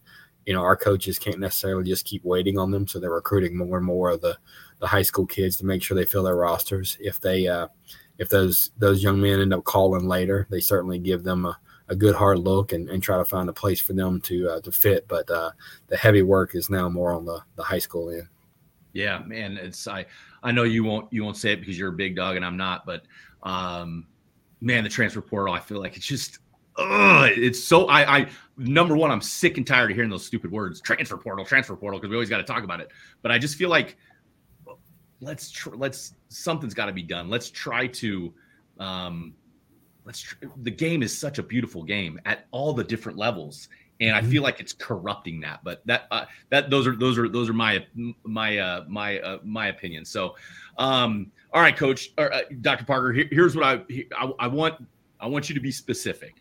you 0.46 0.54
know 0.54 0.62
our 0.62 0.76
coaches 0.76 1.20
can't 1.20 1.40
necessarily 1.40 1.84
just 1.84 2.06
keep 2.06 2.24
waiting 2.26 2.58
on 2.58 2.72
them 2.72 2.88
so 2.88 3.00
they're 3.00 3.12
recruiting 3.12 3.56
more 3.56 3.78
and 3.78 3.86
more 3.86 4.10
of 4.10 4.22
the 4.22 4.36
the 4.80 4.88
high 4.88 5.04
school 5.04 5.26
kids 5.26 5.58
to 5.58 5.66
make 5.66 5.84
sure 5.84 5.96
they 5.96 6.06
fill 6.06 6.24
their 6.24 6.36
rosters 6.36 6.98
if 7.00 7.20
they 7.20 7.48
uh, 7.48 7.68
if 8.18 8.30
those 8.30 8.72
those 8.78 9.04
young 9.04 9.22
men 9.22 9.40
end 9.40 9.54
up 9.54 9.64
calling 9.64 10.08
later, 10.08 10.48
they 10.50 10.60
certainly 10.60 11.00
give 11.00 11.24
them 11.24 11.46
a, 11.46 11.58
a 11.90 11.96
good 11.96 12.16
hard 12.16 12.40
look 12.40 12.74
and, 12.74 12.90
and 12.90 13.02
try 13.02 13.18
to 13.18 13.26
find 13.26 13.50
a 13.50 13.54
place 13.54 13.80
for 13.80 13.94
them 13.94 14.20
to 14.22 14.50
uh, 14.50 14.62
to 14.62 14.72
fit. 14.72 15.08
But 15.08 15.30
uh, 15.30 15.52
the 15.88 15.98
heavy 15.98 16.22
work 16.22 16.56
is 16.56 16.70
now 16.70 16.90
more 16.90 17.14
on 17.14 17.26
the 17.26 17.42
the 17.56 17.64
high 17.64 17.80
school 17.80 18.10
end. 18.10 18.28
Yeah, 18.94 19.20
man, 19.20 19.58
it's 19.58 19.88
I 19.88 20.06
I 20.44 20.52
know 20.52 20.64
you 20.64 20.84
won't 20.84 21.12
you 21.12 21.24
won't 21.24 21.38
say 21.38 21.52
it 21.52 21.60
because 21.60 21.78
you're 21.78 21.90
a 21.90 21.94
big 21.94 22.16
dog 22.16 22.36
and 22.36 22.46
I'm 22.46 22.58
not, 22.58 22.86
but 22.86 23.04
um, 23.44 24.08
man, 24.62 24.84
the 24.84 24.90
transfer 24.90 25.22
portal, 25.22 25.54
I 25.54 25.60
feel 25.60 25.80
like 25.80 25.96
it's 25.96 26.08
just 26.08 26.40
Ugh, 26.78 27.32
it's 27.36 27.64
so 27.64 27.88
I, 27.88 28.18
I 28.18 28.28
number 28.58 28.96
one, 28.96 29.10
I'm 29.10 29.22
sick 29.22 29.58
and 29.58 29.66
tired 29.66 29.90
of 29.90 29.98
hearing 29.98 30.12
those 30.12 30.26
stupid 30.26 30.52
words, 30.52 30.80
transfer 30.80 31.18
portal, 31.18 31.44
transfer 31.44 31.76
portal, 31.76 32.00
because 32.00 32.10
we 32.12 32.16
always 32.16 32.30
got 32.30 32.38
to 32.38 32.44
talk 32.44 32.64
about 32.64 32.80
it. 32.80 32.90
But 33.24 33.32
I 33.32 33.40
just 33.40 33.56
feel 33.56 33.70
like 33.70 33.98
let's 35.22 35.52
tr- 35.52 35.76
let's 35.76 36.14
something's 36.30 36.74
got 36.74 36.88
to 36.88 36.94
be 36.94 37.04
done. 37.04 37.30
Let's 37.30 37.50
try 37.50 37.88
to 37.88 38.34
um, 38.80 39.34
let's 40.06 40.22
tr- 40.22 40.46
the 40.64 40.72
game 40.72 41.04
is 41.04 41.18
such 41.18 41.40
a 41.40 41.44
beautiful 41.44 41.84
game 41.84 42.20
at 42.26 42.48
all 42.52 42.74
the 42.74 42.84
different 42.84 43.18
levels 43.18 43.70
and 44.00 44.16
I 44.16 44.22
mm-hmm. 44.22 44.32
feel 44.32 44.44
like 44.44 44.60
it's 44.60 44.74
corrupting 44.74 45.42
that. 45.42 45.64
But 45.64 45.82
that 45.86 46.08
uh, 46.12 46.26
that 46.50 46.70
those 46.70 46.88
are 46.88 46.96
those 46.96 47.18
are 47.18 47.28
those 47.28 47.50
are 47.50 47.54
my 47.54 47.86
my 48.24 48.58
uh, 48.58 48.86
my 48.88 49.20
uh, 49.20 49.40
my 49.44 49.68
opinion. 49.68 50.06
So, 50.06 50.36
um, 50.78 51.32
all 51.54 51.62
right, 51.62 51.76
Coach 51.76 52.12
or 52.18 52.34
uh, 52.34 52.42
Dr. 52.62 52.86
Parker, 52.86 53.12
here, 53.12 53.28
here's 53.32 53.56
what 53.56 53.66
I, 53.66 53.84
I 54.18 54.32
I 54.40 54.48
want 54.48 54.86
I 55.20 55.28
want 55.28 55.50
you 55.50 55.56
to 55.56 55.62
be 55.62 55.72
specific. 55.72 56.36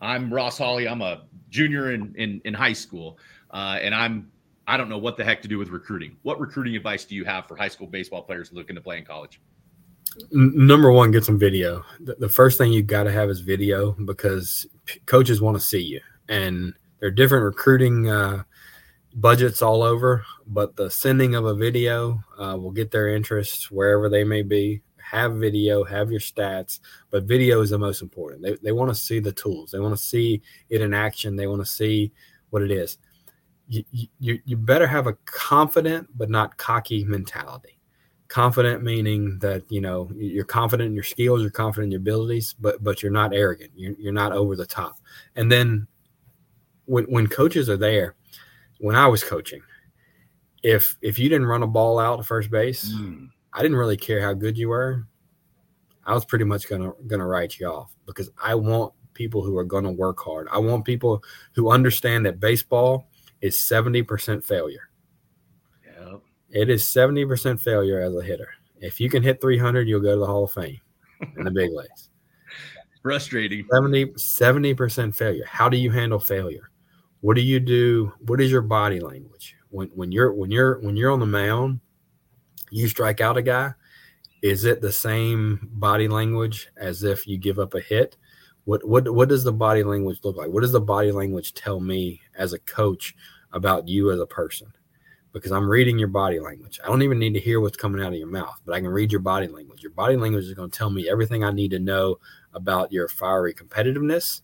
I'm 0.00 0.32
Ross 0.32 0.58
Hawley. 0.58 0.88
I'm 0.88 1.02
a 1.02 1.22
junior 1.48 1.92
in 1.92 2.14
in, 2.16 2.40
in 2.44 2.54
high 2.54 2.72
school, 2.72 3.18
uh, 3.50 3.78
and 3.80 3.94
I'm 3.94 4.30
I 4.66 4.76
don't 4.76 4.88
know 4.88 4.98
what 4.98 5.16
the 5.16 5.24
heck 5.24 5.42
to 5.42 5.48
do 5.48 5.58
with 5.58 5.70
recruiting. 5.70 6.16
What 6.22 6.38
recruiting 6.40 6.76
advice 6.76 7.04
do 7.04 7.14
you 7.14 7.24
have 7.24 7.46
for 7.46 7.56
high 7.56 7.68
school 7.68 7.86
baseball 7.86 8.22
players 8.22 8.52
looking 8.52 8.76
to 8.76 8.82
play 8.82 8.98
in 8.98 9.04
college? 9.04 9.40
Number 10.30 10.92
one, 10.92 11.10
get 11.10 11.24
some 11.24 11.38
video. 11.38 11.84
The 12.00 12.28
first 12.28 12.58
thing 12.58 12.72
you 12.72 12.82
got 12.82 13.04
to 13.04 13.12
have 13.12 13.30
is 13.30 13.40
video 13.40 13.92
because 13.92 14.66
coaches 15.06 15.40
want 15.40 15.56
to 15.56 15.60
see 15.60 15.80
you 15.80 16.00
and 16.28 16.74
there 17.00 17.08
are 17.08 17.12
different 17.12 17.44
recruiting 17.44 18.08
uh, 18.08 18.44
budgets 19.14 19.62
all 19.62 19.82
over, 19.82 20.24
but 20.46 20.76
the 20.76 20.90
sending 20.90 21.34
of 21.34 21.44
a 21.44 21.54
video 21.54 22.22
uh, 22.38 22.56
will 22.56 22.70
get 22.70 22.90
their 22.90 23.14
interest 23.14 23.70
wherever 23.70 24.08
they 24.08 24.24
may 24.24 24.42
be. 24.42 24.82
Have 24.98 25.34
video, 25.34 25.84
have 25.84 26.10
your 26.10 26.20
stats, 26.20 26.80
but 27.10 27.24
video 27.24 27.60
is 27.60 27.70
the 27.70 27.78
most 27.78 28.02
important. 28.02 28.42
They, 28.42 28.56
they 28.62 28.72
want 28.72 28.88
to 28.90 28.94
see 28.94 29.18
the 29.18 29.32
tools, 29.32 29.70
they 29.70 29.80
want 29.80 29.96
to 29.96 30.02
see 30.02 30.42
it 30.70 30.80
in 30.80 30.94
action, 30.94 31.36
they 31.36 31.46
want 31.46 31.60
to 31.60 31.66
see 31.66 32.12
what 32.50 32.62
it 32.62 32.70
is. 32.70 32.98
You, 33.74 34.08
you, 34.18 34.38
you 34.44 34.56
better 34.58 34.86
have 34.86 35.06
a 35.06 35.14
confident 35.24 36.08
but 36.14 36.28
not 36.28 36.58
cocky 36.58 37.04
mentality 37.04 37.78
confident 38.28 38.82
meaning 38.82 39.38
that 39.38 39.62
you 39.70 39.80
know 39.80 40.10
you're 40.14 40.44
confident 40.44 40.88
in 40.88 40.94
your 40.94 41.04
skills 41.04 41.40
you're 41.40 41.50
confident 41.50 41.86
in 41.86 41.90
your 41.92 42.00
abilities 42.00 42.54
but 42.60 42.82
but 42.84 43.02
you're 43.02 43.12
not 43.12 43.34
arrogant 43.34 43.70
you're, 43.74 43.94
you're 43.98 44.12
not 44.12 44.32
over 44.32 44.56
the 44.56 44.66
top 44.66 44.96
and 45.36 45.50
then 45.50 45.86
when 46.86 47.04
when 47.04 47.26
coaches 47.26 47.68
are 47.68 47.76
there, 47.76 48.16
when 48.78 48.96
I 48.96 49.06
was 49.06 49.22
coaching, 49.22 49.62
if 50.62 50.96
if 51.00 51.18
you 51.18 51.28
didn't 51.28 51.46
run 51.46 51.62
a 51.62 51.66
ball 51.66 51.98
out 51.98 52.16
to 52.16 52.22
first 52.22 52.50
base, 52.50 52.92
mm. 52.92 53.28
I 53.52 53.62
didn't 53.62 53.76
really 53.76 53.96
care 53.96 54.20
how 54.20 54.32
good 54.32 54.56
you 54.58 54.68
were. 54.68 55.06
I 56.04 56.14
was 56.14 56.24
pretty 56.24 56.44
much 56.44 56.68
gonna 56.68 56.92
gonna 57.06 57.26
write 57.26 57.58
you 57.58 57.66
off 57.66 57.94
because 58.06 58.30
I 58.42 58.54
want 58.54 58.92
people 59.14 59.42
who 59.42 59.56
are 59.56 59.64
gonna 59.64 59.92
work 59.92 60.20
hard. 60.20 60.48
I 60.50 60.58
want 60.58 60.84
people 60.84 61.22
who 61.54 61.70
understand 61.70 62.26
that 62.26 62.40
baseball 62.40 63.08
is 63.42 63.66
seventy 63.66 64.02
percent 64.02 64.44
failure. 64.44 64.88
Yep. 65.84 66.20
It 66.50 66.70
is 66.70 66.88
seventy 66.88 67.26
percent 67.26 67.60
failure 67.60 68.00
as 68.00 68.14
a 68.14 68.22
hitter. 68.22 68.48
If 68.80 69.00
you 69.00 69.10
can 69.10 69.22
hit 69.22 69.40
three 69.40 69.58
hundred, 69.58 69.88
you'll 69.88 70.00
go 70.00 70.14
to 70.14 70.20
the 70.20 70.26
Hall 70.26 70.44
of 70.44 70.52
Fame 70.52 70.80
in 71.36 71.44
the 71.44 71.50
big 71.50 71.70
leagues. 71.72 72.08
Frustrating. 73.02 73.66
70 74.16 74.74
percent 74.74 75.16
failure. 75.16 75.44
How 75.46 75.68
do 75.68 75.76
you 75.76 75.90
handle 75.90 76.20
failure? 76.20 76.70
What 77.20 77.34
do 77.34 77.42
you 77.42 77.60
do? 77.60 78.12
What 78.26 78.40
is 78.40 78.50
your 78.50 78.62
body 78.62 79.00
language 79.00 79.56
when 79.70 79.88
when 79.88 80.12
you're 80.12 80.32
when 80.32 80.50
you're 80.50 80.80
when 80.80 80.96
you're 80.96 81.10
on 81.10 81.20
the 81.20 81.26
mound? 81.26 81.80
You 82.70 82.88
strike 82.88 83.20
out 83.20 83.36
a 83.36 83.42
guy. 83.42 83.74
Is 84.42 84.64
it 84.64 84.80
the 84.80 84.92
same 84.92 85.68
body 85.72 86.08
language 86.08 86.68
as 86.76 87.04
if 87.04 87.26
you 87.26 87.38
give 87.38 87.58
up 87.58 87.74
a 87.74 87.80
hit? 87.80 88.16
What 88.64 88.86
what 88.86 89.12
what 89.12 89.28
does 89.28 89.44
the 89.44 89.52
body 89.52 89.82
language 89.82 90.20
look 90.22 90.36
like? 90.36 90.50
What 90.50 90.60
does 90.60 90.72
the 90.72 90.80
body 90.80 91.12
language 91.12 91.54
tell 91.54 91.80
me 91.80 92.20
as 92.36 92.52
a 92.52 92.58
coach 92.60 93.14
about 93.52 93.88
you 93.88 94.10
as 94.12 94.20
a 94.20 94.26
person? 94.26 94.72
Because 95.32 95.50
I'm 95.50 95.68
reading 95.68 95.98
your 95.98 96.08
body 96.08 96.38
language. 96.38 96.78
I 96.84 96.88
don't 96.88 97.02
even 97.02 97.18
need 97.18 97.32
to 97.34 97.40
hear 97.40 97.60
what's 97.60 97.76
coming 97.76 98.02
out 98.02 98.12
of 98.12 98.18
your 98.18 98.28
mouth, 98.28 98.60
but 98.66 98.74
I 98.74 98.80
can 98.80 98.90
read 98.90 99.10
your 99.10 99.20
body 99.20 99.48
language. 99.48 99.82
Your 99.82 99.92
body 99.92 100.16
language 100.16 100.44
is 100.44 100.54
going 100.54 100.70
to 100.70 100.78
tell 100.78 100.90
me 100.90 101.08
everything 101.08 101.42
I 101.42 101.50
need 101.50 101.70
to 101.70 101.78
know 101.78 102.18
about 102.52 102.92
your 102.92 103.08
fiery 103.08 103.54
competitiveness, 103.54 104.42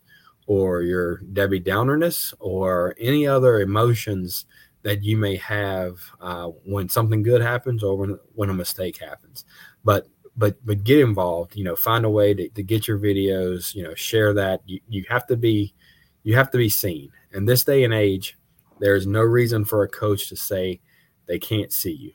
or 0.48 0.80
your 0.80 1.18
Debbie 1.18 1.60
Downerness 1.60 2.32
or 2.40 2.96
any 2.98 3.26
other 3.26 3.60
emotions 3.60 4.46
that 4.82 5.02
you 5.02 5.16
may 5.16 5.36
have 5.36 5.98
uh, 6.20 6.46
when 6.64 6.88
something 6.88 7.22
good 7.22 7.42
happens 7.42 7.84
or 7.84 7.96
when, 7.96 8.18
when 8.34 8.48
a 8.48 8.54
mistake 8.54 8.96
happens. 8.96 9.44
But 9.84 10.08
but 10.38 10.64
but 10.64 10.84
get 10.84 11.00
involved. 11.00 11.56
You 11.56 11.64
know, 11.64 11.76
find 11.76 12.04
a 12.04 12.10
way 12.10 12.32
to, 12.32 12.48
to 12.48 12.62
get 12.62 12.88
your 12.88 12.98
videos. 12.98 13.74
You 13.74 13.82
know, 13.82 13.94
share 13.94 14.32
that. 14.34 14.62
You, 14.64 14.80
you 14.88 15.04
have 15.10 15.26
to 15.26 15.36
be 15.36 15.74
you 16.22 16.36
have 16.36 16.50
to 16.52 16.58
be 16.58 16.70
seen. 16.70 17.10
In 17.32 17.44
this 17.44 17.64
day 17.64 17.84
and 17.84 17.92
age, 17.92 18.38
there 18.78 18.94
is 18.94 19.06
no 19.06 19.20
reason 19.20 19.64
for 19.64 19.82
a 19.82 19.88
coach 19.88 20.28
to 20.28 20.36
say 20.36 20.80
they 21.26 21.38
can't 21.38 21.72
see 21.72 21.92
you, 21.92 22.12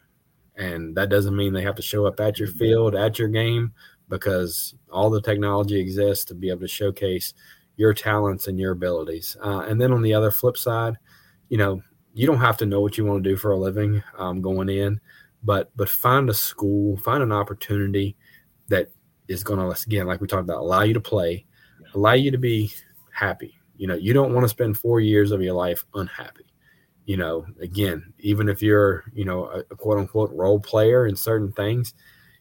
and 0.55 0.95
that 0.95 1.09
doesn't 1.09 1.35
mean 1.35 1.53
they 1.53 1.61
have 1.61 1.75
to 1.75 1.81
show 1.81 2.07
up 2.07 2.19
at 2.19 2.39
your 2.39 2.47
field 2.47 2.95
at 2.95 3.19
your 3.19 3.27
game 3.27 3.73
because 4.09 4.73
all 4.91 5.09
the 5.09 5.21
technology 5.21 5.79
exists 5.79 6.25
to 6.25 6.35
be 6.35 6.49
able 6.49 6.61
to 6.61 6.67
showcase 6.67 7.33
your 7.75 7.93
talents 7.93 8.47
and 8.47 8.59
your 8.59 8.71
abilities. 8.71 9.35
Uh, 9.43 9.61
and 9.61 9.81
then 9.81 9.91
on 9.91 10.01
the 10.01 10.13
other 10.13 10.31
flip 10.31 10.57
side, 10.57 10.95
you 11.49 11.57
know, 11.57 11.81
you 12.13 12.27
don't 12.27 12.39
have 12.39 12.57
to 12.57 12.65
know 12.65 12.81
what 12.81 12.97
you 12.97 13.05
want 13.05 13.23
to 13.23 13.29
do 13.29 13.35
for 13.35 13.51
a 13.51 13.57
living 13.57 14.03
um, 14.17 14.41
going 14.41 14.69
in, 14.69 15.01
but 15.43 15.71
but 15.75 15.89
find 15.89 16.29
a 16.29 16.33
school, 16.33 16.97
find 16.97 17.21
an 17.21 17.31
opportunity 17.31 18.15
that 18.69 18.89
is 19.27 19.43
going 19.43 19.59
to 19.59 19.83
again, 19.85 20.07
like 20.07 20.21
we 20.21 20.27
talked 20.27 20.43
about, 20.43 20.61
allow 20.61 20.83
you 20.83 20.93
to 20.93 21.01
play, 21.01 21.45
allow 21.93 22.13
you 22.13 22.31
to 22.31 22.37
be 22.37 22.71
happy. 23.11 23.59
You 23.77 23.87
know, 23.87 23.95
you 23.95 24.13
don't 24.13 24.33
want 24.33 24.43
to 24.45 24.49
spend 24.49 24.77
four 24.77 24.99
years 24.99 25.31
of 25.31 25.41
your 25.41 25.53
life 25.53 25.85
unhappy. 25.93 26.45
You 27.05 27.17
know, 27.17 27.45
again, 27.61 28.13
even 28.19 28.47
if 28.47 28.61
you're, 28.61 29.03
you 29.13 29.25
know, 29.25 29.45
a, 29.45 29.59
a 29.59 29.75
quote 29.75 29.97
unquote 29.97 30.31
role 30.31 30.59
player 30.59 31.07
in 31.07 31.15
certain 31.15 31.51
things, 31.51 31.93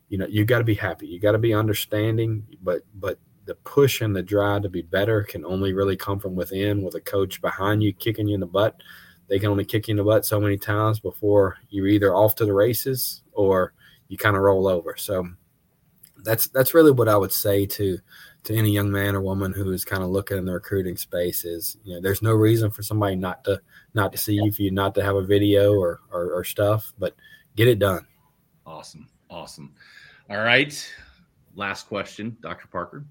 you 0.09 0.19
know, 0.19 0.27
you 0.27 0.45
got 0.45 0.59
to 0.59 0.65
be 0.65 0.75
happy. 0.75 1.07
You 1.07 1.19
got 1.19 1.33
to 1.33 1.39
be 1.39 1.55
understanding, 1.55 2.47
but 2.63 2.83
but 2.95 3.19
the 3.45 3.55
push 3.57 4.01
and 4.01 4.15
the 4.15 4.23
drive 4.23 4.63
to 4.63 4.69
be 4.69 4.83
better 4.83 5.25
can 5.25 5.45
only 5.45 5.73
really 5.73 5.97
come 5.97 6.21
from 6.21 6.37
within 6.37 6.83
with 6.83 6.95
a 6.95 7.01
coach 7.01 7.41
behind 7.41 7.83
you 7.83 7.93
kicking 7.93 8.29
you 8.29 8.35
in 8.35 8.41
the 8.41 8.47
butt. 8.47 8.81
They 9.29 9.39
can 9.39 9.49
only 9.51 9.65
kick 9.65 9.89
you 9.89 9.93
in 9.93 9.97
the 9.97 10.05
butt 10.05 10.27
so 10.27 10.41
many 10.41 10.59
times 10.59 11.01
before 11.01 11.57
you're 11.71 11.87
either 11.87 12.15
off 12.15 12.35
to 12.37 12.45
the 12.45 12.53
races 12.53 13.23
or 13.33 13.73
you 14.09 14.19
kind 14.19 14.37
of 14.37 14.43
roll 14.43 14.67
over. 14.67 14.97
So 14.97 15.29
that's 16.25 16.49
that's 16.49 16.75
really 16.75 16.91
what 16.91 17.09
I 17.09 17.17
would 17.17 17.33
say 17.33 17.67
to 17.67 17.99
to 18.45 18.55
any 18.55 18.73
young 18.73 18.91
man 18.91 19.15
or 19.15 19.21
woman 19.21 19.53
who 19.53 19.73
is 19.73 19.85
kind 19.85 20.03
of 20.03 20.11
looking 20.11 20.37
in 20.37 20.45
the 20.45 20.53
recruiting 20.53 20.97
space 20.97 21.45
is 21.45 21.77
you 21.85 21.95
know 21.95 22.01
there's 22.01 22.23
no 22.23 22.33
reason 22.33 22.71
for 22.71 22.83
somebody 22.83 23.17
not 23.17 23.45
to 23.45 23.61
not 23.95 24.13
to 24.13 24.19
see 24.19 24.35
you 24.35 24.53
for 24.53 24.63
you 24.63 24.71
not 24.71 24.95
to 24.97 25.03
have 25.03 25.17
a 25.17 25.23
video 25.23 25.75
or, 25.75 26.01
or, 26.11 26.33
or 26.33 26.45
stuff, 26.45 26.93
but 26.99 27.15
get 27.57 27.69
it 27.69 27.79
done. 27.79 28.07
Awesome, 28.67 29.09
awesome. 29.31 29.73
All 30.29 30.39
right, 30.39 30.93
last 31.55 31.89
question, 31.89 32.37
Dr. 32.41 32.69
Parker 32.69 33.05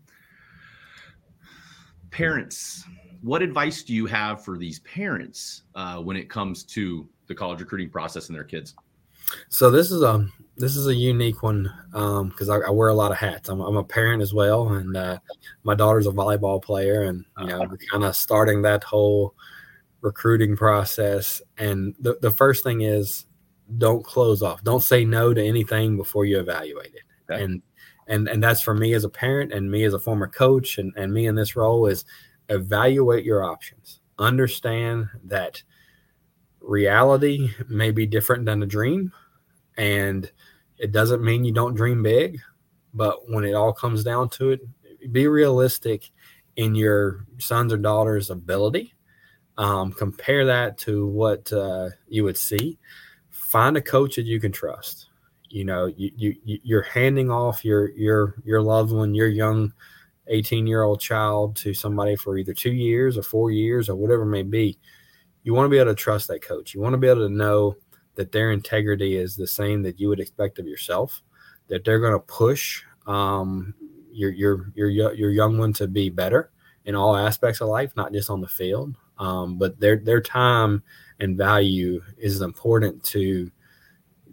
parents, 2.12 2.84
what 3.22 3.42
advice 3.42 3.84
do 3.84 3.94
you 3.94 4.06
have 4.08 4.44
for 4.44 4.58
these 4.58 4.80
parents 4.80 5.64
uh, 5.76 5.98
when 5.98 6.18
it 6.18 6.30
comes 6.30 6.64
to 6.64 7.08
the 7.28 7.36
college 7.36 7.60
recruiting 7.60 7.90
process 7.90 8.28
and 8.28 8.36
their 8.36 8.44
kids? 8.44 8.76
So 9.50 9.72
this 9.72 9.92
is 9.92 10.02
a 10.02 10.28
this 10.58 10.76
is 10.76 10.88
a 10.88 10.94
unique 10.94 11.42
one 11.42 11.72
because 11.92 12.50
um, 12.50 12.62
I, 12.62 12.68
I, 12.68 12.70
wear 12.72 12.90
a 12.90 12.94
lot 12.94 13.12
of 13.12 13.18
hats. 13.18 13.50
I'm, 13.50 13.62
I'm 13.62 13.78
a 13.78 13.84
parent 13.84 14.22
as 14.22 14.34
well, 14.34 14.74
and 14.74 14.98
uh, 14.98 15.20
my 15.64 15.74
daughter's 15.74 16.08
a 16.08 16.12
volleyball 16.12 16.62
player, 16.62 17.04
and 17.04 17.24
you 17.40 17.48
know, 17.48 17.64
uh-huh. 17.64 17.76
kind 17.92 18.04
of 18.04 18.16
starting 18.16 18.62
that 18.64 18.84
whole 18.84 19.34
recruiting 20.02 20.58
process. 20.58 21.42
And 21.58 21.96
the 22.00 22.18
the 22.22 22.32
first 22.32 22.64
thing 22.64 22.82
is 22.82 23.26
don't 23.78 24.04
close 24.04 24.44
off. 24.44 24.64
Don't 24.64 24.84
say 24.84 25.06
no 25.06 25.34
to 25.34 25.44
anything 25.44 25.96
before 25.96 26.26
you 26.26 26.40
evaluate 26.40 26.94
it. 26.94 27.32
Okay. 27.32 27.44
And 27.44 27.62
and 28.08 28.28
and 28.28 28.44
that's 28.44 28.62
for 28.62 28.74
me 28.74 28.94
as 28.94 29.04
a 29.04 29.10
parent 29.10 29.54
and 29.54 29.72
me 29.72 29.84
as 29.84 29.94
a 29.94 30.00
former 30.00 30.28
coach 30.28 30.78
and, 30.78 30.94
and 30.98 31.14
me 31.14 31.28
in 31.28 31.36
this 31.36 31.56
role 31.56 31.88
is 31.88 32.04
evaluate 32.52 33.26
your 33.26 33.44
options. 33.44 34.00
Understand 34.20 35.08
that 35.26 35.64
reality 36.60 37.50
may 37.68 37.92
be 37.92 38.06
different 38.06 38.46
than 38.46 38.62
a 38.62 38.68
dream 38.68 39.12
and 39.78 40.32
it 40.78 40.92
doesn't 40.92 41.24
mean 41.24 41.44
you 41.44 41.52
don't 41.52 41.74
dream 41.74 42.04
big 42.04 42.40
but 42.94 43.28
when 43.30 43.44
it 43.44 43.54
all 43.54 43.74
comes 43.74 44.04
down 44.04 44.30
to 44.30 44.52
it 44.52 44.62
be 45.12 45.28
realistic 45.28 46.12
in 46.56 46.76
your 46.76 47.26
son's 47.40 47.74
or 47.74 47.78
daughter's 47.78 48.30
ability. 48.30 48.94
Um, 49.58 49.92
compare 49.92 50.46
that 50.46 50.78
to 50.80 51.08
what 51.08 51.52
uh, 51.52 51.90
you 52.08 52.24
would 52.24 52.38
see. 52.38 52.78
Find 53.30 53.78
a 53.78 53.82
coach 53.82 54.16
that 54.16 54.26
you 54.26 54.40
can 54.40 54.52
trust. 54.52 55.08
You 55.50 55.66
know 55.66 55.88
you, 55.88 56.12
you 56.16 56.60
you're 56.64 56.82
handing 56.84 57.30
off 57.30 57.66
your 57.66 57.92
your 57.92 58.36
your 58.46 58.62
loved 58.62 58.94
one 58.94 59.14
your 59.14 59.28
young 59.28 59.74
18 60.28 60.68
year 60.68 60.84
old 60.84 61.00
child 61.00 61.56
to 61.58 61.74
somebody 61.74 62.16
for 62.16 62.38
either 62.38 62.54
two 62.54 62.72
years 62.72 63.18
or 63.18 63.24
four 63.24 63.52
years 63.52 63.90
or 63.90 63.96
whatever 63.96 64.24
it 64.24 64.28
may 64.28 64.44
be 64.44 64.78
you 65.44 65.54
want 65.54 65.66
to 65.66 65.70
be 65.70 65.78
able 65.78 65.92
to 65.92 65.96
trust 65.96 66.28
that 66.28 66.42
coach 66.42 66.74
you 66.74 66.82
want 66.82 66.94
to 66.94 66.98
be 66.98 67.08
able 67.08 67.28
to 67.28 67.34
know 67.34 67.76
that 68.16 68.32
their 68.32 68.52
integrity 68.52 69.16
is 69.16 69.36
the 69.36 69.48
same 69.48 69.82
that 69.82 70.00
you 70.00 70.08
would 70.10 70.20
expect 70.20 70.60
of 70.60 70.68
yourself 70.68 71.22
that 71.68 71.84
they're 71.84 72.00
going 72.00 72.14
to 72.14 72.20
push 72.20 72.84
um, 73.08 73.74
your 74.12 74.32
your 74.32 74.72
your 74.76 74.90
your 74.90 75.32
young 75.32 75.58
one 75.58 75.74
to 75.74 75.88
be 75.88 76.10
better 76.10 76.52
in 76.86 76.96
all 76.96 77.16
aspects 77.16 77.62
of 77.62 77.70
life 77.70 77.92
not 77.96 78.14
just 78.14 78.30
on 78.30 78.42
the 78.42 78.48
field 78.48 78.96
um, 79.18 79.58
but 79.58 79.80
their 79.80 79.98
their 79.98 80.22
time 80.22 80.84
and 81.20 81.38
value 81.38 82.02
is 82.18 82.42
important 82.42 83.04
to 83.04 83.50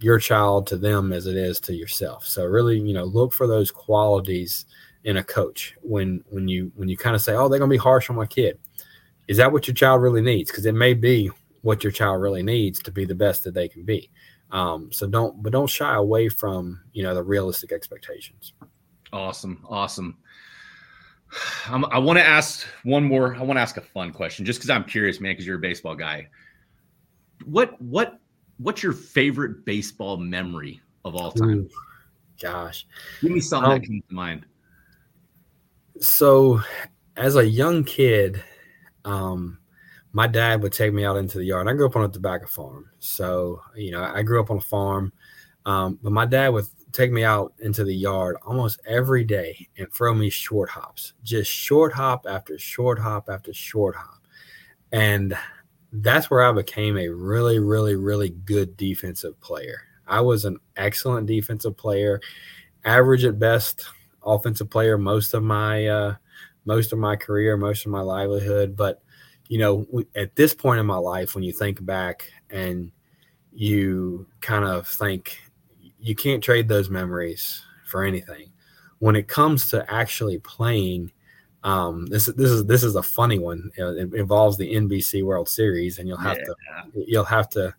your 0.00 0.18
child 0.18 0.66
to 0.68 0.76
them 0.76 1.12
as 1.12 1.26
it 1.26 1.36
is 1.36 1.60
to 1.60 1.74
yourself. 1.74 2.26
So 2.26 2.44
really, 2.44 2.78
you 2.78 2.94
know, 2.94 3.04
look 3.04 3.32
for 3.32 3.46
those 3.46 3.70
qualities 3.70 4.64
in 5.08 5.16
a 5.16 5.24
coach 5.24 5.74
when 5.82 6.22
when 6.28 6.46
you 6.46 6.70
when 6.76 6.88
you 6.88 6.96
kind 6.96 7.16
of 7.16 7.22
say, 7.22 7.34
"Oh, 7.34 7.48
they're 7.48 7.58
going 7.58 7.70
to 7.70 7.74
be 7.74 7.78
harsh 7.78 8.10
on 8.10 8.16
my 8.16 8.26
kid." 8.26 8.58
is 9.28 9.36
that 9.36 9.52
what 9.52 9.68
your 9.68 9.74
child 9.74 10.02
really 10.02 10.22
needs? 10.22 10.50
Because 10.50 10.66
it 10.66 10.74
may 10.74 10.94
be 10.94 11.30
what 11.60 11.84
your 11.84 11.92
child 11.92 12.20
really 12.20 12.42
needs 12.42 12.82
to 12.82 12.90
be 12.90 13.04
the 13.04 13.14
best 13.14 13.44
that 13.44 13.54
they 13.54 13.68
can 13.68 13.84
be. 13.84 14.10
Um, 14.50 14.90
so 14.90 15.06
don't, 15.06 15.42
but 15.42 15.52
don't 15.52 15.68
shy 15.68 15.94
away 15.94 16.30
from 16.30 16.80
you 16.94 17.02
know 17.02 17.14
the 17.14 17.22
realistic 17.22 17.70
expectations. 17.70 18.54
Awesome, 19.12 19.64
awesome. 19.68 20.16
I'm, 21.66 21.84
i 21.86 21.98
want 21.98 22.18
to 22.18 22.24
ask 22.24 22.66
one 22.84 23.04
more. 23.04 23.36
I 23.36 23.42
want 23.42 23.58
to 23.58 23.60
ask 23.60 23.76
a 23.76 23.82
fun 23.82 24.12
question, 24.12 24.46
just 24.46 24.58
because 24.58 24.70
I'm 24.70 24.84
curious, 24.84 25.20
man. 25.20 25.32
Because 25.32 25.46
you're 25.46 25.58
a 25.58 25.60
baseball 25.60 25.94
guy. 25.94 26.28
What 27.44 27.80
what 27.82 28.18
what's 28.56 28.82
your 28.82 28.94
favorite 28.94 29.66
baseball 29.66 30.16
memory 30.16 30.80
of 31.04 31.14
all 31.14 31.30
time? 31.30 31.50
Ooh, 31.50 31.68
gosh, 32.40 32.86
give 33.20 33.30
me 33.30 33.40
something 33.40 33.70
um, 33.70 33.78
that 33.78 33.86
comes 33.86 34.02
to 34.08 34.14
mind. 34.14 34.46
So, 36.00 36.60
as 37.16 37.36
a 37.36 37.46
young 37.46 37.82
kid, 37.82 38.42
um, 39.04 39.58
my 40.12 40.26
dad 40.26 40.62
would 40.62 40.72
take 40.72 40.92
me 40.92 41.04
out 41.04 41.16
into 41.16 41.38
the 41.38 41.44
yard. 41.44 41.68
I 41.68 41.72
grew 41.72 41.86
up 41.86 41.96
on 41.96 42.04
a 42.04 42.08
tobacco 42.08 42.46
farm, 42.46 42.90
so 42.98 43.60
you 43.74 43.90
know 43.90 44.02
I 44.02 44.22
grew 44.22 44.40
up 44.40 44.50
on 44.50 44.58
a 44.58 44.60
farm. 44.60 45.12
Um, 45.66 45.98
but 46.02 46.12
my 46.12 46.24
dad 46.24 46.48
would 46.48 46.66
take 46.92 47.10
me 47.12 47.24
out 47.24 47.52
into 47.58 47.84
the 47.84 47.94
yard 47.94 48.36
almost 48.46 48.80
every 48.86 49.24
day 49.24 49.68
and 49.76 49.92
throw 49.92 50.14
me 50.14 50.30
short 50.30 50.70
hops, 50.70 51.12
just 51.24 51.50
short 51.50 51.92
hop 51.92 52.26
after 52.28 52.58
short 52.58 52.98
hop 52.98 53.28
after 53.28 53.52
short 53.52 53.96
hop, 53.96 54.20
and 54.92 55.36
that's 55.92 56.30
where 56.30 56.42
I 56.42 56.52
became 56.52 56.96
a 56.96 57.08
really, 57.08 57.58
really, 57.58 57.96
really 57.96 58.30
good 58.30 58.76
defensive 58.76 59.40
player. 59.40 59.82
I 60.06 60.20
was 60.20 60.44
an 60.44 60.58
excellent 60.76 61.26
defensive 61.26 61.76
player, 61.76 62.20
average 62.84 63.24
at 63.24 63.38
best 63.38 63.86
offensive 64.34 64.70
player 64.70 64.98
most 64.98 65.34
of 65.34 65.42
my 65.42 65.86
uh, 65.86 66.14
most 66.64 66.92
of 66.92 66.98
my 66.98 67.16
career, 67.16 67.56
most 67.56 67.86
of 67.86 67.92
my 67.92 68.00
livelihood, 68.00 68.76
but 68.76 69.02
you 69.48 69.58
know, 69.58 69.86
at 70.14 70.36
this 70.36 70.54
point 70.54 70.78
in 70.78 70.86
my 70.86 70.96
life, 70.96 71.34
when 71.34 71.42
you 71.42 71.52
think 71.52 71.84
back 71.84 72.30
and 72.50 72.92
you 73.52 74.26
kind 74.40 74.64
of 74.64 74.86
think 74.86 75.38
you 75.98 76.14
can't 76.14 76.44
trade 76.44 76.68
those 76.68 76.90
memories 76.90 77.62
for 77.86 78.04
anything. 78.04 78.52
When 78.98 79.16
it 79.16 79.26
comes 79.26 79.68
to 79.68 79.90
actually 79.92 80.38
playing, 80.38 81.12
um, 81.64 82.06
this 82.06 82.26
this 82.26 82.50
is 82.50 82.66
this 82.66 82.84
is 82.84 82.94
a 82.96 83.02
funny 83.02 83.38
one. 83.38 83.70
It 83.76 84.14
involves 84.14 84.56
the 84.56 84.74
NBC 84.74 85.24
World 85.24 85.48
Series, 85.48 85.98
and 85.98 86.06
you'll 86.06 86.18
have 86.18 86.38
yeah. 86.38 86.44
to 86.44 87.04
you'll 87.06 87.24
have 87.24 87.48
to 87.50 87.74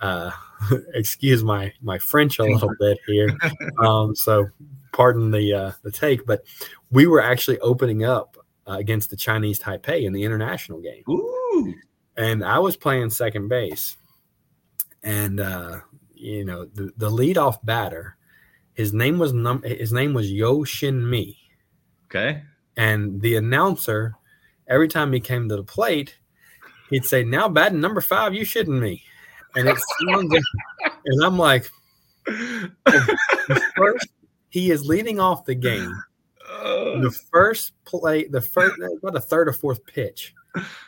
uh, 0.00 0.30
excuse 0.94 1.42
my 1.42 1.72
my 1.82 1.98
French 1.98 2.38
a 2.38 2.44
little 2.44 2.72
bit 2.80 2.98
here. 3.06 3.36
Um, 3.78 4.14
so 4.14 4.46
pardon 4.98 5.30
the 5.30 5.54
uh, 5.54 5.72
the 5.82 5.92
take, 5.92 6.26
but 6.26 6.44
we 6.90 7.06
were 7.06 7.22
actually 7.22 7.58
opening 7.60 8.04
up 8.04 8.36
uh, 8.66 8.72
against 8.72 9.10
the 9.10 9.16
Chinese 9.16 9.58
Taipei 9.60 10.02
in 10.02 10.12
the 10.12 10.24
international 10.24 10.80
game. 10.80 11.04
Ooh. 11.08 11.74
And 12.16 12.44
I 12.44 12.58
was 12.58 12.76
playing 12.76 13.10
second 13.10 13.48
base. 13.48 13.96
And 15.04 15.38
uh, 15.38 15.80
you 16.14 16.44
know, 16.44 16.64
the, 16.64 16.92
the 16.96 17.08
leadoff 17.08 17.64
batter, 17.64 18.16
his 18.74 18.92
name 18.92 19.18
was 19.18 19.32
num 19.32 19.62
his 19.62 19.92
name 19.92 20.12
was 20.12 20.30
Yo 20.30 20.64
Shin 20.64 21.08
Mi. 21.08 21.38
Okay. 22.06 22.42
And 22.76 23.20
the 23.20 23.36
announcer, 23.36 24.16
every 24.66 24.88
time 24.88 25.12
he 25.12 25.20
came 25.20 25.48
to 25.48 25.56
the 25.56 25.62
plate, 25.62 26.16
he'd 26.90 27.04
say, 27.04 27.22
Now 27.22 27.48
batting 27.48 27.80
number 27.80 28.00
five, 28.00 28.34
you 28.34 28.44
shouldn't 28.44 28.80
me. 28.80 29.04
And 29.54 29.68
it's 29.68 29.84
and 31.04 31.24
I'm 31.24 31.38
like, 31.38 31.70
first, 33.76 34.08
he 34.50 34.70
is 34.70 34.86
leading 34.86 35.20
off 35.20 35.44
the 35.44 35.54
game 35.54 35.94
the 36.48 37.16
first 37.30 37.72
play, 37.84 38.24
the 38.24 38.40
first, 38.40 38.76
about 39.02 39.16
a 39.16 39.20
third 39.20 39.48
or 39.48 39.52
fourth 39.52 39.84
pitch, 39.86 40.34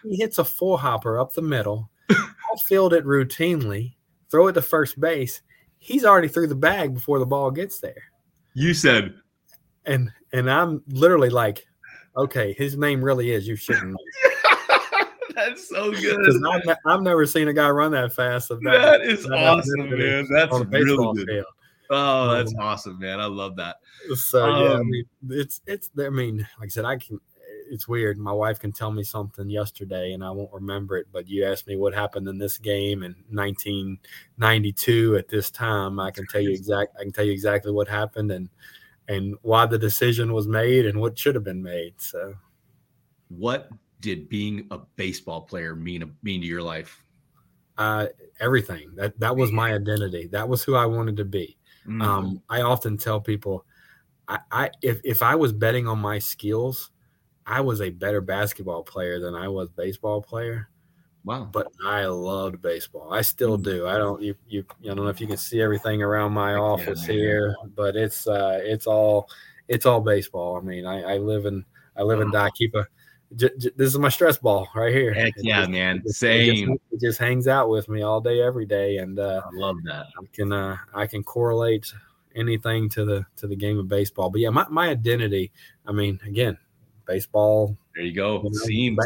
he 0.02 0.16
hits 0.16 0.38
a 0.38 0.44
four 0.44 0.78
hopper 0.78 1.18
up 1.18 1.32
the 1.32 1.42
middle. 1.42 1.90
I 2.10 2.26
field 2.66 2.92
it 2.92 3.04
routinely, 3.04 3.94
throw 4.30 4.48
it 4.48 4.54
to 4.54 4.62
first 4.62 5.00
base. 5.00 5.42
He's 5.78 6.04
already 6.04 6.28
through 6.28 6.48
the 6.48 6.54
bag 6.54 6.94
before 6.94 7.18
the 7.18 7.26
ball 7.26 7.50
gets 7.50 7.80
there. 7.80 8.02
You 8.54 8.74
said, 8.74 9.14
and 9.86 10.10
and 10.32 10.50
I'm 10.50 10.82
literally 10.88 11.30
like, 11.30 11.66
okay, 12.16 12.52
his 12.52 12.76
name 12.76 13.02
really 13.02 13.30
is. 13.30 13.46
You 13.46 13.56
shouldn't. 13.56 13.96
That's 15.34 15.68
so 15.68 15.92
good. 15.92 16.44
I've, 16.46 16.76
I've, 16.84 17.02
never 17.02 17.24
seen 17.24 17.48
a 17.48 17.54
guy 17.54 17.70
run 17.70 17.92
that 17.92 18.12
fast. 18.12 18.48
That, 18.48 18.60
that 18.62 19.00
is 19.02 19.24
that 19.24 19.32
awesome, 19.32 19.88
man. 19.88 20.26
That's 20.30 20.52
really 20.52 21.16
good. 21.16 21.26
Field. 21.26 21.46
Oh, 21.90 22.32
that's 22.32 22.54
awesome, 22.58 23.00
man. 23.00 23.18
I 23.20 23.26
love 23.26 23.56
that. 23.56 23.76
So 24.14 24.44
um, 24.44 24.62
yeah, 24.62 24.70
I 24.70 24.74
um, 24.76 24.90
mean, 24.90 25.04
it's 25.30 25.60
it's. 25.66 25.90
I 25.98 26.08
mean, 26.08 26.46
like 26.58 26.66
I 26.66 26.68
said, 26.68 26.84
I 26.84 26.96
can. 26.96 27.20
It's 27.68 27.88
weird. 27.88 28.18
My 28.18 28.32
wife 28.32 28.58
can 28.60 28.72
tell 28.72 28.92
me 28.92 29.02
something 29.02 29.50
yesterday, 29.50 30.12
and 30.12 30.24
I 30.24 30.30
won't 30.30 30.52
remember 30.52 30.96
it. 30.96 31.08
But 31.12 31.28
you 31.28 31.44
asked 31.44 31.66
me 31.66 31.76
what 31.76 31.92
happened 31.92 32.28
in 32.28 32.38
this 32.38 32.58
game 32.58 33.02
in 33.02 33.14
1992 33.30 35.16
at 35.16 35.28
this 35.28 35.50
time. 35.50 35.98
I 35.98 36.12
can 36.12 36.26
tell 36.28 36.40
you 36.40 36.50
exact. 36.50 36.96
I 36.98 37.02
can 37.02 37.12
tell 37.12 37.24
you 37.24 37.32
exactly 37.32 37.72
what 37.72 37.88
happened 37.88 38.30
and 38.30 38.48
and 39.08 39.34
why 39.42 39.66
the 39.66 39.78
decision 39.78 40.32
was 40.32 40.46
made 40.46 40.86
and 40.86 41.00
what 41.00 41.18
should 41.18 41.34
have 41.34 41.44
been 41.44 41.62
made. 41.62 41.94
So, 42.00 42.34
what 43.28 43.68
did 44.00 44.28
being 44.28 44.68
a 44.70 44.78
baseball 44.94 45.42
player 45.42 45.74
mean 45.74 46.16
mean 46.22 46.40
to 46.40 46.46
your 46.46 46.62
life? 46.62 47.02
Uh, 47.76 48.06
everything. 48.38 48.94
That 48.94 49.18
that 49.18 49.36
was 49.36 49.50
my 49.50 49.74
identity. 49.74 50.28
That 50.28 50.48
was 50.48 50.62
who 50.62 50.76
I 50.76 50.86
wanted 50.86 51.16
to 51.16 51.24
be. 51.24 51.56
Mm-hmm. 51.86 52.02
Um, 52.02 52.42
I 52.48 52.62
often 52.62 52.96
tell 52.96 53.20
people, 53.20 53.64
I, 54.28 54.38
I 54.50 54.70
if 54.82 55.00
if 55.04 55.22
I 55.22 55.34
was 55.34 55.52
betting 55.52 55.88
on 55.88 55.98
my 55.98 56.18
skills, 56.18 56.90
I 57.46 57.60
was 57.60 57.80
a 57.80 57.90
better 57.90 58.20
basketball 58.20 58.82
player 58.82 59.18
than 59.18 59.34
I 59.34 59.48
was 59.48 59.70
baseball 59.70 60.22
player. 60.22 60.68
Wow. 61.24 61.48
But 61.52 61.68
I 61.84 62.06
loved 62.06 62.62
baseball. 62.62 63.12
I 63.12 63.20
still 63.22 63.58
mm. 63.58 63.64
do. 63.64 63.86
I 63.86 63.98
don't 63.98 64.22
you 64.22 64.34
you 64.48 64.64
I 64.82 64.88
don't 64.88 64.96
know 64.96 65.08
if 65.08 65.20
you 65.20 65.26
can 65.26 65.36
see 65.36 65.60
everything 65.60 66.02
around 66.02 66.32
my 66.32 66.54
office 66.54 67.06
yeah, 67.06 67.14
here, 67.14 67.56
but 67.74 67.96
it's 67.96 68.26
uh 68.26 68.60
it's 68.62 68.86
all 68.86 69.28
it's 69.68 69.86
all 69.86 70.00
baseball. 70.00 70.56
I 70.56 70.60
mean, 70.60 70.86
I, 70.86 71.14
I 71.14 71.16
live 71.18 71.46
in 71.46 71.64
I 71.96 72.02
live 72.02 72.20
and 72.20 72.32
die. 72.32 72.50
Keep 72.56 72.74
a 72.74 72.86
j- 73.36 73.50
j- 73.58 73.70
this 73.76 73.88
is 73.88 73.98
my 73.98 74.08
stress 74.08 74.38
ball 74.38 74.68
right 74.74 74.92
here. 74.92 75.12
Heck 75.12 75.36
it 75.36 75.44
yeah, 75.44 75.60
just, 75.60 75.70
man. 75.70 75.96
It 75.96 76.02
just, 76.04 76.20
Same. 76.20 76.50
It 76.50 76.54
just, 76.54 76.80
it 76.92 77.00
just, 77.06 77.18
hangs 77.18 77.48
out 77.48 77.68
with 77.68 77.88
me 77.88 78.02
all 78.02 78.20
day, 78.20 78.42
every 78.42 78.66
day, 78.66 78.98
and 78.98 79.18
uh, 79.18 79.42
I 79.44 79.48
love 79.52 79.76
that. 79.84 80.06
I 80.18 80.26
can 80.32 80.52
uh, 80.52 80.76
I 80.94 81.06
can 81.06 81.22
correlate 81.22 81.92
anything 82.34 82.88
to 82.90 83.04
the 83.04 83.26
to 83.36 83.46
the 83.46 83.56
game 83.56 83.78
of 83.78 83.88
baseball. 83.88 84.30
But 84.30 84.40
yeah, 84.40 84.50
my, 84.50 84.66
my 84.68 84.88
identity. 84.88 85.52
I 85.86 85.92
mean, 85.92 86.20
again, 86.26 86.58
baseball. 87.06 87.76
There 87.94 88.04
you 88.04 88.14
go. 88.14 88.42
You 88.42 88.50
know, 88.50 88.58
Seems. 88.64 88.98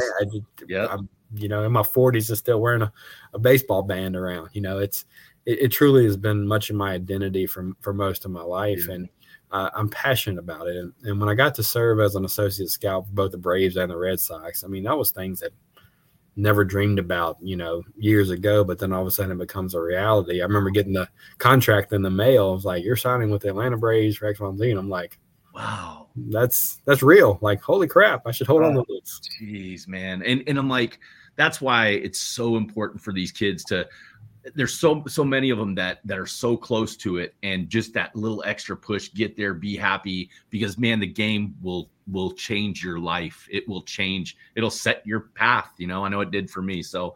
yeah. 0.68 0.96
You 1.36 1.48
know, 1.48 1.64
in 1.64 1.72
my 1.72 1.82
40s, 1.82 2.28
and 2.28 2.38
still 2.38 2.60
wearing 2.60 2.82
a, 2.82 2.92
a 3.32 3.38
baseball 3.40 3.82
band 3.82 4.14
around. 4.14 4.50
You 4.52 4.60
know, 4.60 4.78
it's 4.78 5.04
it, 5.46 5.62
it, 5.62 5.68
truly 5.68 6.04
has 6.04 6.16
been 6.16 6.46
much 6.46 6.70
of 6.70 6.76
my 6.76 6.92
identity 6.92 7.46
for 7.46 7.72
for 7.80 7.92
most 7.92 8.24
of 8.24 8.30
my 8.30 8.42
life, 8.42 8.86
yeah. 8.86 8.94
and 8.94 9.08
uh, 9.50 9.70
I'm 9.74 9.88
passionate 9.88 10.38
about 10.38 10.66
it. 10.66 10.76
And, 10.76 10.92
and, 11.04 11.20
when 11.20 11.28
I 11.28 11.34
got 11.34 11.54
to 11.56 11.62
serve 11.62 12.00
as 12.00 12.14
an 12.14 12.24
associate 12.24 12.70
scout 12.70 13.06
for 13.06 13.12
both 13.12 13.32
the 13.32 13.38
Braves 13.38 13.76
and 13.76 13.90
the 13.90 13.96
Red 13.96 14.20
Sox, 14.20 14.64
I 14.64 14.68
mean, 14.68 14.84
that 14.84 14.98
was 14.98 15.10
things 15.10 15.40
that 15.40 15.52
never 16.36 16.64
dreamed 16.64 16.98
about, 16.98 17.36
you 17.40 17.56
know, 17.56 17.82
years 17.96 18.30
ago. 18.30 18.64
But 18.64 18.78
then 18.78 18.92
all 18.92 19.02
of 19.02 19.06
a 19.06 19.10
sudden 19.10 19.32
it 19.32 19.38
becomes 19.38 19.74
a 19.74 19.80
reality. 19.80 20.40
I 20.40 20.44
remember 20.44 20.70
getting 20.70 20.92
the 20.92 21.08
contract 21.38 21.92
in 21.92 22.02
the 22.02 22.10
mail. 22.10 22.50
I 22.50 22.54
was 22.54 22.64
like, 22.64 22.84
"You're 22.84 22.96
signing 22.96 23.30
with 23.30 23.42
the 23.42 23.48
Atlanta 23.48 23.76
Braves 23.76 24.16
for 24.16 24.26
X, 24.26 24.40
Y, 24.40 24.48
and 24.48 24.58
Z," 24.58 24.70
and 24.70 24.78
I'm 24.78 24.90
like, 24.90 25.18
"Wow, 25.54 26.08
that's 26.16 26.80
that's 26.84 27.02
real! 27.02 27.38
Like, 27.40 27.62
holy 27.62 27.86
crap! 27.86 28.26
I 28.26 28.32
should 28.32 28.48
hold 28.48 28.64
on 28.64 28.74
to 28.74 28.84
this." 28.88 29.20
Jeez, 29.40 29.86
man, 29.86 30.22
and 30.22 30.42
and 30.46 30.58
I'm 30.58 30.68
like, 30.68 30.98
that's 31.36 31.60
why 31.60 31.88
it's 31.88 32.20
so 32.20 32.56
important 32.56 33.02
for 33.02 33.12
these 33.12 33.32
kids 33.32 33.64
to 33.64 33.86
there's 34.54 34.78
so 34.78 35.02
so 35.06 35.24
many 35.24 35.50
of 35.50 35.58
them 35.58 35.74
that 35.74 36.00
that 36.04 36.18
are 36.18 36.26
so 36.26 36.56
close 36.56 36.96
to 36.96 37.16
it 37.16 37.34
and 37.42 37.68
just 37.68 37.94
that 37.94 38.14
little 38.14 38.42
extra 38.46 38.76
push 38.76 39.12
get 39.14 39.36
there 39.36 39.54
be 39.54 39.76
happy 39.76 40.28
because 40.50 40.76
man 40.76 41.00
the 41.00 41.06
game 41.06 41.54
will 41.62 41.90
will 42.12 42.32
change 42.32 42.84
your 42.84 42.98
life. 42.98 43.48
It 43.50 43.66
will 43.66 43.80
change. 43.80 44.36
It'll 44.56 44.70
set 44.70 45.06
your 45.06 45.20
path 45.20 45.72
you 45.78 45.86
know? 45.86 46.04
I 46.04 46.08
know 46.08 46.20
it 46.20 46.30
did 46.30 46.50
for 46.50 46.62
me. 46.62 46.82
So 46.82 47.14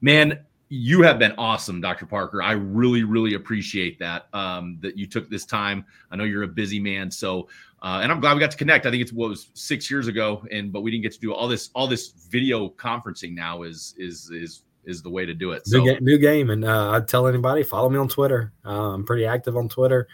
man 0.00 0.40
you 0.72 1.02
have 1.02 1.18
been 1.18 1.32
awesome 1.32 1.80
dr 1.80 2.06
parker. 2.06 2.42
I 2.42 2.52
really 2.52 3.02
really 3.02 3.34
appreciate 3.34 3.98
that 3.98 4.28
um 4.32 4.78
that 4.80 4.96
you 4.96 5.06
took 5.06 5.28
this 5.28 5.44
time. 5.44 5.84
I 6.10 6.16
know 6.16 6.24
you're 6.24 6.44
a 6.44 6.48
busy 6.48 6.80
man 6.80 7.10
so 7.10 7.48
uh, 7.82 8.00
and 8.02 8.12
i'm 8.12 8.20
glad 8.20 8.34
we 8.34 8.40
got 8.40 8.50
to 8.50 8.58
connect. 8.58 8.86
I 8.86 8.90
think 8.90 9.02
it's 9.02 9.12
what 9.12 9.28
was 9.28 9.50
six 9.54 9.90
years 9.90 10.06
ago 10.06 10.46
and 10.50 10.72
but 10.72 10.80
we 10.80 10.90
didn't 10.90 11.02
get 11.02 11.12
to 11.12 11.20
do 11.20 11.34
all 11.34 11.48
this 11.48 11.70
all 11.74 11.86
this 11.86 12.08
video 12.30 12.70
conferencing 12.70 13.34
now 13.34 13.62
is 13.64 13.94
is 13.98 14.30
is 14.30 14.62
is 14.84 15.02
the 15.02 15.10
way 15.10 15.26
to 15.26 15.34
do 15.34 15.52
it. 15.52 15.66
So. 15.66 15.78
New, 15.78 15.92
game, 15.92 16.04
new 16.04 16.18
game, 16.18 16.50
and 16.50 16.64
uh, 16.64 16.90
I'd 16.90 17.08
tell 17.08 17.26
anybody 17.26 17.62
follow 17.62 17.88
me 17.88 17.98
on 17.98 18.08
Twitter. 18.08 18.52
Uh, 18.64 18.94
I'm 18.94 19.04
pretty 19.04 19.26
active 19.26 19.56
on 19.56 19.68
Twitter 19.68 20.08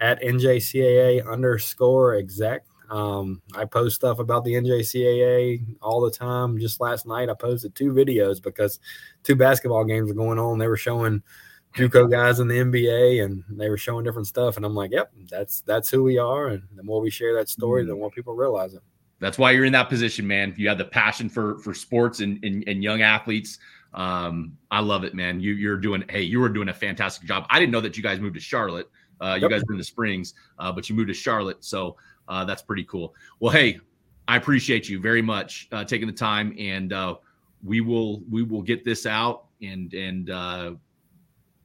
at 0.00 0.20
NJCAA 0.22 1.28
underscore 1.30 2.16
exec. 2.16 2.64
Um, 2.90 3.40
I 3.54 3.64
post 3.64 3.96
stuff 3.96 4.18
about 4.18 4.44
the 4.44 4.52
NJCAA 4.52 5.78
all 5.80 6.02
the 6.02 6.10
time. 6.10 6.58
Just 6.58 6.80
last 6.80 7.06
night, 7.06 7.30
I 7.30 7.34
posted 7.34 7.74
two 7.74 7.92
videos 7.92 8.42
because 8.42 8.80
two 9.22 9.34
basketball 9.34 9.84
games 9.84 10.08
were 10.08 10.14
going 10.14 10.38
on. 10.38 10.58
They 10.58 10.66
were 10.66 10.76
showing 10.76 11.22
JUCO 11.74 12.10
guys 12.10 12.38
in 12.38 12.48
the 12.48 12.56
NBA, 12.58 13.24
and 13.24 13.42
they 13.48 13.70
were 13.70 13.78
showing 13.78 14.04
different 14.04 14.26
stuff. 14.26 14.56
And 14.56 14.66
I'm 14.66 14.74
like, 14.74 14.90
"Yep, 14.92 15.10
that's 15.30 15.62
that's 15.62 15.88
who 15.88 16.02
we 16.02 16.18
are." 16.18 16.48
And 16.48 16.64
the 16.74 16.82
more 16.82 17.00
we 17.00 17.10
share 17.10 17.34
that 17.36 17.48
story, 17.48 17.84
the 17.84 17.92
mm-hmm. 17.92 18.00
more 18.00 18.10
people 18.10 18.34
realize 18.34 18.74
it. 18.74 18.82
That's 19.20 19.38
why 19.38 19.52
you're 19.52 19.64
in 19.64 19.72
that 19.72 19.88
position, 19.88 20.26
man. 20.26 20.52
You 20.58 20.68
have 20.68 20.78
the 20.78 20.84
passion 20.84 21.30
for 21.30 21.58
for 21.60 21.72
sports 21.72 22.20
and 22.20 22.44
and, 22.44 22.62
and 22.66 22.82
young 22.82 23.00
athletes. 23.00 23.58
Um, 23.94 24.56
I 24.70 24.80
love 24.80 25.04
it, 25.04 25.14
man. 25.14 25.40
You 25.40 25.52
you're 25.52 25.76
doing. 25.76 26.04
Hey, 26.08 26.22
you 26.22 26.40
were 26.40 26.48
doing 26.48 26.68
a 26.68 26.74
fantastic 26.74 27.26
job. 27.26 27.46
I 27.50 27.58
didn't 27.58 27.72
know 27.72 27.80
that 27.80 27.96
you 27.96 28.02
guys 28.02 28.20
moved 28.20 28.34
to 28.34 28.40
Charlotte. 28.40 28.90
Uh, 29.20 29.34
you 29.34 29.42
yep. 29.42 29.50
guys 29.50 29.62
were 29.66 29.74
in 29.74 29.78
the 29.78 29.84
Springs, 29.84 30.34
uh, 30.58 30.72
but 30.72 30.88
you 30.88 30.96
moved 30.96 31.08
to 31.08 31.14
Charlotte, 31.14 31.62
so 31.62 31.96
uh, 32.28 32.44
that's 32.44 32.62
pretty 32.62 32.84
cool. 32.84 33.14
Well, 33.38 33.52
hey, 33.52 33.78
I 34.26 34.36
appreciate 34.36 34.88
you 34.88 35.00
very 35.00 35.22
much 35.22 35.68
uh, 35.70 35.84
taking 35.84 36.08
the 36.08 36.12
time, 36.12 36.54
and 36.58 36.92
uh, 36.92 37.16
we 37.62 37.80
will 37.80 38.22
we 38.30 38.42
will 38.42 38.62
get 38.62 38.84
this 38.84 39.06
out 39.06 39.46
and 39.62 39.92
and 39.94 40.30
uh, 40.30 40.72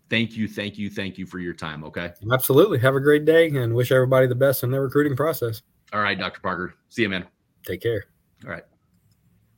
thank 0.09 0.35
you, 0.37 0.47
thank 0.47 0.77
you, 0.77 0.89
thank 0.89 1.17
you 1.17 1.25
for 1.25 1.39
your 1.39 1.53
time. 1.53 1.83
Okay. 1.83 2.13
Absolutely. 2.31 2.79
Have 2.79 2.95
a 2.95 2.99
great 2.99 3.25
day, 3.25 3.49
and 3.49 3.73
wish 3.73 3.91
everybody 3.91 4.27
the 4.27 4.35
best 4.35 4.63
in 4.63 4.71
their 4.71 4.81
recruiting 4.81 5.15
process. 5.15 5.61
All 5.93 6.01
right, 6.01 6.17
Dr. 6.17 6.41
Parker. 6.41 6.75
See 6.89 7.03
you, 7.03 7.09
man. 7.09 7.25
Take 7.65 7.81
care. 7.81 8.05
All 8.45 8.51
right. 8.51 8.63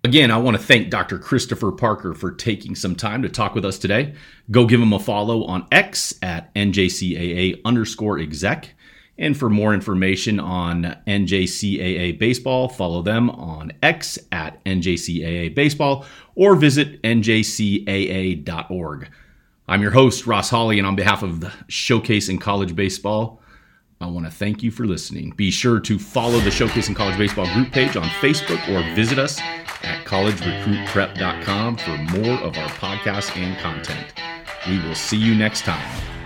Again, 0.06 0.32
I 0.32 0.38
want 0.38 0.56
to 0.56 0.64
thank 0.64 0.90
Dr. 0.90 1.20
Christopher 1.20 1.74
Parker 1.74 2.14
for 2.14 2.32
taking 2.32 2.74
some 2.74 2.96
time 2.96 3.22
to 3.22 3.28
talk 3.28 3.54
with 3.54 3.66
us 3.66 3.78
today. 3.78 4.14
Go 4.50 4.66
give 4.66 4.80
him 4.80 4.94
a 4.94 5.00
follow 5.00 5.44
on 5.44 5.68
X 5.74 6.14
at 6.22 6.54
NJCAA 6.56 7.60
underscore 7.66 8.18
exec. 8.18 8.76
And 9.18 9.38
for 9.38 9.50
more 9.50 9.74
information 9.74 10.40
on 10.40 10.96
NJCAA 11.06 12.18
baseball, 12.18 12.70
follow 12.70 13.02
them 13.02 13.30
on 13.30 13.74
X 13.84 14.18
at 14.32 14.64
NJCAA 14.64 15.54
baseball 15.54 16.06
or 16.34 16.56
visit 16.56 17.02
njcaa.org. 17.04 17.50
I'm 19.68 19.82
your 19.82 19.92
host, 19.92 20.26
Ross 20.26 20.50
Hawley, 20.50 20.78
and 20.78 20.88
on 20.88 20.96
behalf 20.96 21.24
of 21.24 21.42
the 21.42 21.52
Showcase 21.68 22.30
in 22.30 22.38
College 22.40 22.74
Baseball, 22.74 23.42
I 24.00 24.08
want 24.08 24.26
to 24.26 24.32
thank 24.32 24.64
you 24.64 24.72
for 24.72 24.86
listening. 24.86 25.32
Be 25.32 25.52
sure 25.52 25.82
to 25.82 26.00
follow 26.00 26.40
the 26.40 26.52
Showcase 26.52 26.88
in 26.88 26.96
College 26.96 27.18
Baseball 27.18 27.54
group 27.54 27.74
page 27.74 27.98
on 27.98 28.08
Facebook 28.22 28.66
or 28.70 28.96
visit 28.96 29.20
us 29.20 29.42
at 29.84 30.06
collegerecruitprep.com 30.06 31.78
for 31.78 31.98
more 32.18 32.40
of 32.40 32.58
our 32.58 32.70
podcasts 32.70 33.36
and 33.36 33.58
content. 33.60 34.14
We 34.68 34.80
will 34.80 34.96
see 34.96 35.18
you 35.18 35.36
next 35.36 35.62
time. 35.62 36.19